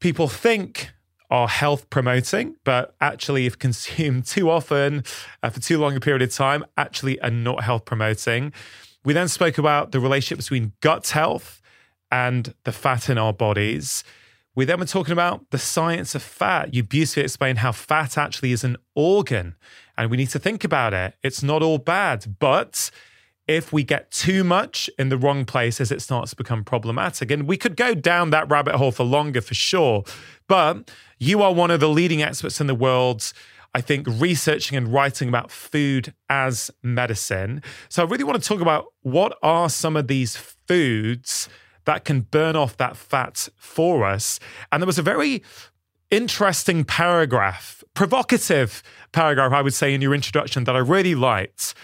[0.00, 0.90] people think
[1.30, 5.04] are health promoting, but actually, if consumed too often
[5.42, 8.52] uh, for too long a period of time, actually are not health promoting.
[9.02, 11.62] We then spoke about the relationship between gut health
[12.10, 14.04] and the fat in our bodies.
[14.54, 16.74] We then were talking about the science of fat.
[16.74, 19.54] You beautifully explained how fat actually is an organ
[19.96, 21.14] and we need to think about it.
[21.22, 22.90] It's not all bad, but
[23.48, 27.30] if we get too much in the wrong places, it starts to become problematic.
[27.30, 30.04] And we could go down that rabbit hole for longer for sure.
[30.48, 33.32] But you are one of the leading experts in the world,
[33.74, 37.62] I think, researching and writing about food as medicine.
[37.88, 41.48] So I really want to talk about what are some of these foods
[41.84, 44.38] that can burn off that fat for us.
[44.70, 45.42] And there was a very
[46.10, 48.82] interesting paragraph, provocative
[49.12, 51.74] paragraph, I would say, in your introduction that I really liked.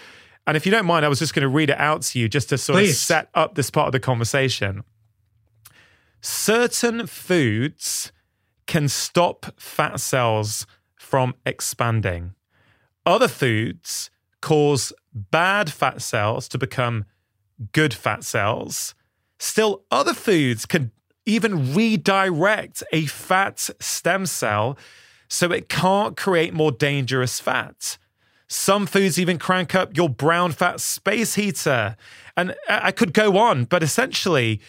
[0.47, 2.29] And if you don't mind, I was just going to read it out to you
[2.29, 2.91] just to sort Please.
[2.91, 4.83] of set up this part of the conversation.
[6.21, 8.11] Certain foods
[8.67, 10.65] can stop fat cells
[10.95, 12.33] from expanding.
[13.05, 14.09] Other foods
[14.41, 17.05] cause bad fat cells to become
[17.71, 18.93] good fat cells.
[19.39, 20.91] Still, other foods can
[21.25, 24.77] even redirect a fat stem cell
[25.27, 27.97] so it can't create more dangerous fat.
[28.47, 31.95] Some foods even crank up your brown fat space heater.
[32.35, 34.59] And I could go on, but essentially,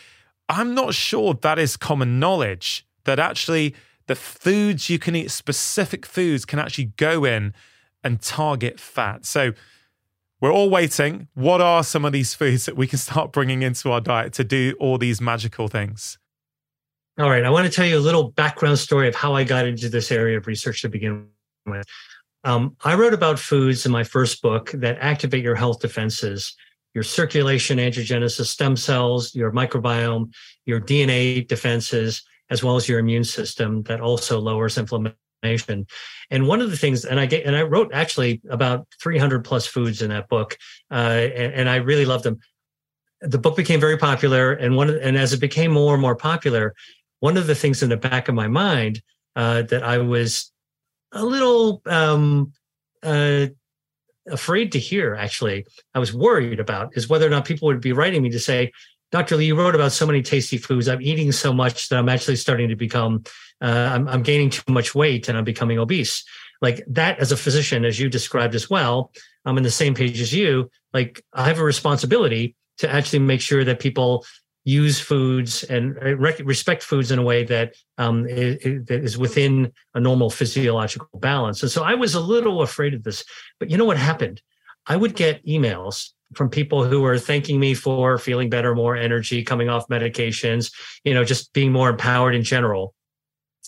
[0.48, 3.74] I'm not sure that is common knowledge that actually
[4.06, 7.54] the foods you can eat, specific foods, can actually go in
[8.04, 9.24] and target fat.
[9.24, 9.52] So
[10.40, 11.28] we're all waiting.
[11.34, 14.44] What are some of these foods that we can start bringing into our diet to
[14.44, 16.18] do all these magical things?
[17.18, 17.44] All right.
[17.44, 20.10] I want to tell you a little background story of how I got into this
[20.10, 21.26] area of research to begin
[21.66, 21.84] with.
[22.44, 26.56] Um, I wrote about foods in my first book that activate your health defenses,
[26.94, 30.32] your circulation, angiogenesis, stem cells, your microbiome,
[30.64, 35.86] your DNA defenses, as well as your immune system that also lowers inflammation information.
[36.30, 39.66] And one of the things, and I get, and I wrote actually about 300 plus
[39.66, 40.56] foods in that book,
[40.90, 42.38] uh, and, and I really loved them.
[43.20, 46.74] The book became very popular, and one, and as it became more and more popular,
[47.20, 49.02] one of the things in the back of my mind
[49.36, 50.50] uh, that I was
[51.12, 52.52] a little um,
[53.02, 53.48] uh,
[54.26, 57.92] afraid to hear, actually, I was worried about is whether or not people would be
[57.92, 58.72] writing me to say,
[59.12, 59.36] Dr.
[59.36, 60.88] Li, you wrote about so many tasty foods.
[60.88, 63.24] I'm eating so much that I'm actually starting to become
[63.60, 66.24] uh, I'm, I'm gaining too much weight and I'm becoming obese.
[66.62, 69.12] Like that, as a physician, as you described as well,
[69.44, 70.70] I'm in the same page as you.
[70.92, 74.24] Like I have a responsibility to actually make sure that people
[74.64, 78.22] use foods and uh, respect foods in a way that um,
[79.18, 81.62] within a normal physiological balance.
[81.62, 83.24] And so I was a little afraid of this,
[83.58, 84.42] but you know what happened?
[84.86, 89.42] I would get emails from people who were thanking me for feeling better, more energy,
[89.42, 90.72] coming off medications,
[91.04, 92.94] you know, just being more empowered in general.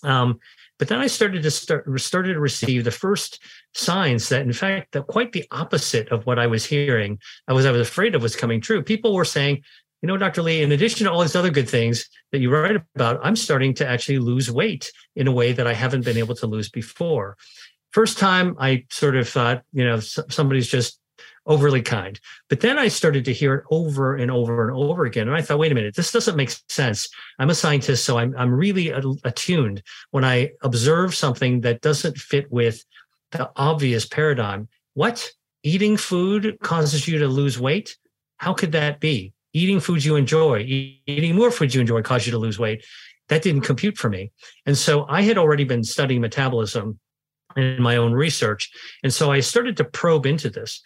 [0.03, 0.41] Um,
[0.79, 3.41] but then I started to start started to receive the first
[3.74, 7.66] signs that, in fact, that quite the opposite of what I was hearing, I was
[7.66, 8.83] I was afraid of was coming true.
[8.83, 9.62] People were saying,
[10.03, 10.43] you know, Dr.
[10.43, 13.74] Li, in addition to all these other good things that you write about, I'm starting
[13.74, 17.37] to actually lose weight in a way that I haven't been able to lose before.
[17.93, 20.99] First time I sort of thought, you know, somebody's just
[21.47, 22.20] overly kind.
[22.48, 25.28] But then I started to hear it over and over and over again.
[25.28, 27.09] And I thought, wait a minute, this doesn't make sense.
[27.39, 29.82] I'm a scientist, so I'm, I'm really attuned
[30.12, 32.85] when I observe something that doesn't fit with
[33.32, 34.69] the obvious paradigm.
[34.94, 35.31] What?
[35.64, 37.97] Eating food causes you to lose weight?
[38.39, 39.32] How could that be?
[39.55, 42.85] Eating foods you enjoy, eating more foods you enjoy cause you to lose weight.
[43.28, 44.32] That didn't compute for me.
[44.64, 46.98] And so I had already been studying metabolism
[47.56, 48.70] in my own research.
[49.02, 50.82] And so I started to probe into this.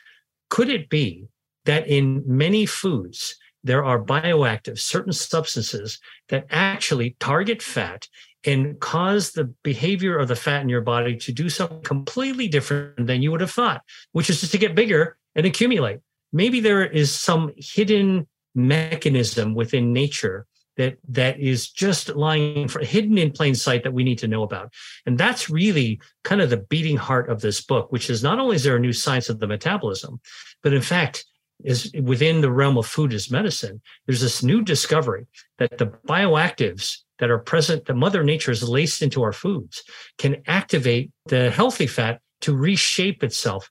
[0.48, 1.28] Could it be
[1.64, 5.98] that in many foods, there are bioactive certain substances
[6.28, 8.06] that actually target fat
[8.44, 13.08] and cause the behavior of the fat in your body to do something completely different
[13.08, 13.82] than you would have thought,
[14.12, 15.98] which is just to get bigger and accumulate.
[16.32, 20.46] Maybe there is some hidden mechanism within nature
[20.76, 24.42] that that is just lying for, hidden in plain sight that we need to know
[24.42, 24.72] about
[25.04, 28.56] and that's really kind of the beating heart of this book which is not only
[28.56, 30.20] is there a new science of the metabolism
[30.62, 31.24] but in fact
[31.64, 35.26] is within the realm of food as medicine there's this new discovery
[35.58, 39.82] that the bioactives that are present that mother nature has laced into our foods
[40.18, 43.70] can activate the healthy fat to reshape itself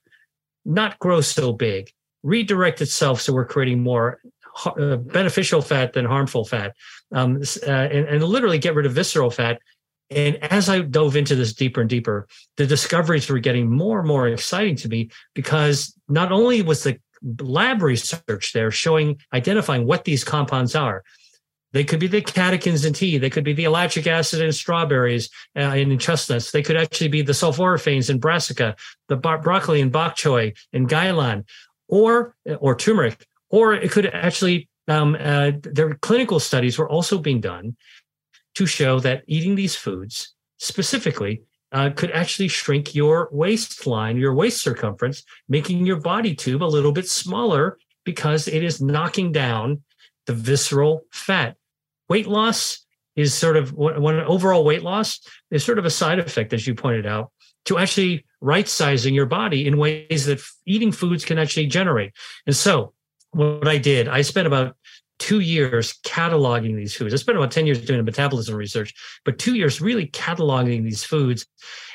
[0.64, 1.90] not grow so big
[2.24, 4.18] redirect itself so we're creating more
[4.64, 6.74] uh, beneficial fat than harmful fat
[7.12, 9.60] um, uh, and, and literally get rid of visceral fat.
[10.10, 14.08] And as I dove into this deeper and deeper, the discoveries were getting more and
[14.08, 16.98] more exciting to me because not only was the
[17.40, 21.02] lab research there showing identifying what these compounds are.
[21.72, 23.18] They could be the catechins in tea.
[23.18, 26.50] They could be the ellagic acid in strawberries uh, and in chestnuts.
[26.50, 28.76] They could actually be the sulforaphanes in brassica,
[29.08, 31.44] the bar- broccoli in bok choy and gailan,
[31.88, 33.26] or or turmeric.
[33.50, 37.76] Or it could actually um, uh, their clinical studies were also being done
[38.54, 41.42] to show that eating these foods specifically
[41.72, 46.92] uh, could actually shrink your waistline, your waist circumference, making your body tube a little
[46.92, 49.82] bit smaller because it is knocking down
[50.26, 51.56] the visceral fat.
[52.08, 52.84] Weight loss
[53.16, 56.74] is sort of when overall weight loss is sort of a side effect, as you
[56.74, 57.30] pointed out,
[57.64, 62.12] to actually right sizing your body in ways that eating foods can actually generate.
[62.46, 62.92] And so
[63.36, 64.76] what I did, I spent about
[65.18, 67.14] two years cataloging these foods.
[67.14, 68.92] I spent about 10 years doing metabolism research,
[69.24, 71.46] but two years really cataloging these foods.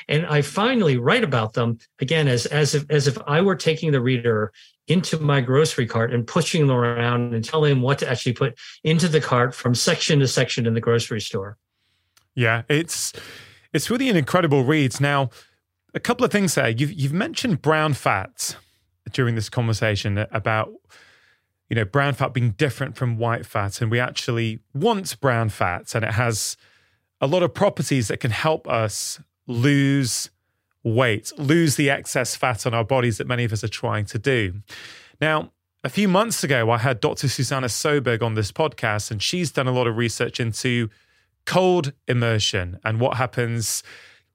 [0.08, 3.92] And I finally write about them again as, as if as if I were taking
[3.92, 4.52] the reader
[4.88, 8.56] into my grocery cart and pushing them around and telling them what to actually put
[8.82, 11.56] into the cart from section to section in the grocery store.
[12.34, 13.12] Yeah, it's
[13.72, 15.00] it's really an incredible read.
[15.00, 15.30] Now,
[15.94, 16.68] a couple of things there.
[16.70, 18.56] You've you've mentioned brown fats
[19.12, 20.72] during this conversation about
[21.72, 23.80] you know, brown fat being different from white fat.
[23.80, 26.58] And we actually want brown fat, and it has
[27.18, 30.28] a lot of properties that can help us lose
[30.84, 34.18] weight, lose the excess fat on our bodies that many of us are trying to
[34.18, 34.60] do.
[35.18, 37.26] Now, a few months ago, I had Dr.
[37.26, 40.90] Susanna Soberg on this podcast, and she's done a lot of research into
[41.46, 43.82] cold immersion and what happens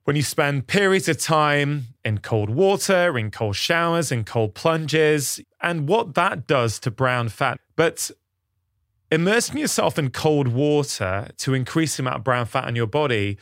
[0.06, 5.42] when you spend periods of time in cold water, in cold showers, in cold plunges,
[5.62, 7.60] and what that does to brown fat.
[7.76, 8.12] But
[9.12, 13.38] immersing yourself in cold water to increase the amount of brown fat in your body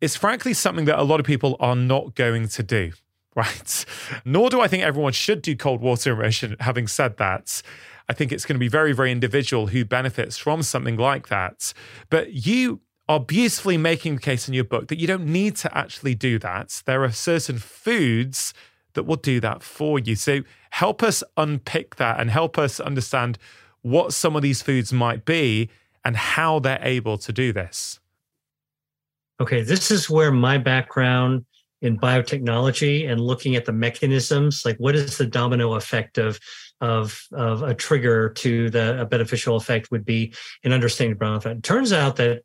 [0.00, 2.92] is frankly something that a lot of people are not going to do,
[3.34, 3.84] right?
[4.24, 6.56] Nor do I think everyone should do cold water immersion.
[6.60, 7.62] Having said that,
[8.08, 11.72] I think it's going to be very, very individual who benefits from something like that.
[12.08, 15.76] But you are beautifully making the case in your book that you don't need to
[15.78, 16.82] actually do that.
[16.86, 18.54] There are certain foods
[18.94, 20.16] that will do that for you.
[20.16, 23.38] So help us unpick that and help us understand
[23.82, 25.70] what some of these foods might be
[26.04, 28.00] and how they're able to do this.
[29.40, 31.44] Okay, this is where my background
[31.82, 36.38] in biotechnology and looking at the mechanisms, like what is the domino effect of
[36.82, 41.58] of, of a trigger to the beneficial effect would be in understanding brown fat.
[41.58, 42.40] It turns out that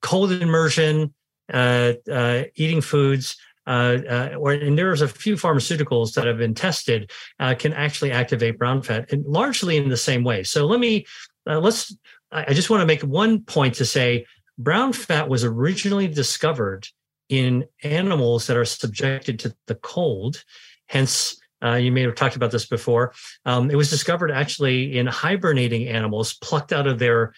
[0.00, 1.12] cold immersion,
[1.52, 6.54] uh, uh, eating foods uh, uh, or and there's a few pharmaceuticals that have been
[6.54, 7.10] tested
[7.40, 10.44] uh, can actually activate brown fat, and largely in the same way.
[10.44, 11.06] So let me
[11.48, 11.94] uh, let's.
[12.30, 14.26] I just want to make one point to say
[14.58, 16.86] brown fat was originally discovered
[17.28, 20.42] in animals that are subjected to the cold,
[20.86, 21.40] hence.
[21.64, 23.14] Uh, you may have talked about this before.
[23.46, 27.32] Um, it was discovered actually in hibernating animals plucked out of their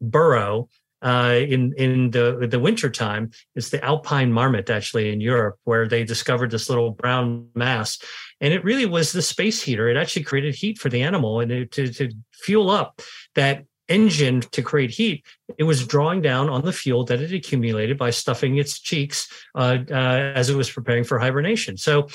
[0.00, 0.68] burrow
[1.04, 5.86] uh, in in the the winter time it's the alpine marmot actually in Europe where
[5.86, 7.98] they discovered this little brown mass
[8.40, 11.52] and it really was the space heater it actually created heat for the animal and
[11.52, 13.02] it, to, to fuel up
[13.34, 15.24] that engine to create heat
[15.58, 19.76] it was drawing down on the fuel that it accumulated by stuffing its cheeks uh,
[19.90, 22.08] uh, as it was preparing for hibernation so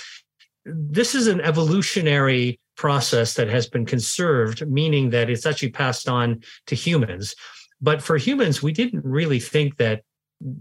[0.66, 6.40] this is an evolutionary process that has been conserved meaning that it's actually passed on
[6.66, 7.36] to humans
[7.82, 10.04] but for humans, we didn't really think that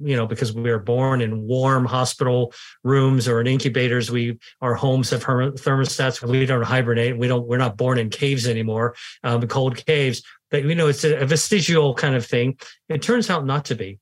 [0.02, 4.74] you know because we are born in warm hospital rooms or in incubators we our
[4.74, 9.40] homes have thermostats we don't hibernate we don't we're not born in caves anymore um,
[9.46, 10.20] cold caves
[10.50, 12.58] but you know it's a, a vestigial kind of thing
[12.88, 14.00] it turns out not to be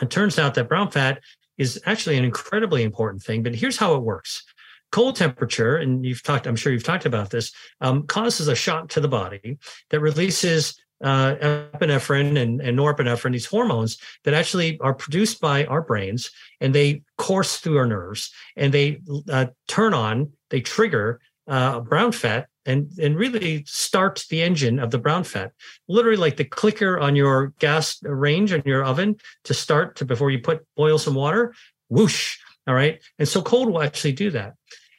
[0.00, 1.20] it turns out that brown fat
[1.58, 4.42] is actually an incredibly important thing but here's how it works
[4.90, 7.52] cold temperature and you've talked i'm sure you've talked about this
[7.82, 9.58] um, causes a shock to the body
[9.90, 10.74] that releases
[11.04, 11.34] uh,
[11.74, 16.30] epinephrine and, and, norepinephrine, these hormones that actually are produced by our brains
[16.62, 19.00] and they course through our nerves and they
[19.30, 24.90] uh, turn on, they trigger uh, brown fat and, and really start the engine of
[24.92, 25.52] the brown fat,
[25.88, 29.14] literally like the clicker on your gas range on your oven
[29.44, 31.54] to start to before you put boil some water,
[31.90, 32.38] whoosh.
[32.66, 32.98] All right.
[33.18, 34.54] And so cold will actually do that.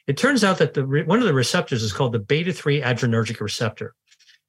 [0.06, 3.40] It turns out that the one of the receptors is called the beta 3 adrenergic
[3.40, 3.92] receptor.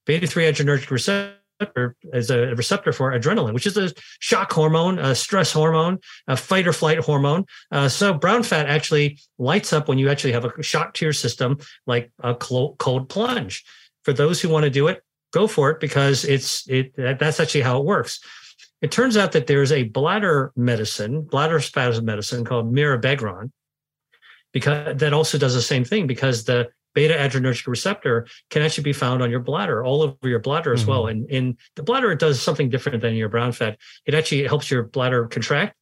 [0.06, 5.00] Beta 3 adrenergic receptor receptor is a receptor for adrenaline, which is a shock hormone,
[5.00, 7.46] a stress hormone, a fight or flight hormone.
[7.72, 11.14] Uh, so brown fat actually lights up when you actually have a shock to your
[11.14, 12.78] system, like a cold
[13.10, 13.64] plunge.
[14.04, 15.04] For those who want to do it,
[15.34, 18.20] go for it because it's it that's actually how it works.
[18.82, 23.52] It turns out that there's a bladder medicine, bladder spasm medicine called mirabegron,
[24.54, 28.92] because that also does the same thing because the beta adrenergic receptor can actually be
[28.92, 30.82] found on your bladder, all over your bladder mm-hmm.
[30.82, 31.04] as well.
[31.06, 31.20] Mm-hmm.
[31.30, 33.78] And in the bladder, it does something different than your brown fat.
[34.08, 35.76] It actually helps your bladder contract,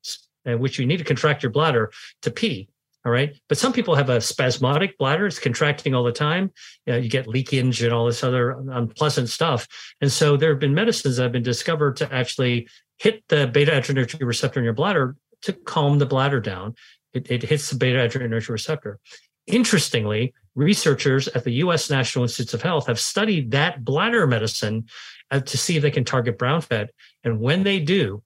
[0.45, 1.89] uh, which you need to contract your bladder
[2.23, 2.67] to pee.
[3.05, 3.33] All right.
[3.47, 5.25] But some people have a spasmodic bladder.
[5.25, 6.51] It's contracting all the time.
[6.85, 9.69] You, know, you, get leakage and all this other unpleasant stuff.
[10.01, 12.67] And so there have been medicines that have been discovered to actually
[12.97, 16.75] hit the beta adrenergic receptor in your bladder to calm the bladder down.
[17.13, 18.99] It, it hits the beta adrenergic receptor.
[19.47, 24.85] Interestingly, researchers at the US National Institutes of Health have studied that bladder medicine
[25.29, 26.91] uh, to see if they can target brown fat.
[27.23, 28.23] And when they do,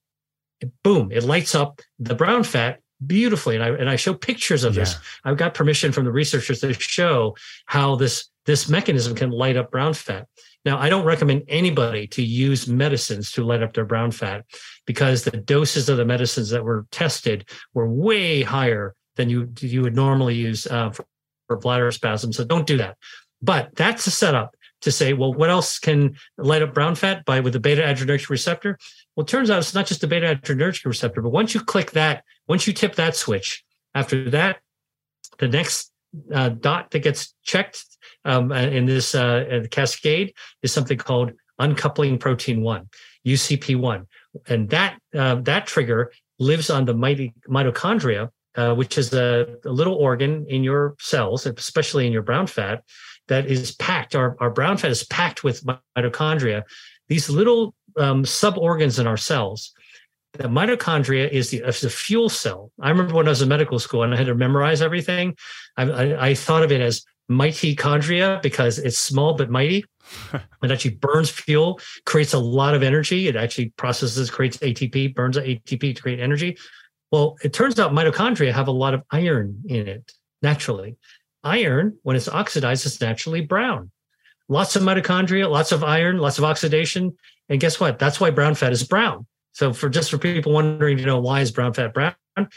[0.82, 3.56] boom, it lights up the brown fat beautifully.
[3.56, 4.80] And I, and I show pictures of yeah.
[4.80, 4.96] this.
[5.24, 7.36] I've got permission from the researchers to show
[7.66, 10.28] how this, this mechanism can light up brown fat.
[10.66, 14.44] Now, I don't recommend anybody to use medicines to light up their brown fat
[14.86, 19.80] because the doses of the medicines that were tested were way higher than you you
[19.82, 21.04] would normally use uh, for,
[21.50, 22.32] or bladder spasm.
[22.32, 22.96] So don't do that.
[23.42, 27.40] But that's a setup to say, well, what else can light up brown fat by
[27.40, 28.78] with the beta adrenergic receptor?
[29.14, 31.90] Well, it turns out it's not just the beta adrenergic receptor, but once you click
[31.90, 33.62] that, once you tip that switch,
[33.94, 34.60] after that,
[35.38, 35.92] the next
[36.32, 37.84] uh, dot that gets checked
[38.24, 40.32] um, uh, in this uh, uh, cascade
[40.62, 42.88] is something called uncoupling protein one,
[43.26, 44.06] UCP one,
[44.48, 49.94] and that uh, that trigger lives on the mitochondria uh, which is a, a, little
[49.94, 52.82] organ in your cells, especially in your brown fat,
[53.28, 54.16] that is packed.
[54.16, 55.64] Our, our brown fat is packed with
[55.96, 56.64] mitochondria,
[57.06, 59.72] these little um, suborgans in our cells.
[60.32, 62.72] The mitochondria is the, is the fuel cell.
[62.80, 65.36] I remember when I was in medical school and I had to memorize everything.
[65.76, 69.84] I, I, I thought of it as mitochondria because it's small but mighty.
[70.64, 73.28] it actually burns fuel, creates a lot of energy.
[73.28, 76.56] It actually processes, creates ATP, burns ATP to create energy.
[77.10, 80.12] Well, it turns out mitochondria have a lot of iron in it
[80.42, 80.96] naturally.
[81.42, 83.90] Iron, when it's oxidized, is naturally brown.
[84.48, 87.16] Lots of mitochondria, lots of iron, lots of oxidation.
[87.48, 87.98] And guess what?
[87.98, 89.26] That's why brown fat is brown.
[89.52, 92.14] So for just for people wondering, you know, why is brown fat brown?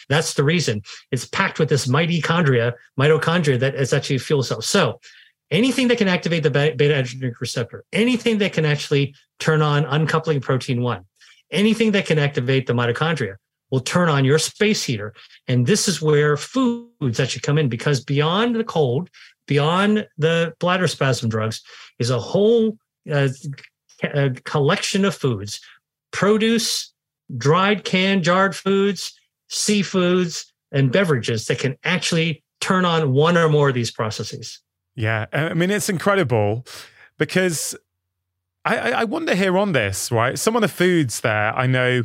[0.09, 0.81] That's the reason.
[1.11, 4.67] It's packed with this mitochondria, mitochondria that is actually fuel cells.
[4.67, 4.99] So
[5.49, 10.41] anything that can activate the beta adrenergic receptor, anything that can actually turn on uncoupling
[10.41, 11.05] protein one,
[11.51, 13.35] anything that can activate the mitochondria
[13.73, 15.15] will turn on your space heater.
[15.47, 19.09] And this is where foods actually come in because beyond the cold,
[19.47, 21.59] beyond the bladder spasm drugs,
[21.97, 22.77] is a whole
[23.11, 23.29] uh,
[24.03, 25.59] a uh, collection of foods
[26.11, 26.93] produce,
[27.35, 29.19] dried, canned, jarred foods,
[29.49, 34.59] seafoods, and beverages that can actually turn on one or more of these processes.
[34.95, 35.25] Yeah.
[35.33, 36.65] I mean, it's incredible
[37.17, 37.75] because
[38.65, 40.37] I, I, wonder here on this, right?
[40.37, 42.03] Some of the foods there, I know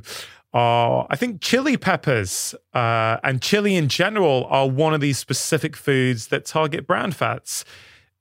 [0.52, 5.76] are, I think, chili peppers uh, and chili in general are one of these specific
[5.76, 7.64] foods that target brown fats.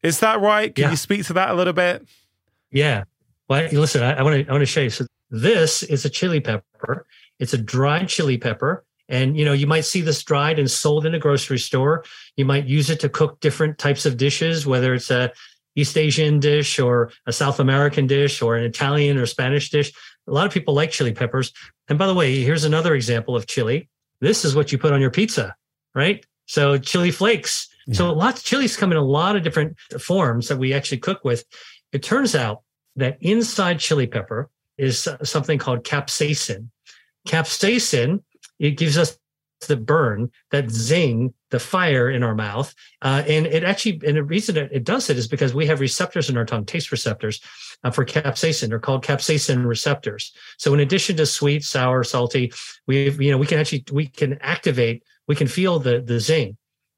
[0.03, 0.73] Is that right?
[0.73, 0.89] Can yeah.
[0.91, 2.05] you speak to that a little bit?
[2.71, 3.05] Yeah.
[3.49, 4.89] Well, listen, I want to I want to show you.
[4.89, 7.05] So this is a chili pepper.
[7.39, 11.05] It's a dried chili pepper, and you know you might see this dried and sold
[11.05, 12.03] in a grocery store.
[12.35, 15.31] You might use it to cook different types of dishes, whether it's a
[15.75, 19.93] East Asian dish or a South American dish or an Italian or Spanish dish.
[20.27, 21.51] A lot of people like chili peppers.
[21.87, 23.89] And by the way, here's another example of chili.
[24.19, 25.55] This is what you put on your pizza,
[25.95, 26.25] right?
[26.45, 27.69] So chili flakes.
[27.87, 27.95] Yeah.
[27.95, 31.23] So lots of chilies come in a lot of different forms that we actually cook
[31.23, 31.45] with.
[31.93, 32.61] It turns out
[32.97, 36.69] that inside chili pepper is something called capsaicin.
[37.27, 38.21] Capsaicin,
[38.59, 39.17] it gives us
[39.65, 42.73] the burn, that zing, the fire in our mouth.
[43.01, 45.79] Uh, and it actually, and the reason it, it, does it is because we have
[45.79, 47.41] receptors in our tongue, taste receptors
[47.83, 48.69] uh, for capsaicin.
[48.69, 50.33] They're called capsaicin receptors.
[50.57, 52.51] So in addition to sweet, sour, salty,
[52.85, 56.57] we you know we can actually we can activate, we can feel the the zing.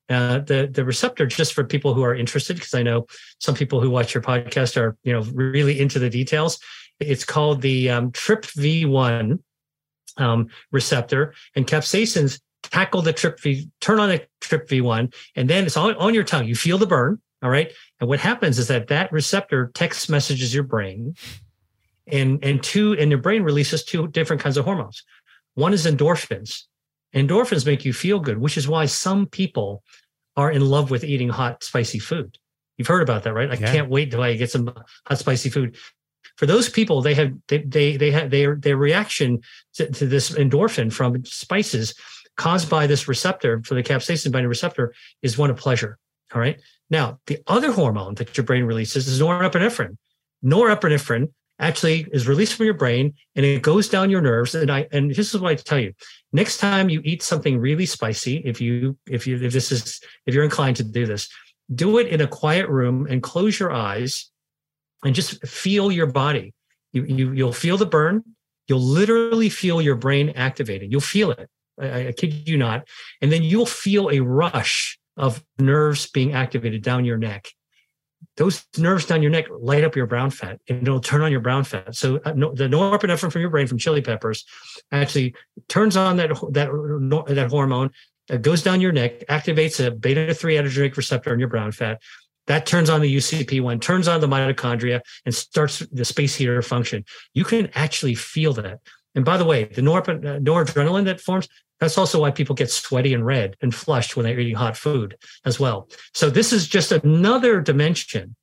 [0.10, 3.06] Uh, the the receptor just for people who are interested because I know
[3.38, 6.60] some people who watch your podcast are you know really into the details.
[7.00, 9.44] It's called the um, TRPV one
[10.18, 12.42] um, receptor, and capsaicin's
[12.72, 16.48] tackle the TRPV, turn on the TRPV1, and then it's on, on your tongue.
[16.48, 17.20] You feel the burn.
[17.42, 17.72] All right.
[18.00, 21.16] And what happens is that that receptor text messages your brain
[22.06, 25.04] and, and two, and your brain releases two different kinds of hormones.
[25.54, 26.64] One is endorphins.
[27.16, 29.84] Endorphins make you feel good, which is why some people
[30.36, 32.38] are in love with eating hot, spicy food.
[32.78, 33.50] You've heard about that, right?
[33.50, 33.72] I yeah.
[33.72, 34.72] can't wait till I get some
[35.08, 35.78] hot, spicy food.
[36.36, 39.42] For those people, they have they they they have their their reaction
[39.76, 41.94] to, to this endorphin from spices
[42.40, 46.00] caused by this receptor for the capsaicin binding receptor is one of pleasure.
[46.34, 46.58] All right.
[46.90, 49.98] Now, the other hormone that your brain releases is norepinephrine.
[50.44, 51.30] Norepinephrine
[51.60, 54.56] actually is released from your brain and it goes down your nerves.
[54.56, 55.92] And I and this is what I tell you:
[56.32, 60.34] next time you eat something really spicy, if you if you if this is if
[60.34, 61.28] you're inclined to do this,
[61.76, 64.32] do it in a quiet room and close your eyes,
[65.04, 66.54] and just feel your body.
[66.94, 68.24] You, you you'll feel the burn.
[68.70, 70.90] You'll literally feel your brain activated.
[70.90, 71.50] You'll feel it.
[71.80, 72.88] I, I kid you not.
[73.22, 77.50] And then you'll feel a rush of nerves being activated down your neck.
[78.38, 81.40] Those nerves down your neck light up your brown fat and it'll turn on your
[81.40, 81.96] brown fat.
[81.96, 84.46] So uh, no, the norepinephrine from your brain from chili peppers
[84.92, 85.36] actually
[85.70, 87.92] turns on that that that hormone
[88.28, 91.72] that uh, goes down your neck, activates a beta 3 adrenergic receptor in your brown
[91.72, 92.02] fat.
[92.48, 97.06] That turns on the UCP1, turns on the mitochondria, and starts the space heater function.
[97.36, 98.80] You can actually feel that.
[99.16, 101.48] And by the way, the norepinephrine uh, noradrenaline that forms,
[101.80, 105.18] that's also why people get sweaty and red and flushed when they're eating hot food
[105.46, 105.90] as well.
[106.14, 108.36] So this is just another dimension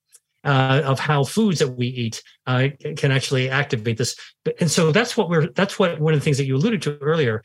[0.44, 4.16] uh, of how foods that we eat uh, can actually activate this.
[4.60, 6.98] And so that's what we're that's what one of the things that you alluded to
[6.98, 7.42] earlier.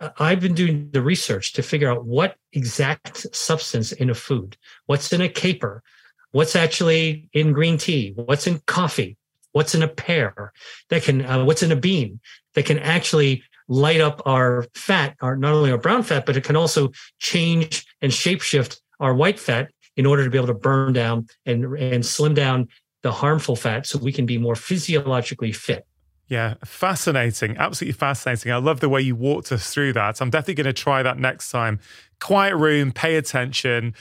[0.00, 4.56] Uh, I've been doing the research to figure out what exact substance in a food,
[4.86, 5.82] what's in a caper,
[6.30, 9.16] what's actually in green tea, what's in coffee,
[9.52, 10.52] what's in a pear
[10.88, 12.20] that can, uh, what's in a bean
[12.54, 16.42] that can actually light up our fat, our not only our brown fat, but it
[16.44, 16.90] can also
[17.20, 21.64] change and shapeshift our white fat in order to be able to burn down and
[21.78, 22.68] and slim down
[23.02, 25.86] the harmful fat so we can be more physiologically fit.
[26.26, 27.56] Yeah, fascinating.
[27.56, 28.52] Absolutely fascinating.
[28.52, 30.20] I love the way you walked us through that.
[30.20, 31.80] I'm definitely going to try that next time.
[32.20, 33.94] Quiet room, pay attention.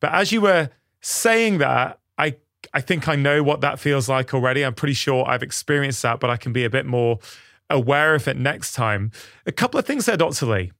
[0.00, 0.68] But as you were
[1.00, 2.36] saying that, I
[2.74, 4.64] I think I know what that feels like already.
[4.66, 7.20] I'm pretty sure I've experienced that, but I can be a bit more
[7.74, 9.10] aware of it next time.
[9.44, 10.46] A couple of things there, Dr.
[10.46, 10.72] Li.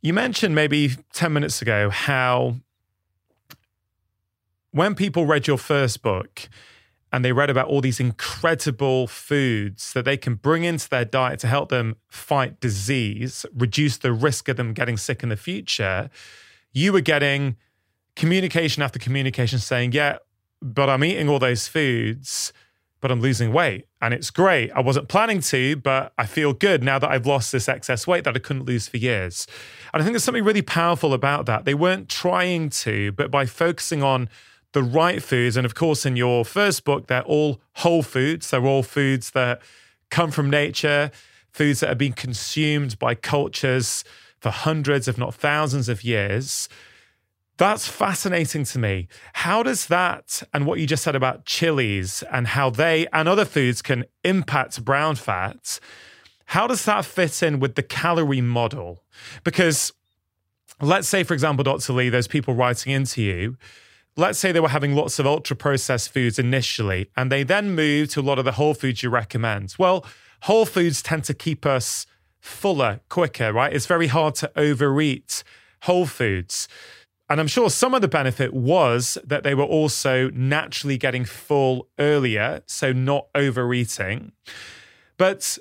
[0.00, 2.56] You mentioned maybe 10 minutes ago how
[4.70, 6.48] when people read your first book
[7.12, 11.40] and they read about all these incredible foods that they can bring into their diet
[11.40, 16.08] to help them fight disease, reduce the risk of them getting sick in the future,
[16.72, 17.56] you were getting
[18.16, 20.18] communication after communication saying, Yeah,
[20.62, 22.52] but I'm eating all those foods,
[23.00, 24.70] but I'm losing weight and it's great.
[24.70, 28.22] I wasn't planning to, but I feel good now that I've lost this excess weight
[28.22, 29.48] that I couldn't lose for years.
[29.92, 31.64] And I think there's something really powerful about that.
[31.64, 34.28] They weren't trying to, but by focusing on
[34.74, 38.64] the right foods, and of course, in your first book, they're all whole foods, they're
[38.64, 39.60] all foods that
[40.08, 41.10] come from nature,
[41.50, 44.04] foods that have been consumed by cultures
[44.38, 46.68] for hundreds, if not thousands of years.
[47.58, 49.08] That's fascinating to me.
[49.32, 53.46] How does that and what you just said about chilies and how they and other
[53.46, 55.80] foods can impact brown fat,
[56.50, 59.02] how does that fit in with the calorie model?
[59.42, 59.92] Because
[60.82, 61.94] let's say, for example, Dr.
[61.94, 63.56] Li, there's people writing into you.
[64.18, 68.12] Let's say they were having lots of ultra processed foods initially, and they then moved
[68.12, 69.74] to a lot of the whole foods you recommend.
[69.78, 70.04] Well,
[70.42, 72.06] whole foods tend to keep us
[72.38, 73.72] fuller quicker, right?
[73.72, 75.42] It's very hard to overeat
[75.82, 76.68] whole foods.
[77.28, 81.88] And I'm sure some of the benefit was that they were also naturally getting full
[81.98, 84.32] earlier, so not overeating.
[85.16, 85.58] But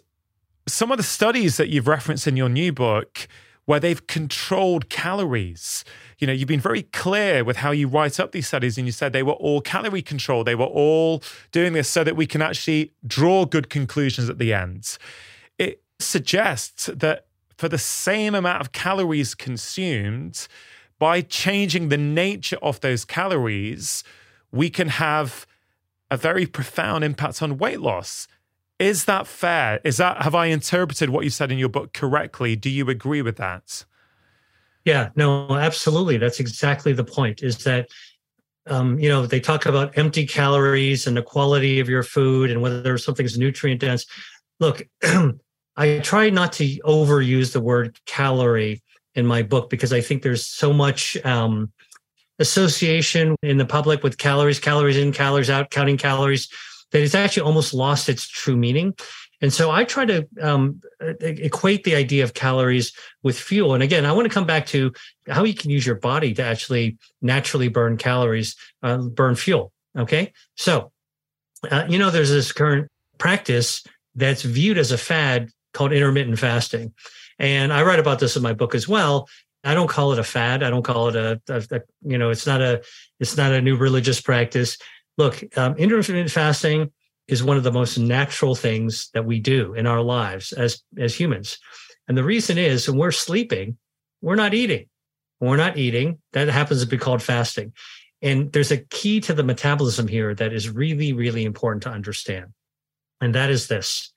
[0.68, 3.28] some of the studies that you've referenced in your new book,
[3.66, 5.84] where they've controlled calories,
[6.20, 8.92] you know, you've been very clear with how you write up these studies, and you
[8.92, 10.46] said they were all calorie controlled.
[10.46, 14.54] They were all doing this so that we can actually draw good conclusions at the
[14.54, 15.00] end.
[15.58, 17.26] It suggests that
[17.58, 20.48] for the same amount of calories consumed,
[21.00, 24.04] by changing the nature of those calories,
[24.52, 25.46] we can have
[26.10, 28.28] a very profound impact on weight loss.
[28.80, 29.80] Is that fair?
[29.84, 32.56] Is that have I interpreted what you said in your book correctly?
[32.56, 33.86] Do you agree with that?
[34.84, 36.18] Yeah, no, absolutely.
[36.18, 37.42] That's exactly the point.
[37.42, 37.88] Is that
[38.68, 42.62] um, you know they talk about empty calories and the quality of your food and
[42.62, 44.06] whether something's nutrient dense.
[44.60, 44.88] Look,
[45.78, 48.84] I try not to overuse the word calorie
[49.16, 51.72] in my book because I think there's so much um,
[52.40, 56.50] association in the public with calories, calories in, calories out, counting calories,
[56.92, 58.94] that it's actually almost lost its true meaning.
[59.42, 60.82] And so I try to um,
[61.22, 62.94] equate the idea of calories
[63.24, 63.74] with fuel.
[63.74, 64.94] And again, I want to come back to
[65.28, 69.72] how you can use your body to actually naturally burn calories, uh, burn fuel.
[69.98, 70.32] Okay.
[70.56, 70.92] So,
[71.70, 72.88] uh, you know, there's this current
[73.18, 73.84] practice
[74.16, 76.94] that's viewed as a fad called intermittent fasting.
[77.40, 79.28] And I write about this in my book as well.
[79.64, 80.64] I don't call it a fad.
[80.64, 82.84] I don't call it a, a, a you know, it's not a,
[83.20, 84.78] it's not a new religious practice.
[85.18, 86.92] Look, um, intermittent fasting
[87.28, 91.16] is one of the most natural things that we do in our lives as as
[91.16, 91.58] humans.
[92.08, 93.78] And the reason is when we're sleeping,
[94.22, 94.88] we're not eating.
[95.40, 96.20] When we're not eating.
[96.34, 97.74] That happens to be called fasting.
[98.22, 102.48] And there's a key to the metabolism here that is really, really important to understand.
[103.20, 104.14] And that is this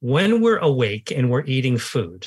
[0.00, 2.26] when we're awake and we're eating food,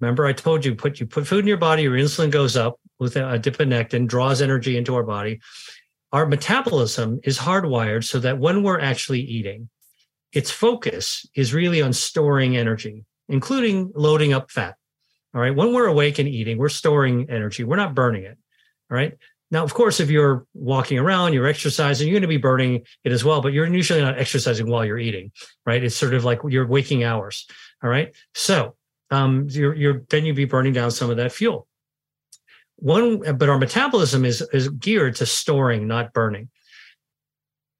[0.00, 2.78] Remember, I told you put you put food in your body, your insulin goes up
[2.98, 5.40] with a adiponectin, draws energy into our body.
[6.12, 9.68] Our metabolism is hardwired so that when we're actually eating,
[10.32, 14.76] its focus is really on storing energy, including loading up fat.
[15.34, 15.54] All right.
[15.54, 17.64] When we're awake and eating, we're storing energy.
[17.64, 18.38] We're not burning it.
[18.90, 19.16] All right.
[19.50, 23.12] Now, of course, if you're walking around, you're exercising, you're going to be burning it
[23.12, 25.30] as well, but you're usually not exercising while you're eating,
[25.64, 25.82] right?
[25.84, 27.46] It's sort of like your waking hours.
[27.82, 28.12] All right.
[28.34, 28.74] So
[29.10, 31.66] um, you're, you're then you'd be burning down some of that fuel.
[32.76, 36.50] One, but our metabolism is is geared to storing, not burning.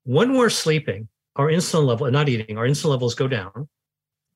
[0.05, 3.69] When we're sleeping, our insulin level, not eating, our insulin levels go down.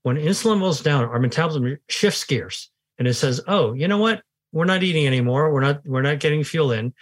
[0.02, 4.22] When insulin levels down, our metabolism shifts gears and it says, "Oh, you know what?
[4.52, 5.52] We're not eating anymore.
[5.52, 6.92] We're not we're not getting fuel in.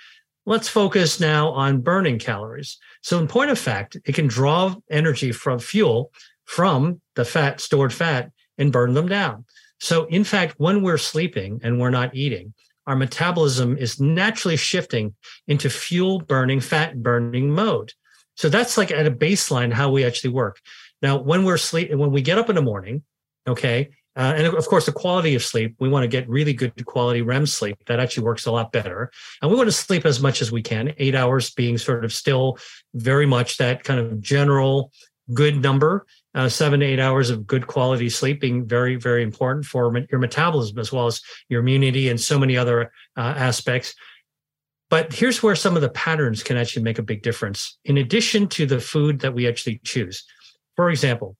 [0.45, 5.33] Let's focus now on burning calories." So, in point of fact, it can draw energy
[5.33, 6.13] from fuel
[6.45, 9.45] from the fat, stored fat, and burn them down.
[9.81, 12.53] So, in fact, when we're sleeping and we're not eating,
[12.87, 15.15] our metabolism is naturally shifting
[15.47, 17.93] into fuel burning, fat burning mode.
[18.37, 20.59] So that's like at a baseline how we actually work.
[21.03, 23.03] Now, when we're sleep, when we get up in the morning,
[23.47, 26.85] okay, uh, and of course the quality of sleep, we want to get really good
[26.87, 27.77] quality REM sleep.
[27.87, 30.63] That actually works a lot better, and we want to sleep as much as we
[30.63, 30.93] can.
[30.99, 32.59] Eight hours being sort of still
[32.95, 34.91] very much that kind of general
[35.35, 39.65] good number uh, seven to eight hours of good quality sleep being very, very important
[39.65, 43.95] for your metabolism as well as your immunity and so many other uh, aspects.
[44.91, 48.49] But here's where some of the patterns can actually make a big difference, in addition
[48.49, 50.25] to the food that we actually choose.
[50.77, 51.37] For example,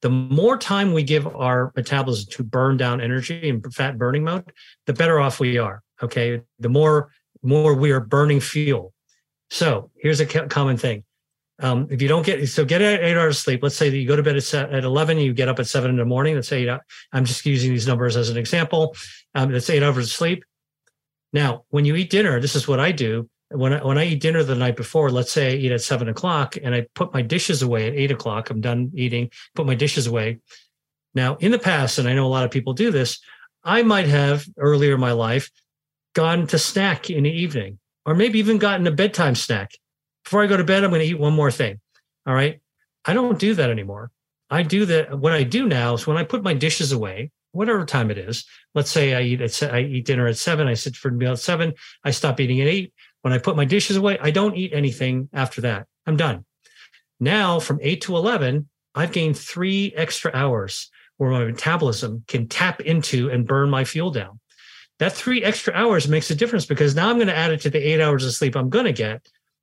[0.00, 4.52] the more time we give our metabolism to burn down energy in fat burning mode,
[4.86, 5.82] the better off we are.
[6.02, 6.40] Okay.
[6.58, 7.10] The more
[7.44, 8.92] more we are burning fuel.
[9.50, 11.02] So here's a common thing
[11.62, 13.62] um, if you don't get so get eight hours of sleep.
[13.62, 15.90] Let's say that you go to bed at, at eleven, you get up at seven
[15.92, 16.34] in the morning.
[16.34, 16.78] let you uh, know,
[17.12, 18.96] i I'm just using these numbers as an example.
[19.36, 20.44] Um, that's eight hours of sleep.
[21.32, 23.30] Now, when you eat dinner, this is what I do.
[23.50, 26.08] When I, when I eat dinner the night before, let's say I eat at seven
[26.08, 28.50] o'clock, and I put my dishes away at eight o'clock.
[28.50, 29.30] I'm done eating.
[29.54, 30.40] Put my dishes away.
[31.14, 33.20] Now, in the past, and I know a lot of people do this,
[33.62, 35.48] I might have earlier in my life
[36.14, 39.70] gone to snack in the evening, or maybe even gotten a bedtime snack
[40.24, 41.80] before I go to bed, I'm going to eat one more thing.
[42.26, 42.60] All right.
[43.04, 44.10] I don't do that anymore.
[44.50, 45.18] I do that.
[45.18, 48.44] What I do now is when I put my dishes away, whatever time it is,
[48.74, 50.68] let's say I eat at, I eat dinner at seven.
[50.68, 51.74] I sit for meal at seven.
[52.04, 52.92] I stop eating at eight.
[53.22, 55.86] When I put my dishes away, I don't eat anything after that.
[56.06, 56.44] I'm done.
[57.20, 62.80] Now from eight to 11, I've gained three extra hours where my metabolism can tap
[62.80, 64.38] into and burn my fuel down.
[64.98, 67.70] That three extra hours makes a difference because now I'm going to add it to
[67.70, 69.20] the eight hours of sleep I'm going to get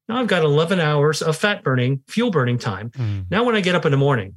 [0.10, 2.90] now I've got 11 hours of fat burning, fuel burning time.
[2.90, 3.27] Mm.
[3.30, 4.34] Now, when I get up in the morning,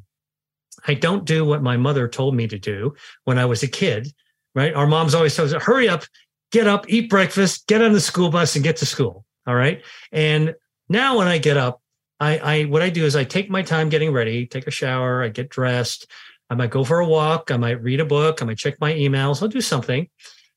[0.87, 2.93] I don't do what my mother told me to do
[3.25, 4.09] when I was a kid,
[4.55, 4.75] right?
[4.75, 6.05] Our moms always tells us, hurry up,
[6.53, 9.25] get up, eat breakfast, get on the school bus and get to school.
[9.47, 9.83] All right.
[10.13, 10.55] And
[10.91, 11.81] now when I get up,
[12.21, 15.23] I, I what I do is I take my time getting ready, take a shower,
[15.25, 16.07] I get dressed,
[16.51, 18.93] I might go for a walk, I might read a book, I might check my
[18.93, 20.07] emails, I'll do something.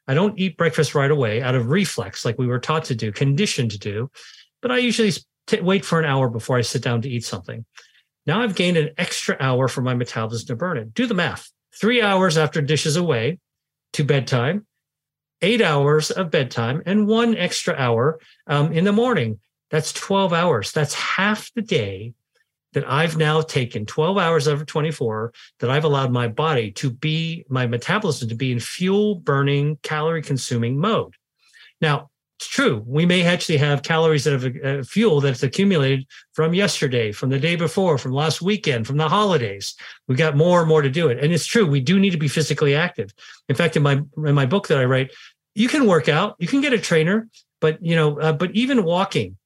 [0.07, 3.11] I don't eat breakfast right away out of reflex, like we were taught to do,
[3.13, 4.11] conditioned to do
[4.65, 5.11] but I usually
[5.45, 7.65] t- wait for an hour before I sit down to eat something.
[8.25, 10.91] Now I've gained an extra hour for my metabolism to burn it.
[10.95, 11.51] Do the math.
[11.79, 13.37] Three hours after dishes away
[13.93, 14.65] to bedtime,
[15.43, 19.39] eight hours of bedtime, and one extra hour um, in the morning.
[19.69, 20.71] That's 12 hours.
[20.71, 22.15] That's half the day
[22.73, 27.45] that I've now taken 12 hours over 24 that I've allowed my body to be,
[27.49, 31.13] my metabolism to be in fuel burning, calorie consuming mode.
[31.81, 32.09] Now,
[32.45, 32.83] it's true.
[32.85, 37.39] We may actually have calories that have uh, fuel that's accumulated from yesterday, from the
[37.39, 39.73] day before, from last weekend, from the holidays.
[40.07, 41.17] We've got more and more to do it.
[41.17, 41.65] And it's true.
[41.65, 43.09] We do need to be physically active.
[43.49, 45.09] In fact, in my in my book that I write,
[45.55, 47.27] you can work out, you can get a trainer,
[47.61, 49.37] but you know, uh, but even walking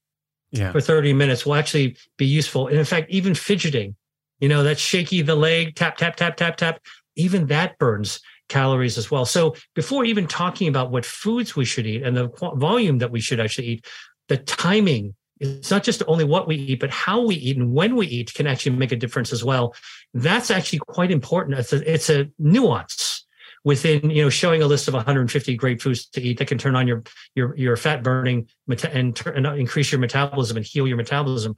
[0.51, 0.73] yeah.
[0.73, 2.67] for 30 minutes will actually be useful.
[2.67, 3.95] And in fact, even fidgeting,
[4.41, 6.81] you know, that shaky the leg, tap, tap, tap, tap, tap,
[7.15, 8.19] even that burns
[8.49, 9.25] calories as well.
[9.25, 13.21] So before even talking about what foods we should eat and the volume that we
[13.21, 13.85] should actually eat,
[14.27, 17.95] the timing it's not just only what we eat, but how we eat and when
[17.95, 19.73] we eat can actually make a difference as well.
[20.13, 21.57] That's actually quite important.
[21.57, 23.25] It's a, it's a nuance
[23.63, 26.75] within you know showing a list of 150 great foods to eat that can turn
[26.75, 27.03] on your
[27.35, 28.49] your your fat burning
[28.93, 31.55] and, turn, and increase your metabolism and heal your metabolism.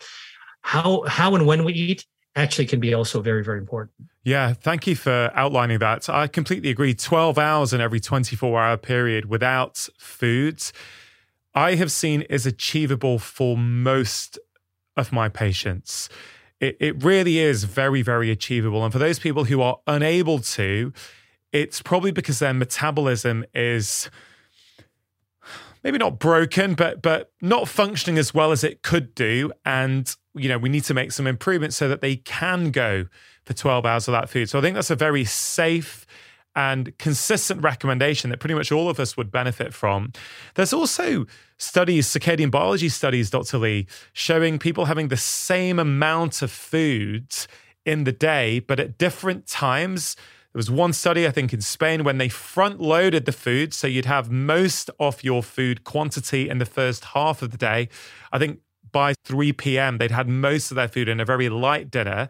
[0.61, 2.05] How how and when we eat
[2.35, 3.91] actually can be also very, very important.
[4.23, 6.07] Yeah, thank you for outlining that.
[6.09, 6.93] I completely agree.
[6.93, 10.71] 12 hours in every 24 hour period without foods,
[11.53, 14.39] I have seen is achievable for most
[14.95, 16.07] of my patients.
[16.61, 18.83] It, it really is very, very achievable.
[18.83, 20.93] And for those people who are unable to,
[21.51, 24.09] it's probably because their metabolism is
[25.83, 29.51] maybe not broken, but but not functioning as well as it could do.
[29.65, 33.05] And you know, we need to make some improvements so that they can go
[33.43, 34.49] for 12 hours of that food.
[34.49, 36.05] So I think that's a very safe
[36.55, 40.11] and consistent recommendation that pretty much all of us would benefit from.
[40.55, 41.25] There's also
[41.57, 43.57] studies, circadian biology studies, Dr.
[43.57, 47.27] Li, showing people having the same amount of food
[47.85, 50.15] in the day, but at different times.
[50.53, 53.73] There was one study, I think, in Spain when they front loaded the food.
[53.73, 57.87] So you'd have most of your food quantity in the first half of the day.
[58.33, 58.59] I think
[58.91, 62.29] by 3 p.m., they'd had most of their food in a very light dinner.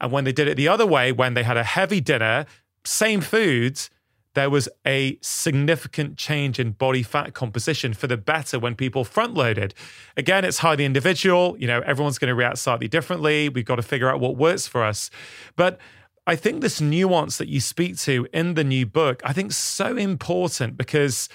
[0.00, 2.46] And when they did it the other way, when they had a heavy dinner,
[2.84, 3.90] same foods,
[4.34, 9.34] there was a significant change in body fat composition for the better when people front
[9.34, 9.74] loaded.
[10.16, 11.56] Again, it's highly individual.
[11.58, 13.48] You know, everyone's going to react slightly differently.
[13.48, 15.10] We've got to figure out what works for us.
[15.56, 15.78] But
[16.26, 19.96] I think this nuance that you speak to in the new book, I think so
[19.96, 21.28] important because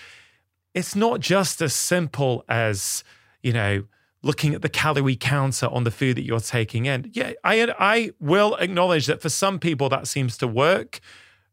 [0.74, 3.04] it's not just as simple as,
[3.44, 3.84] you know,
[4.26, 7.12] looking at the calorie counter on the food that you're taking in.
[7.14, 11.00] Yeah, I, I will acknowledge that for some people that seems to work.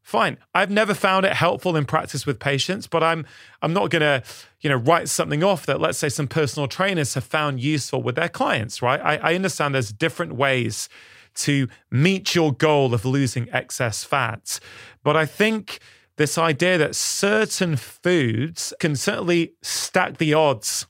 [0.00, 0.38] Fine.
[0.54, 3.24] I've never found it helpful in practice with patients, but I'm
[3.60, 4.22] I'm not gonna,
[4.62, 8.16] you know, write something off that let's say some personal trainers have found useful with
[8.16, 9.00] their clients, right?
[9.00, 10.88] I, I understand there's different ways
[11.34, 14.58] to meet your goal of losing excess fat.
[15.04, 15.78] But I think
[16.16, 20.86] this idea that certain foods can certainly stack the odds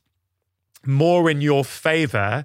[0.85, 2.43] more in your favor,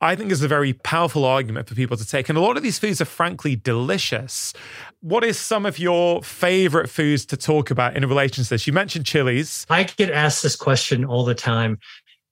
[0.00, 2.28] I think is a very powerful argument for people to take.
[2.28, 4.52] And a lot of these foods are frankly delicious.
[5.00, 8.66] What is some of your favorite foods to talk about in relation to this?
[8.66, 9.66] You mentioned chilies.
[9.70, 11.78] I get asked this question all the time.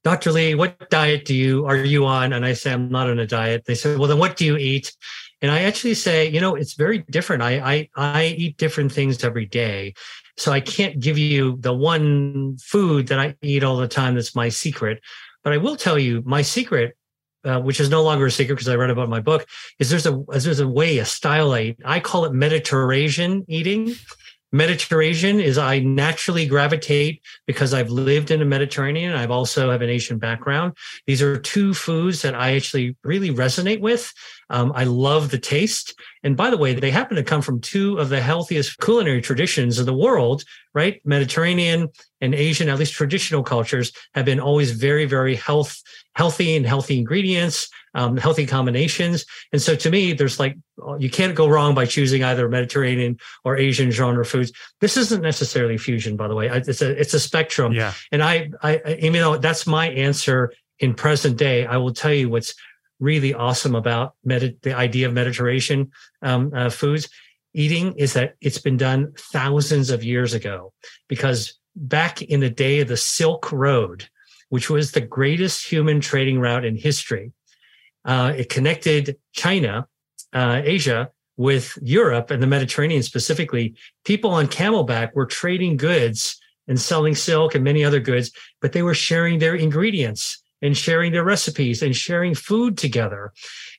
[0.03, 0.33] Dr.
[0.33, 2.35] Li, what diet do you are you on?
[2.35, 3.65] And I say I'm not on a diet.
[3.67, 4.95] They say, well, then what do you eat?
[5.41, 7.43] And I actually say, you know, it's very different.
[7.43, 9.95] I I, I eat different things every day.
[10.37, 14.35] So I can't give you the one food that I eat all the time that's
[14.35, 15.01] my secret
[15.45, 16.97] but I will tell you my secret,
[17.45, 19.47] uh, which is no longer a secret because I wrote about my book,
[19.79, 23.95] is there's a there's a way a style I I call it Mediterasian eating.
[24.55, 29.13] Mediterasian is I naturally gravitate because I've lived in the Mediterranean.
[29.13, 30.75] I've also have an Asian background.
[31.07, 34.13] These are two foods that I actually really resonate with.
[34.51, 35.95] Um, I love the taste.
[36.23, 39.79] And by the way, they happen to come from two of the healthiest culinary traditions
[39.79, 40.45] of the world,
[40.75, 41.01] right?
[41.05, 41.89] Mediterranean
[42.21, 45.83] and Asian, at least traditional cultures, have been always very, very health,
[46.15, 49.25] healthy and healthy ingredients, um, healthy combinations.
[49.53, 50.57] And so to me, there's like,
[50.87, 54.53] uh, you can't go wrong by choosing either Mediterranean or Asian genre foods.
[54.81, 56.49] This isn't necessarily fusion, by the way.
[56.49, 57.73] It's a, it's a spectrum.
[57.73, 57.93] Yeah.
[58.13, 61.65] And I, I, even though that's my answer in present day.
[61.67, 62.53] I will tell you what's
[63.01, 65.91] really awesome about med- the idea of Mediterasian
[66.23, 67.09] um, uh, foods
[67.53, 70.73] eating is that it's been done thousands of years ago
[71.09, 74.09] because back in the day of the Silk Road,
[74.49, 77.33] which was the greatest human trading route in history,
[78.05, 79.87] uh, it connected China,
[80.33, 83.75] uh, Asia, with Europe and the Mediterranean specifically.
[84.05, 88.31] People on camelback were trading goods and selling silk and many other goods,
[88.61, 93.33] but they were sharing their ingredients and sharing their recipes and sharing food together.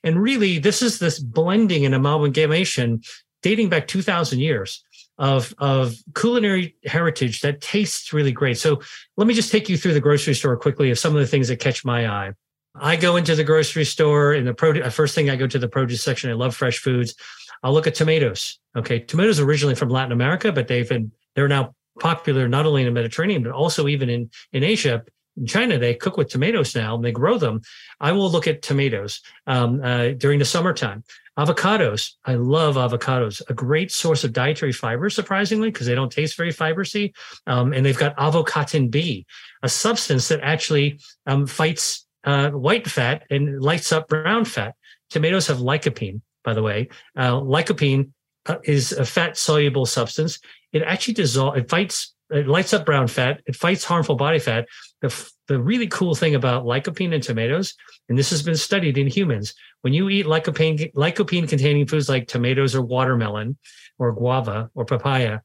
[0.04, 3.02] And really, this is this blending and amalgamation
[3.42, 4.84] dating back 2000 years
[5.18, 8.56] of, of culinary heritage that tastes really great.
[8.56, 8.80] So
[9.16, 11.48] let me just take you through the grocery store quickly of some of the things
[11.48, 12.32] that catch my eye.
[12.76, 15.58] I go into the grocery store and the produce, uh, first thing I go to
[15.58, 16.30] the produce section.
[16.30, 17.14] I love fresh foods.
[17.62, 18.58] I'll look at tomatoes.
[18.76, 19.00] Okay.
[19.00, 22.92] Tomatoes originally from Latin America, but they've been, they're now popular not only in the
[22.92, 25.02] Mediterranean, but also even in, in Asia
[25.36, 27.60] in China, they cook with tomatoes now and they grow them.
[28.00, 31.04] I will look at tomatoes um, uh, during the summertime.
[31.38, 36.34] Avocados, I love avocados, a great source of dietary fiber, surprisingly, because they don't taste
[36.36, 37.12] very fibrousy.
[37.46, 39.26] Um, and they've got avocatin B,
[39.62, 44.74] a substance that actually um, fights uh, white fat and lights up brown fat.
[45.10, 46.88] Tomatoes have lycopene, by the way.
[47.16, 48.10] Uh, lycopene
[48.46, 50.38] uh, is a fat soluble substance.
[50.72, 53.40] It actually dissolves, it fights it lights up brown fat.
[53.46, 54.66] It fights harmful body fat.
[55.00, 57.74] The, the really cool thing about lycopene in tomatoes,
[58.08, 62.26] and this has been studied in humans, when you eat lycopene, lycopene containing foods like
[62.26, 63.56] tomatoes or watermelon
[63.98, 65.40] or guava or papaya,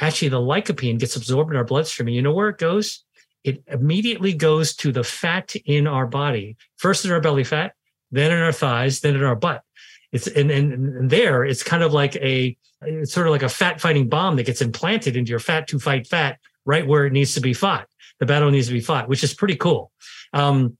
[0.00, 2.08] actually the lycopene gets absorbed in our bloodstream.
[2.08, 3.04] And you know where it goes?
[3.44, 7.74] It immediately goes to the fat in our body, first in our belly fat,
[8.10, 9.62] then in our thighs, then in our butt.
[10.10, 13.48] It's and, and, and there it's kind of like a it's sort of like a
[13.48, 17.12] fat fighting bomb that gets implanted into your fat to fight fat right where it
[17.12, 17.88] needs to be fought.
[18.20, 19.92] The battle needs to be fought, which is pretty cool.
[20.32, 20.76] Um,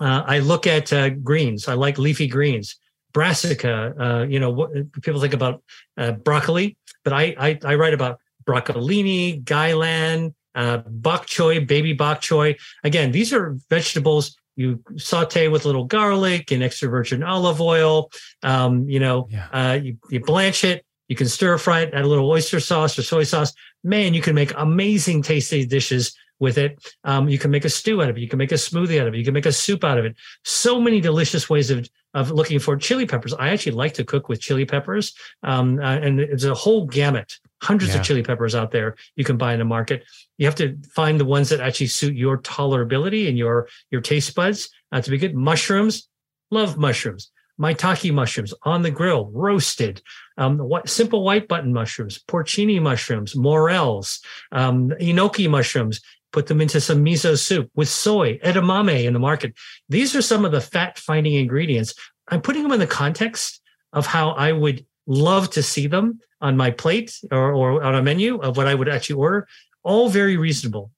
[0.00, 1.68] uh, I look at uh, greens.
[1.68, 2.76] I like leafy greens.
[3.12, 3.94] Brassica.
[3.98, 4.70] Uh, you know, what,
[5.02, 5.62] people think about
[5.96, 12.20] uh, broccoli, but I, I, I write about broccolini, guylan, uh, bok choy, baby bok
[12.22, 12.56] choy.
[12.84, 18.10] Again, these are vegetables you saute with a little garlic and extra virgin olive oil.
[18.42, 19.48] Um, you know, yeah.
[19.52, 20.84] Uh, you, you, blanch it.
[21.08, 23.52] You can stir fry it, add a little oyster sauce or soy sauce.
[23.84, 26.78] Man, you can make amazing tasty dishes with it.
[27.04, 28.20] Um, you can make a stew out of it.
[28.20, 29.18] You can make a smoothie out of it.
[29.18, 30.16] You can make a soup out of it.
[30.44, 33.34] So many delicious ways of of looking for chili peppers.
[33.34, 35.12] I actually like to cook with chili peppers,
[35.42, 37.34] um, uh, and it's a whole gamut.
[37.62, 38.00] Hundreds yeah.
[38.00, 40.02] of chili peppers out there you can buy in the market.
[40.38, 44.34] You have to find the ones that actually suit your tolerability and your your taste
[44.34, 45.34] buds uh, to be good.
[45.34, 46.08] Mushrooms,
[46.50, 47.30] love mushrooms
[47.60, 50.02] maitake mushrooms on the grill, roasted,
[50.38, 54.20] um, what, simple white button mushrooms, porcini mushrooms, morels,
[54.52, 56.00] um, enoki mushrooms.
[56.32, 59.54] Put them into some miso soup with soy, edamame in the market.
[59.88, 61.94] These are some of the fat finding ingredients.
[62.28, 63.62] I'm putting them in the context
[63.94, 68.02] of how I would love to see them on my plate or, or on a
[68.02, 69.48] menu of what I would actually order.
[69.82, 70.90] All very reasonable.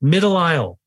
[0.00, 0.80] Middle aisle.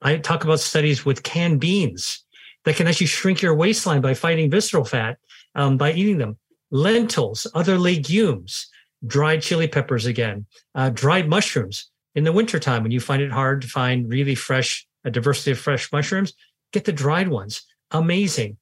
[0.00, 2.22] I talk about studies with canned beans
[2.66, 5.18] that can actually shrink your waistline by fighting visceral fat
[5.54, 6.36] um, by eating them.
[6.72, 8.66] Lentils, other legumes,
[9.06, 10.44] dried chili peppers again,
[10.74, 14.86] uh, dried mushrooms in the wintertime when you find it hard to find really fresh,
[15.04, 16.34] a diversity of fresh mushrooms,
[16.72, 17.62] get the dried ones.
[17.92, 18.56] Amazing.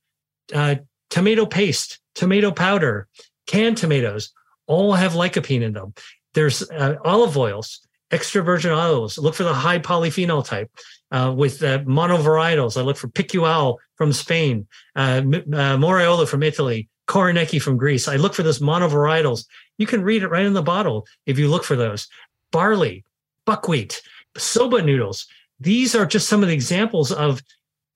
[0.54, 0.74] Uh,
[1.08, 3.08] tomato paste, tomato powder,
[3.46, 4.32] canned tomatoes
[4.66, 5.94] all have lycopene in them.
[6.34, 7.80] There's uh, olive oils,
[8.14, 9.18] extra virgin oils.
[9.18, 10.70] Look for the high polyphenol type.
[11.12, 14.66] Uh, with uh, monovarietals, I look for Picual from Spain,
[14.96, 18.08] uh, uh Moraiolo from Italy, Koroneiki from Greece.
[18.08, 19.46] I look for those monovarietals.
[19.78, 22.08] You can read it right in the bottle if you look for those.
[22.50, 23.04] Barley,
[23.46, 24.02] buckwheat,
[24.36, 25.26] soba noodles.
[25.60, 27.42] These are just some of the examples of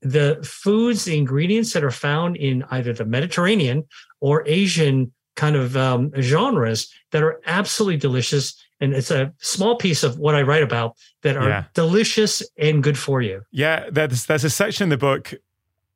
[0.00, 3.84] the foods, the ingredients that are found in either the Mediterranean
[4.20, 10.02] or Asian kind of um, genres that are absolutely delicious and it's a small piece
[10.02, 11.64] of what I write about that are yeah.
[11.74, 13.42] delicious and good for you.
[13.50, 15.34] Yeah, there's there's a section in the book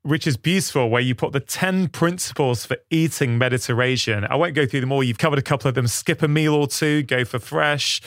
[0.05, 4.25] which is beautiful where you put the 10 principles for eating Mediterasian.
[4.29, 5.05] I won't go through them all.
[5.05, 5.87] You've covered a couple of them.
[5.87, 8.03] Skip a meal or two, go for fresh.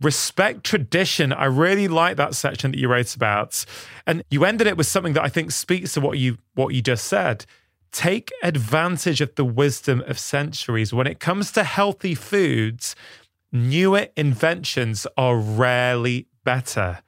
[0.00, 1.32] Respect tradition.
[1.32, 3.64] I really like that section that you wrote about.
[4.06, 6.82] And you ended it with something that I think speaks to what you what you
[6.82, 7.46] just said
[7.90, 10.92] take advantage of the wisdom of centuries.
[10.92, 12.96] When it comes to healthy foods,
[13.54, 16.98] newer inventions are rarely better.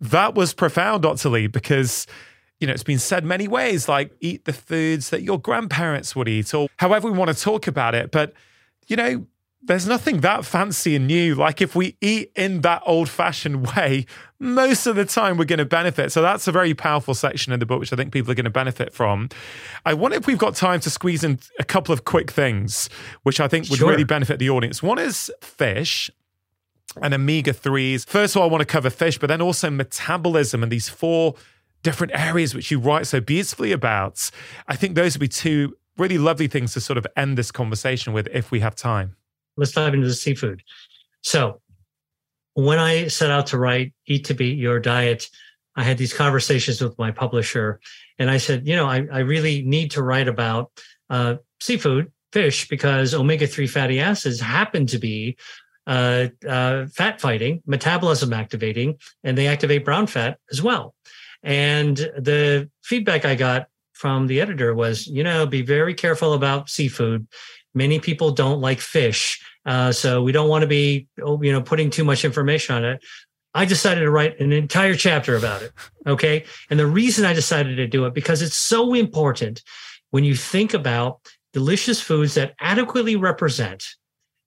[0.00, 1.28] That was profound, Dr.
[1.28, 2.06] Li, because
[2.60, 6.28] you know, it's been said many ways, like eat the foods that your grandparents would
[6.28, 8.10] eat, or however we want to talk about it.
[8.10, 8.32] But,
[8.86, 9.26] you know,
[9.66, 11.34] there's nothing that fancy and new.
[11.34, 14.06] Like if we eat in that old fashioned way,
[14.38, 16.12] most of the time we're going to benefit.
[16.12, 18.44] So that's a very powerful section in the book, which I think people are going
[18.44, 19.28] to benefit from.
[19.84, 22.88] I wonder if we've got time to squeeze in a couple of quick things,
[23.24, 23.88] which I think would sure.
[23.90, 24.82] really benefit the audience.
[24.82, 26.10] One is fish
[27.02, 28.06] and omega 3s.
[28.06, 31.34] First of all, I want to cover fish, but then also metabolism and these four
[31.82, 34.30] different areas which you write so beautifully about.
[34.68, 38.12] I think those would be two really lovely things to sort of end this conversation
[38.12, 39.16] with if we have time
[39.56, 40.62] let's dive into the seafood.
[41.22, 41.60] So
[42.54, 45.28] when I set out to write Eat to Beat Your Diet,
[45.74, 47.80] I had these conversations with my publisher,
[48.18, 50.70] and I said, you know, I, I really need to write about
[51.10, 55.36] uh, seafood, fish, because omega three fatty acids happen to be
[55.86, 60.94] uh, uh, fat fighting, metabolism activating, and they activate brown fat as well.
[61.42, 66.68] And the feedback I got from the editor was, you know, be very careful about
[66.70, 67.28] seafood
[67.76, 69.40] many people don't like fish.
[69.66, 72.84] Uh, so we don't want to be, oh, you know, putting too much information on
[72.84, 73.04] it.
[73.54, 75.72] I decided to write an entire chapter about it.
[76.06, 76.44] Okay.
[76.70, 79.62] And the reason I decided to do it because it's so important
[80.10, 81.18] when you think about
[81.52, 83.84] delicious foods that adequately represent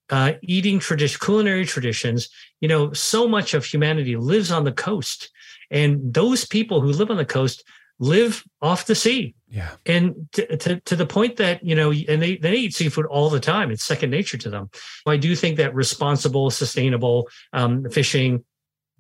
[0.09, 2.29] uh, eating tradition, culinary traditions.
[2.61, 5.29] You know, so much of humanity lives on the coast,
[5.69, 7.63] and those people who live on the coast
[7.99, 9.35] live off the sea.
[9.49, 9.71] Yeah.
[9.85, 13.29] And to, to, to, the point that, you know, and they, they eat seafood all
[13.31, 13.71] the time.
[13.71, 14.69] It's second nature to them.
[15.07, 18.45] I do think that responsible, sustainable um, fishing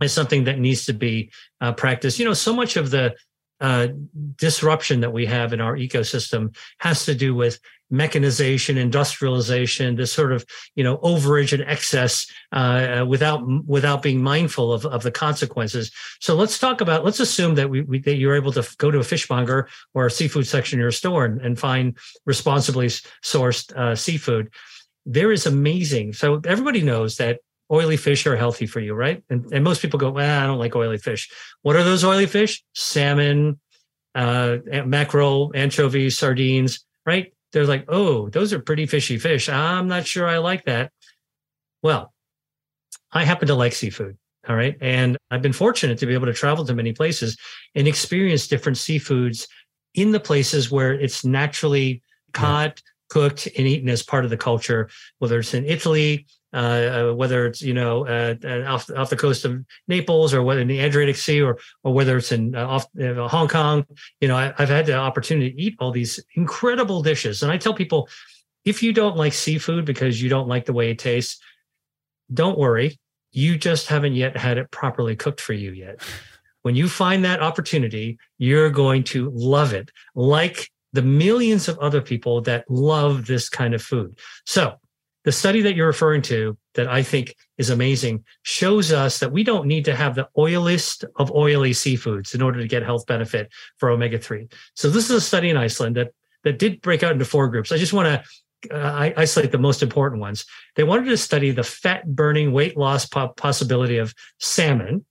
[0.01, 1.31] is something that needs to be
[1.61, 2.17] uh, practiced.
[2.19, 3.15] You know, so much of the
[3.61, 3.89] uh,
[4.37, 7.59] disruption that we have in our ecosystem has to do with
[7.89, 10.45] mechanization, industrialization, this sort of
[10.75, 15.91] you know overage and excess uh, without without being mindful of, of the consequences.
[16.19, 17.05] So let's talk about.
[17.05, 20.11] Let's assume that we, we that you're able to go to a fishmonger or a
[20.11, 24.51] seafood section in your store and, and find responsibly sourced uh, seafood.
[25.05, 26.13] There is amazing.
[26.13, 27.39] So everybody knows that
[27.71, 29.23] oily fish are healthy for you, right?
[29.29, 31.29] And, and most people go, well, I don't like oily fish.
[31.61, 32.63] What are those oily fish?
[32.73, 33.59] Salmon,
[34.15, 37.31] uh, mackerel, anchovies, sardines, right?
[37.51, 39.49] they're like, oh, those are pretty fishy fish.
[39.49, 40.91] I'm not sure I like that.
[41.81, 42.13] Well,
[43.11, 44.17] I happen to like seafood.
[44.47, 44.77] All right.
[44.81, 47.37] And I've been fortunate to be able to travel to many places
[47.75, 49.47] and experience different seafoods
[49.95, 52.01] in the places where it's naturally
[52.33, 52.91] caught, yeah.
[53.09, 54.89] cooked, and eaten as part of the culture,
[55.19, 58.07] whether it's in Italy uh, uh, whether it's you know
[58.67, 62.17] off off the coast of Naples or whether in the Adriatic Sea or or whether
[62.17, 63.85] it's in uh, off you uh, know, Hong Kong.
[64.19, 67.57] You know, I, I've had the opportunity to eat all these incredible dishes, and I
[67.57, 68.09] tell people
[68.65, 71.39] if you don't like seafood because you don't like the way it tastes,
[72.33, 72.99] don't worry.
[73.31, 76.01] You just haven't yet had it properly cooked for you yet.
[76.63, 82.01] When you find that opportunity, you're going to love it, like the millions of other
[82.01, 84.17] people that love this kind of food.
[84.47, 84.79] So,
[85.29, 89.43] the study that you're referring to, that I think is amazing, shows us that we
[89.43, 93.51] don't need to have the oiliest of oily seafoods in order to get health benefit
[93.77, 94.47] for omega 3.
[94.73, 96.13] So, this is a study in Iceland that,
[96.45, 97.71] that did break out into four groups.
[97.71, 100.47] I just want to uh, isolate the most important ones.
[100.75, 105.05] They wanted to study the fat burning weight loss po- possibility of salmon.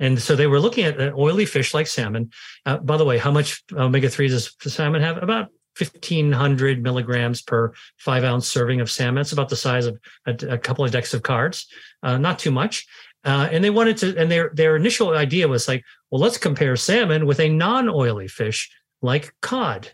[0.00, 2.30] And so they were looking at an oily fish like salmon.
[2.66, 5.22] Uh, by the way, how much omega 3 does salmon have?
[5.22, 9.20] About 1500 milligrams per five ounce serving of salmon.
[9.20, 11.66] It's about the size of a, a couple of decks of cards,
[12.02, 12.86] uh, not too much.
[13.24, 16.76] Uh, and they wanted to, and their their initial idea was like, well, let's compare
[16.76, 18.70] salmon with a non-oily fish
[19.02, 19.90] like cod.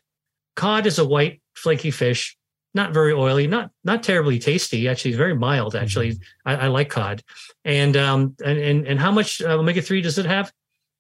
[0.55, 2.37] Cod is a white flaky fish,
[2.75, 4.87] not very oily, not not terribly tasty.
[4.87, 5.75] Actually, very mild.
[5.75, 6.49] Actually, mm-hmm.
[6.49, 7.23] I, I, like cod.
[7.65, 10.53] And um and and, and how much omega three does it have?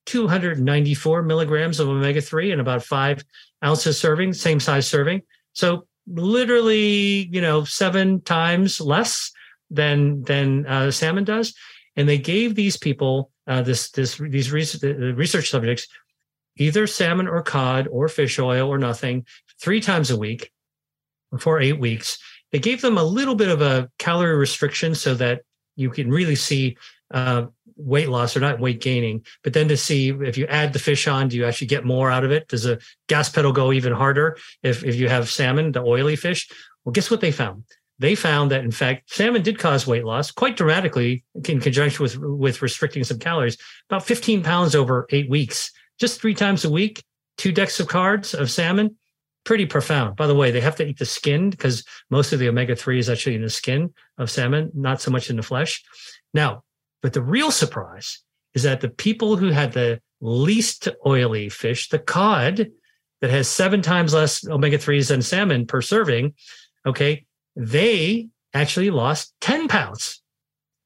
[0.06, 3.22] 294 milligrams of omega 3 and about five
[3.64, 5.22] ounces serving, same size serving.
[5.52, 9.30] So literally, you know, seven times less
[9.70, 11.54] than than uh, salmon does.
[11.96, 15.86] And they gave these people uh, this this these research subjects
[16.58, 19.26] either salmon or cod or fish oil or nothing
[19.60, 20.50] three times a week
[21.38, 22.18] for eight weeks.
[22.50, 25.42] They gave them a little bit of a calorie restriction so that
[25.76, 26.76] you can really see
[27.14, 27.46] uh,
[27.76, 31.06] weight loss or not weight gaining, but then to see if you add the fish
[31.08, 32.48] on, do you actually get more out of it?
[32.48, 36.48] Does the gas pedal go even harder if, if you have salmon, the oily fish?
[36.84, 37.64] Well, guess what they found?
[37.98, 42.16] They found that in fact, salmon did cause weight loss quite dramatically in conjunction with,
[42.18, 43.56] with restricting some calories,
[43.88, 45.70] about 15 pounds over eight weeks,
[46.00, 47.02] just three times a week,
[47.38, 48.96] two decks of cards of salmon.
[49.44, 50.14] Pretty profound.
[50.14, 52.96] By the way, they have to eat the skin because most of the omega 3
[53.00, 55.82] is actually in the skin of salmon, not so much in the flesh.
[56.32, 56.62] Now,
[57.02, 58.20] but the real surprise
[58.54, 62.70] is that the people who had the least oily fish, the cod
[63.20, 66.34] that has seven times less omega 3s than salmon per serving,
[66.86, 67.26] okay,
[67.56, 70.21] they actually lost 10 pounds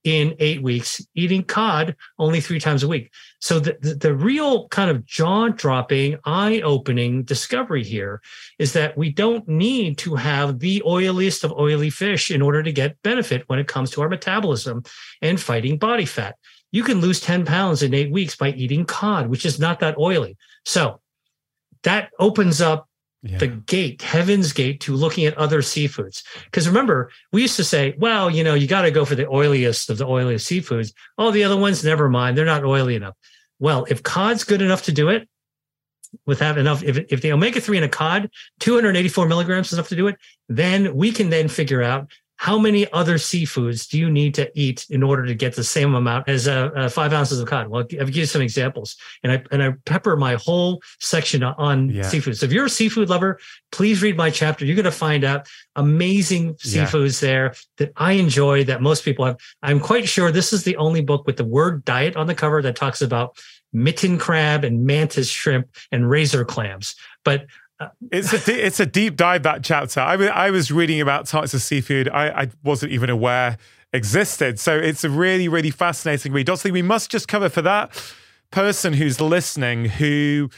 [0.06, 3.10] in eight weeks, eating cod only three times a week.
[3.40, 8.20] So the, the, the real kind of jaw dropping, eye opening discovery here
[8.60, 12.72] is that we don't need to have the oiliest of oily fish in order to
[12.72, 14.84] get benefit when it comes to our metabolism
[15.22, 16.36] and fighting body fat.
[16.70, 19.98] You can lose 10 pounds in eight weeks by eating cod, which is not that
[19.98, 20.36] oily.
[20.64, 21.00] So
[21.82, 22.88] that opens up
[23.22, 23.38] yeah.
[23.38, 26.22] the gate, heaven's gate to looking at other seafoods.
[26.44, 29.28] Because remember, we used to say, well, you know, you got to go for the
[29.28, 30.92] oiliest of the oiliest seafoods.
[31.18, 32.36] All the other ones, never mind.
[32.36, 33.14] They're not oily enough.
[33.58, 35.28] Well, if cod's good enough to do it,
[36.24, 38.30] with have enough, if, if the omega 3 in a cod,
[38.60, 40.16] 284 milligrams is enough to do it,
[40.48, 44.86] then we can then figure out how many other seafoods do you need to eat
[44.90, 47.68] in order to get the same amount as uh, uh, five ounces of cod?
[47.68, 51.88] Well, I'll give you some examples, and I and I pepper my whole section on
[51.88, 52.02] yeah.
[52.02, 52.36] seafood.
[52.36, 53.38] So if you're a seafood lover,
[53.72, 54.66] please read my chapter.
[54.66, 57.28] You're going to find out amazing seafoods yeah.
[57.28, 59.38] there that I enjoy that most people have.
[59.62, 62.60] I'm quite sure this is the only book with the word diet on the cover
[62.62, 63.36] that talks about
[63.72, 66.96] mitten crab and mantis shrimp and razor clams.
[67.24, 67.46] But
[68.10, 70.00] it's a it's a deep dive that chapter.
[70.00, 73.58] I mean, I was reading about types of seafood I, I wasn't even aware
[73.92, 74.58] existed.
[74.58, 76.48] So it's a really really fascinating read.
[76.48, 77.90] Obviously, we must just cover for that
[78.50, 80.50] person who's listening who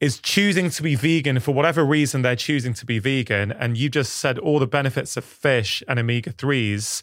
[0.00, 3.88] is choosing to be vegan for whatever reason they're choosing to be vegan, and you
[3.88, 7.02] just said all the benefits of fish and omega threes.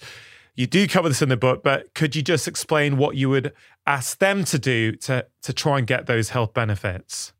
[0.56, 3.54] You do cover this in the book, but could you just explain what you would
[3.86, 7.32] ask them to do to to try and get those health benefits?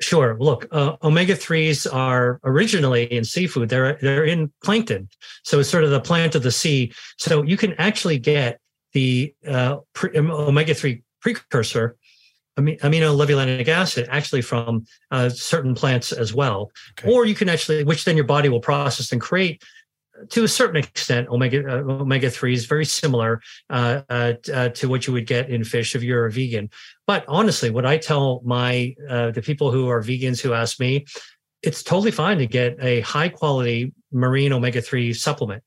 [0.00, 0.36] Sure.
[0.38, 3.68] Look, uh, omega threes are originally in seafood.
[3.68, 5.08] They're they're in plankton,
[5.42, 6.92] so it's sort of the plant of the sea.
[7.16, 8.60] So you can actually get
[8.92, 11.96] the uh, pre- um, omega three precursor
[12.56, 17.08] alpha linolenic acid actually from uh, certain plants as well okay.
[17.12, 19.62] or you can actually which then your body will process and create
[20.30, 23.40] to a certain extent, omega uh, omega three is very similar
[23.70, 26.70] uh, uh, uh, to what you would get in fish if you're a vegan.
[27.06, 31.06] But honestly, what I tell my uh, the people who are vegans who ask me,
[31.62, 35.62] it's totally fine to get a high quality marine omega three supplement.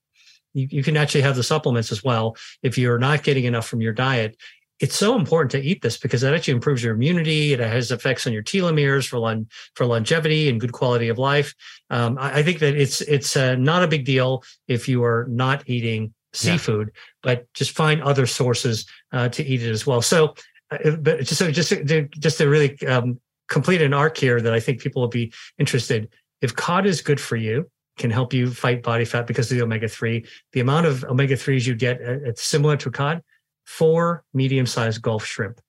[0.54, 3.82] You, you can actually have the supplements as well if you're not getting enough from
[3.82, 4.36] your diet,
[4.82, 7.54] it's so important to eat this because that actually improves your immunity.
[7.54, 11.54] It has effects on your telomeres for lon- for longevity and good quality of life.
[11.92, 15.28] Um, I, I, think that it's it's uh, not a big deal if you are
[15.30, 17.02] not eating seafood, yeah.
[17.22, 20.02] but just find other sources uh, to eat it as well.
[20.02, 20.34] So,
[20.72, 24.54] uh, but just so just to, just to really um, complete an arc here that
[24.54, 26.10] I think people will be interested.
[26.42, 29.64] If cod is good for you, can help you fight body fat because of the
[29.64, 30.26] omega three.
[30.54, 33.22] The amount of omega threes you get, uh, it's similar to cod,
[33.66, 35.60] four medium sized Gulf shrimp,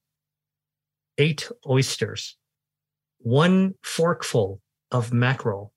[1.18, 2.36] eight oysters,
[3.18, 4.60] one forkful
[4.90, 5.72] of mackerel,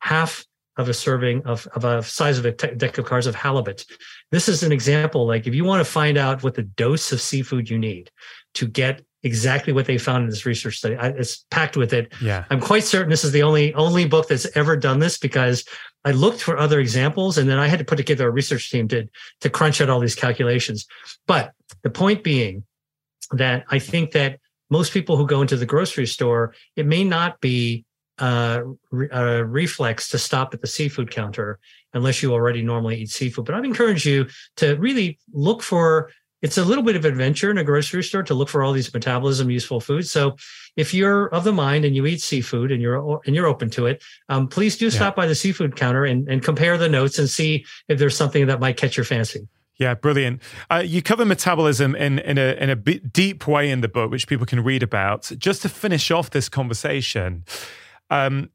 [0.00, 0.44] half
[0.76, 3.84] of a serving of, of a size of a te- deck of cards of halibut.
[4.30, 5.26] This is an example.
[5.26, 8.10] Like, if you want to find out what the dose of seafood you need
[8.54, 12.14] to get exactly what they found in this research study, I, it's packed with it.
[12.22, 15.64] Yeah, I'm quite certain this is the only only book that's ever done this because
[16.04, 18.88] I looked for other examples and then I had to put together a research team
[18.88, 19.08] to,
[19.40, 20.86] to crunch out all these calculations.
[21.26, 21.52] But
[21.82, 22.64] the point being
[23.32, 24.40] that I think that
[24.70, 27.84] most people who go into the grocery store, it may not be
[28.18, 28.62] uh,
[29.12, 31.58] a reflex to stop at the seafood counter
[31.92, 33.44] unless you already normally eat seafood.
[33.44, 36.10] But I'd encourage you to really look for
[36.42, 38.92] it's a little bit of adventure in a grocery store to look for all these
[38.92, 40.10] metabolism useful foods.
[40.10, 40.36] So
[40.76, 43.86] if you're of the mind and you eat seafood and you're and you're open to
[43.86, 45.22] it, um, please do stop yeah.
[45.22, 48.60] by the seafood counter and, and compare the notes and see if there's something that
[48.60, 49.48] might catch your fancy.
[49.76, 50.42] Yeah, brilliant.
[50.70, 54.10] Uh, you cover metabolism in in a in a b- deep way in the book,
[54.10, 55.30] which people can read about.
[55.38, 57.44] Just to finish off this conversation,
[58.10, 58.50] um,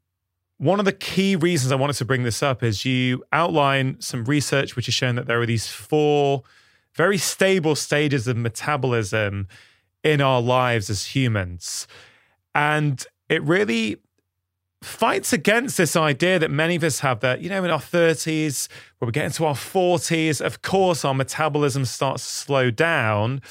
[0.57, 4.23] one of the key reasons I wanted to bring this up is you outline some
[4.25, 6.43] research which has shown that there are these four
[6.95, 9.47] very stable stages of metabolism
[10.03, 11.87] in our lives as humans.
[12.53, 13.97] And it really
[14.81, 18.67] fights against this idea that many of us have that, you know, in our 30s,
[18.99, 23.41] when we get into our 40s, of course, our metabolism starts to slow down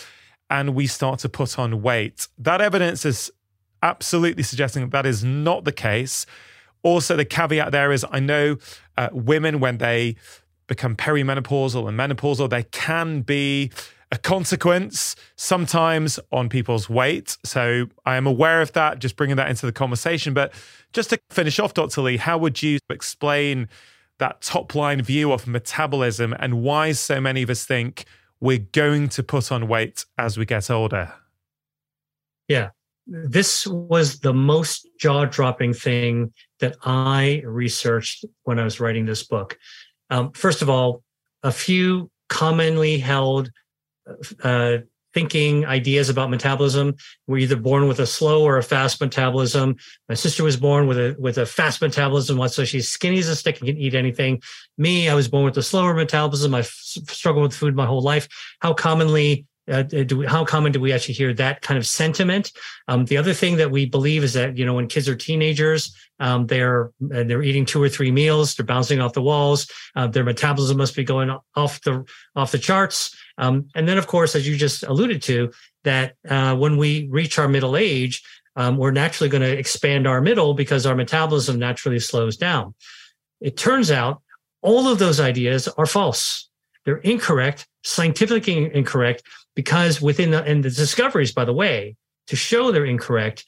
[0.49, 2.29] and we start to put on weight.
[2.39, 3.31] That evidence is
[3.83, 6.25] absolutely suggesting that that is not the case.
[6.83, 8.57] Also, the caveat there is I know
[8.97, 10.16] uh, women, when they
[10.66, 12.49] become perimenopausal and menopausal.
[12.49, 13.70] There can be
[14.11, 17.36] a consequence sometimes on people's weight.
[17.45, 20.35] So I am aware of that, just bringing that into the conversation.
[20.35, 20.53] But
[20.93, 22.01] just to finish off, Dr.
[22.03, 23.69] Li, how would you explain
[24.19, 28.05] that top line view of metabolism and why so many of us think
[28.41, 31.12] we're going to put on weight as we get older?
[32.49, 32.70] Yeah.
[33.07, 39.23] This was the most jaw dropping thing that I researched when I was writing this
[39.24, 39.59] book.
[40.10, 41.02] Um, first of all,
[41.43, 43.51] a few commonly held
[44.43, 44.78] uh,
[45.12, 46.94] thinking ideas about metabolism.
[47.26, 49.76] We're either born with a slow or a fast metabolism.
[50.09, 53.36] My sister was born with a with a fast metabolism, so she's skinny as a
[53.36, 54.43] stick and can eat anything.
[54.78, 56.55] Me, I was born with a slower metabolism.
[56.55, 58.28] I struggled with food my whole life.
[58.60, 61.86] How commonly uh, uh, do we, how common do we actually hear that kind of
[61.86, 62.53] sentiment?
[62.89, 65.95] Um, the other thing that we believe is that you know when kids are teenagers,
[66.20, 70.07] um, they're uh, they're eating two or three meals, they're bouncing off the walls, uh,
[70.07, 72.05] their metabolism must be going off the
[72.36, 73.16] off the charts.
[73.39, 75.51] Um, and then, of course, as you just alluded to,
[75.85, 78.23] that uh, when we reach our middle age,
[78.57, 82.74] um, we're naturally going to expand our middle because our metabolism naturally slows down.
[83.41, 84.20] It turns out
[84.61, 86.49] all of those ideas are false.
[86.85, 89.23] They're incorrect, scientifically incorrect,
[89.55, 93.44] because within the, and the discoveries, by the way, to show they're incorrect,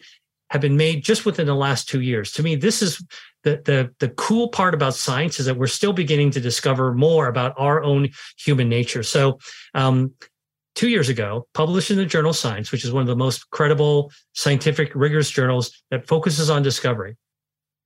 [0.51, 2.31] have been made just within the last two years.
[2.33, 3.03] To me, this is
[3.43, 7.27] the the the cool part about science is that we're still beginning to discover more
[7.27, 9.03] about our own human nature.
[9.03, 9.39] So.
[9.75, 10.13] Um,
[10.77, 14.13] two years ago, published in the journal Science, which is one of the most credible
[14.35, 17.17] scientific, rigorous journals that focuses on discovery.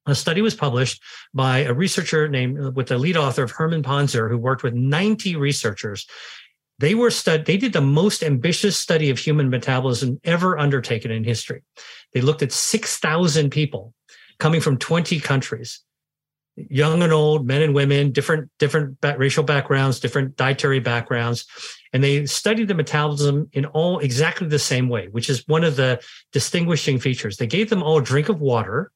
[0.06, 1.00] A study was published
[1.32, 5.36] by a researcher named with the lead author of Herman Pontzer, who worked with 90
[5.36, 6.04] researchers
[6.80, 11.24] they were stud- they did the most ambitious study of human metabolism ever undertaken in
[11.24, 11.62] history.
[12.14, 13.92] They looked at 6,000 people
[14.38, 15.82] coming from 20 countries,
[16.56, 21.44] young and old, men and women, different different racial backgrounds, different dietary backgrounds,
[21.92, 25.76] and they studied the metabolism in all exactly the same way, which is one of
[25.76, 26.00] the
[26.32, 27.36] distinguishing features.
[27.36, 28.90] They gave them all a drink of water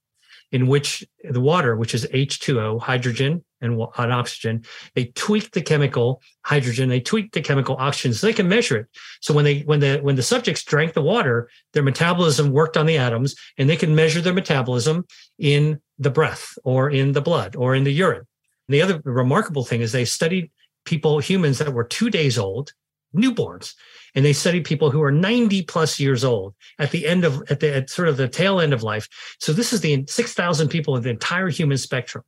[0.55, 4.65] in which the water, which is H2O, hydrogen and, oxygen,
[4.95, 8.87] they tweak the chemical hydrogen, they tweak the chemical oxygen, so they can measure it.
[9.21, 12.87] So when they when the when the subjects drank the water, their metabolism worked on
[12.87, 15.05] the atoms, and they can measure their metabolism
[15.41, 18.25] in the breath or in the blood or in the urine.
[18.69, 20.53] And the other remarkable thing is they studied
[20.85, 22.71] people, humans that were two days old,
[23.15, 23.73] newborns
[24.15, 27.61] and they study people who are 90 plus years old at the end of at
[27.61, 29.09] the at sort of the tail end of life
[29.41, 32.25] so this is the 6000 people in the entire human spectrum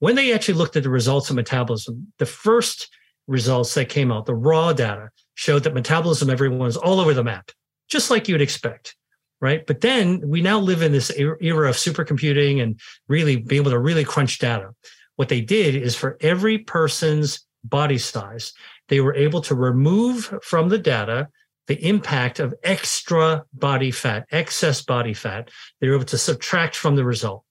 [0.00, 2.88] when they actually looked at the results of metabolism the first
[3.28, 7.50] results that came out the raw data showed that metabolism everyone's all over the map
[7.88, 8.96] just like you'd expect
[9.40, 13.70] right but then we now live in this era of supercomputing and really being able
[13.70, 14.70] to really crunch data
[15.16, 18.52] what they did is for every person's body size
[18.88, 21.28] they were able to remove from the data
[21.66, 25.50] the impact of extra body fat, excess body fat.
[25.80, 27.42] They were able to subtract from the result.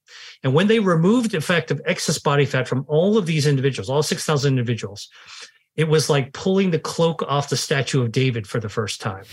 [0.44, 3.90] And when they removed the effect of excess body fat from all of these individuals,
[3.90, 5.10] all 6,000 individuals,
[5.76, 9.24] it was like pulling the cloak off the statue of David for the first time.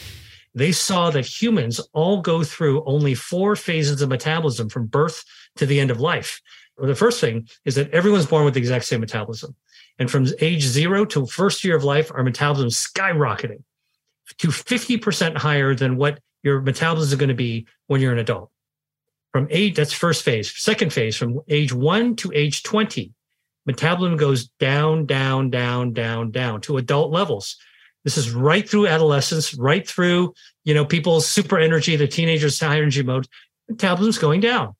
[0.55, 5.25] They saw that humans all go through only four phases of metabolism from birth
[5.57, 6.41] to the end of life.
[6.77, 9.55] Well, the first thing is that everyone's born with the exact same metabolism.
[9.99, 13.63] And from age zero to first year of life, our metabolism is skyrocketing
[14.39, 18.51] to 50% higher than what your metabolism is going to be when you're an adult.
[19.33, 20.55] From age, that's first phase.
[20.57, 23.13] Second phase, from age one to age 20,
[23.67, 27.57] metabolism goes down, down, down, down, down to adult levels.
[28.05, 32.77] This is right through adolescence, right through, you know, people's super energy, the teenagers' high
[32.77, 33.29] energy mode,
[33.69, 34.75] metabolism's going down.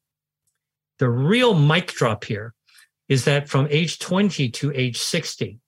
[0.99, 2.53] The real mic drop here
[3.09, 5.59] is that from age 20 to age 60,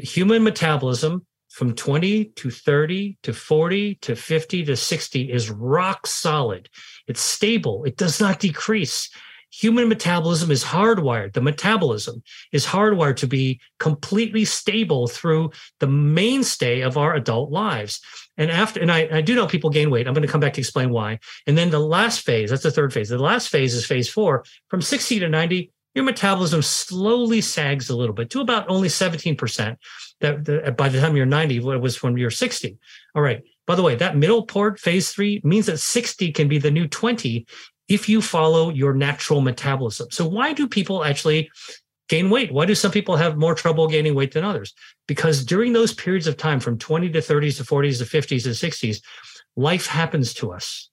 [0.00, 6.68] human metabolism from 20 to 30 to 40 to 50 to 60 is rock solid.
[7.06, 9.08] It's stable, it does not decrease.
[9.60, 11.34] Human metabolism is hardwired.
[11.34, 18.00] The metabolism is hardwired to be completely stable through the mainstay of our adult lives.
[18.36, 20.08] And after, and I, I do know people gain weight.
[20.08, 21.20] I'm going to come back to explain why.
[21.46, 23.10] And then the last phase, that's the third phase.
[23.10, 24.42] The last phase is phase four.
[24.70, 29.76] From 60 to 90, your metabolism slowly sags a little bit to about only 17%.
[30.20, 32.76] That, that uh, by the time you're 90, it was when you're 60.
[33.14, 33.42] All right.
[33.66, 36.86] By the way, that middle port phase three, means that 60 can be the new
[36.86, 37.46] 20
[37.88, 40.08] if you follow your natural metabolism.
[40.10, 41.50] So, why do people actually
[42.08, 42.52] gain weight?
[42.52, 44.74] Why do some people have more trouble gaining weight than others?
[45.06, 48.54] Because during those periods of time from 20 to 30s to 40s to 50s and
[48.54, 49.02] 60s,
[49.56, 50.90] life happens to us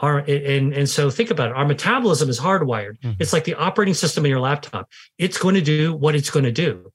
[0.00, 3.12] our and and so think about it our metabolism is hardwired mm-hmm.
[3.18, 6.44] it's like the operating system in your laptop it's going to do what it's going
[6.44, 6.90] to do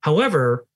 [0.00, 0.66] however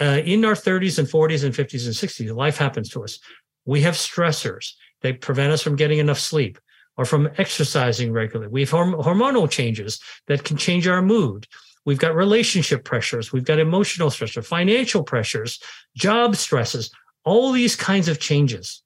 [0.00, 3.18] uh, in our 30s and 40s and 50s and 60s life happens to us
[3.66, 4.72] we have stressors
[5.02, 6.58] they prevent us from getting enough sleep
[6.96, 11.46] or from exercising regularly we have horm- hormonal changes that can change our mood
[11.84, 15.60] we've got relationship pressures we've got emotional stressors financial pressures
[15.96, 16.90] job stresses
[17.26, 18.82] all these kinds of changes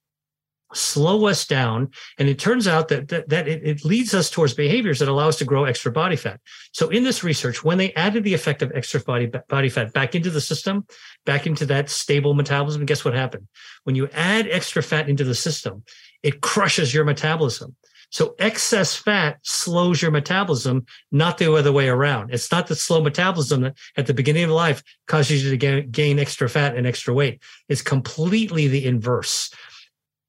[0.76, 1.90] slow us down.
[2.18, 5.28] And it turns out that, that, that it, it, leads us towards behaviors that allow
[5.28, 6.40] us to grow extra body fat.
[6.72, 10.14] So in this research, when they added the effect of extra body, body fat back
[10.14, 10.86] into the system,
[11.24, 13.46] back into that stable metabolism, guess what happened?
[13.84, 15.84] When you add extra fat into the system,
[16.22, 17.74] it crushes your metabolism.
[18.10, 22.30] So excess fat slows your metabolism, not the other way around.
[22.32, 25.90] It's not the slow metabolism that at the beginning of life causes you to gain,
[25.90, 27.42] gain extra fat and extra weight.
[27.68, 29.50] It's completely the inverse.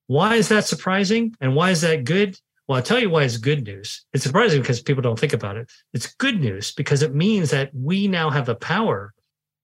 [0.07, 1.35] Why is that surprising?
[1.41, 2.39] And why is that good?
[2.67, 4.05] Well, I'll tell you why it's good news.
[4.13, 5.69] It's surprising because people don't think about it.
[5.93, 9.13] It's good news because it means that we now have the power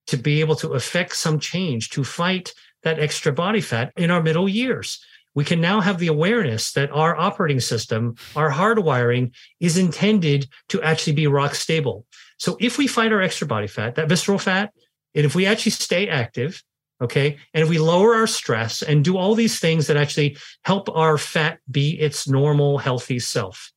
[0.08, 2.52] to be able to affect some change to fight
[2.82, 5.04] that extra body fat in our middle years.
[5.34, 10.82] We can now have the awareness that our operating system, our hardwiring is intended to
[10.82, 12.04] actually be rock stable.
[12.38, 14.72] So if we fight our extra body fat, that visceral fat,
[15.14, 16.62] and if we actually stay active,
[17.02, 17.36] Okay.
[17.52, 21.18] And if we lower our stress and do all these things that actually help our
[21.18, 23.72] fat be its normal, healthy self,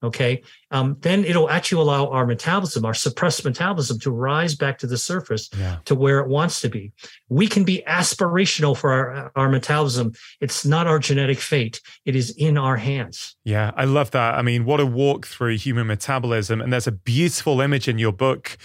[0.00, 4.86] okay, um, then it'll actually allow our metabolism, our suppressed metabolism, to rise back to
[4.86, 5.78] the surface yeah.
[5.86, 6.92] to where it wants to be.
[7.28, 10.12] We can be aspirational for our, our metabolism.
[10.40, 13.34] It's not our genetic fate, it is in our hands.
[13.42, 14.34] Yeah, I love that.
[14.36, 16.60] I mean, what a walk through human metabolism.
[16.60, 18.56] And there's a beautiful image in your book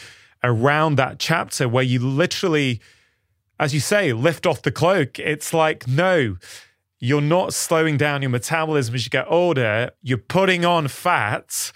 [0.44, 2.80] around that chapter where you literally
[3.60, 5.20] as you say, lift off the cloak.
[5.20, 6.38] It's like, no,
[7.00, 9.92] you're not slowing down your metabolism as you get older.
[10.02, 11.72] You're putting on fat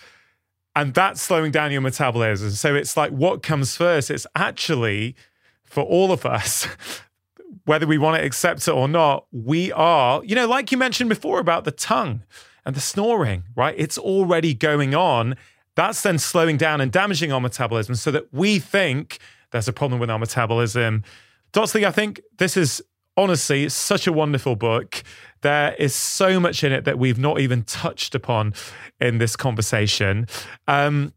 [0.76, 2.52] and that's slowing down your metabolism.
[2.52, 4.10] So it's like, what comes first?
[4.12, 5.16] It's actually
[5.64, 6.68] for all of us,
[7.66, 11.10] whether we want to accept it or not, we are, you know, like you mentioned
[11.10, 12.24] before about the tongue
[12.66, 13.76] and the snoring, right?
[13.78, 15.36] It's already going on.
[15.76, 19.20] That's then slowing down and damaging our metabolism so that we think
[19.52, 21.04] there's a problem with our metabolism.
[21.54, 22.82] Dotsley, I think this is
[23.16, 25.04] honestly such a wonderful book.
[25.42, 28.54] There is so much in it that we've not even touched upon
[29.00, 30.28] in this conversation.
[30.68, 31.14] Um,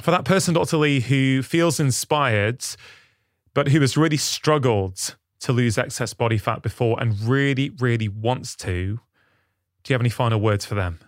[0.00, 0.76] for that person, Dr.
[0.76, 2.64] Li, who feels inspired,
[3.54, 8.56] but who has really struggled to lose excess body fat before and really, really wants
[8.56, 9.00] to,
[9.82, 11.00] do you have any final words for them?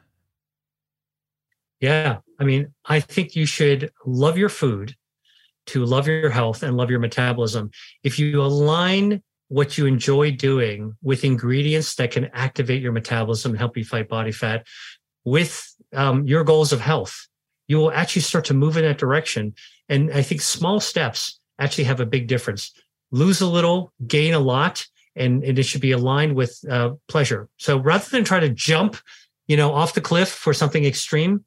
[1.81, 2.19] Yeah.
[2.39, 4.97] I mean, I think you should love your food
[5.67, 7.71] to love your health and love your metabolism.
[8.03, 13.77] If you align what you enjoy doing with ingredients that can activate your metabolism, help
[13.77, 14.67] you fight body fat,
[15.25, 17.27] with um, your goals of health,
[17.69, 19.55] you will actually start to move in that direction.
[19.89, 22.73] And I think small steps actually have a big difference.
[23.11, 27.49] Lose a little, gain a lot, and, and it should be aligned with uh, pleasure.
[27.59, 28.97] So rather than try to jump,
[29.49, 31.45] you know, off the cliff for something extreme,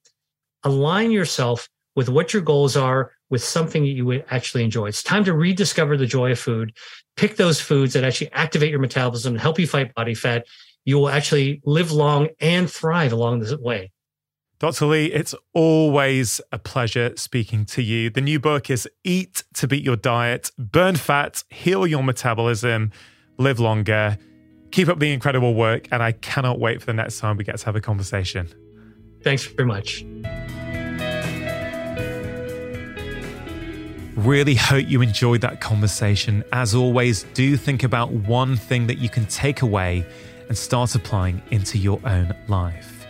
[0.64, 4.86] align yourself with what your goals are, with something that you would actually enjoy.
[4.86, 6.72] It's time to rediscover the joy of food.
[7.18, 10.46] Pick those foods that actually activate your metabolism and help you fight body fat.
[10.86, 13.92] You will actually live long and thrive along this way.
[14.60, 14.86] Dr.
[14.86, 18.12] Li, it's always a pleasure speaking to you.
[18.12, 22.92] The new book is Eat to Beat Your Diet, Burn Fat, Heal Your Metabolism,
[23.40, 24.20] Live Longer.
[24.70, 27.58] Keep up the incredible work, and I cannot wait for the next time we get
[27.58, 28.48] to have a conversation.
[29.24, 30.06] Thanks very much.
[34.16, 36.44] Really hope you enjoyed that conversation.
[36.52, 40.06] As always, do think about one thing that you can take away
[40.48, 43.08] and start applying into your own life.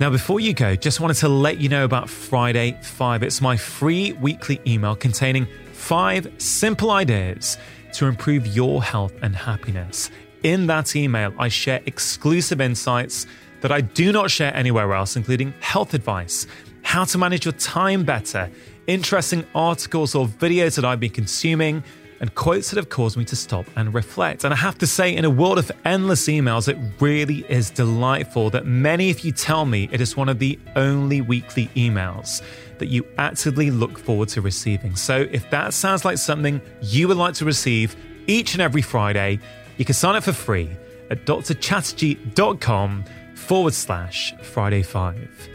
[0.00, 3.22] Now, before you go, just wanted to let you know about Friday 5.
[3.22, 7.58] It's my free weekly email containing five simple ideas
[7.94, 10.10] to improve your health and happiness.
[10.42, 13.26] In that email, I share exclusive insights
[13.60, 16.46] that I do not share anywhere else, including health advice,
[16.82, 18.50] how to manage your time better
[18.86, 21.84] interesting articles or videos that I've been consuming,
[22.18, 24.44] and quotes that have caused me to stop and reflect.
[24.44, 28.48] And I have to say, in a world of endless emails, it really is delightful
[28.50, 32.40] that many of you tell me it is one of the only weekly emails
[32.78, 34.96] that you actively look forward to receiving.
[34.96, 37.94] So if that sounds like something you would like to receive
[38.26, 39.38] each and every Friday,
[39.76, 40.70] you can sign up for free
[41.10, 45.48] at drchatterjee.com forward slash Friday 5.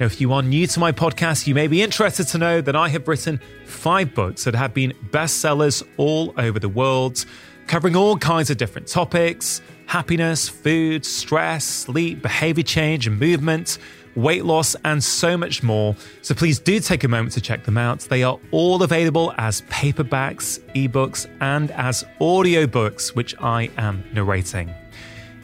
[0.00, 2.76] Now, if you are new to my podcast, you may be interested to know that
[2.76, 7.24] I have written five books that have been bestsellers all over the world,
[7.66, 13.78] covering all kinds of different topics happiness, food, stress, sleep, behavior change, and movement
[14.14, 15.94] weight loss, and so much more.
[16.22, 18.00] So please do take a moment to check them out.
[18.00, 24.74] They are all available as paperbacks, ebooks, and as audiobooks, which I am narrating.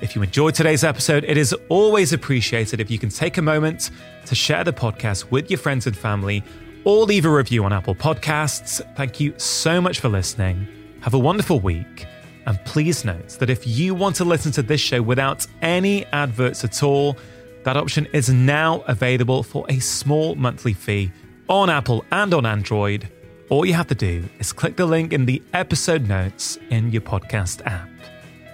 [0.01, 3.91] If you enjoyed today's episode, it is always appreciated if you can take a moment
[4.27, 6.43] to share the podcast with your friends and family
[6.85, 8.81] or leave a review on Apple Podcasts.
[8.97, 10.67] Thank you so much for listening.
[11.01, 12.07] Have a wonderful week.
[12.47, 16.65] And please note that if you want to listen to this show without any adverts
[16.65, 17.17] at all,
[17.63, 21.11] that option is now available for a small monthly fee
[21.49, 23.09] on Apple and on Android.
[23.49, 27.03] All you have to do is click the link in the episode notes in your
[27.03, 27.89] podcast app.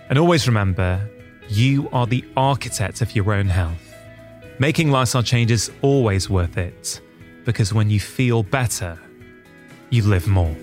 [0.09, 1.09] And always remember,
[1.51, 3.93] you are the architect of your own health.
[4.61, 7.01] Making lifestyle changes always worth it
[7.45, 8.99] because when you feel better,
[9.91, 10.57] you live more.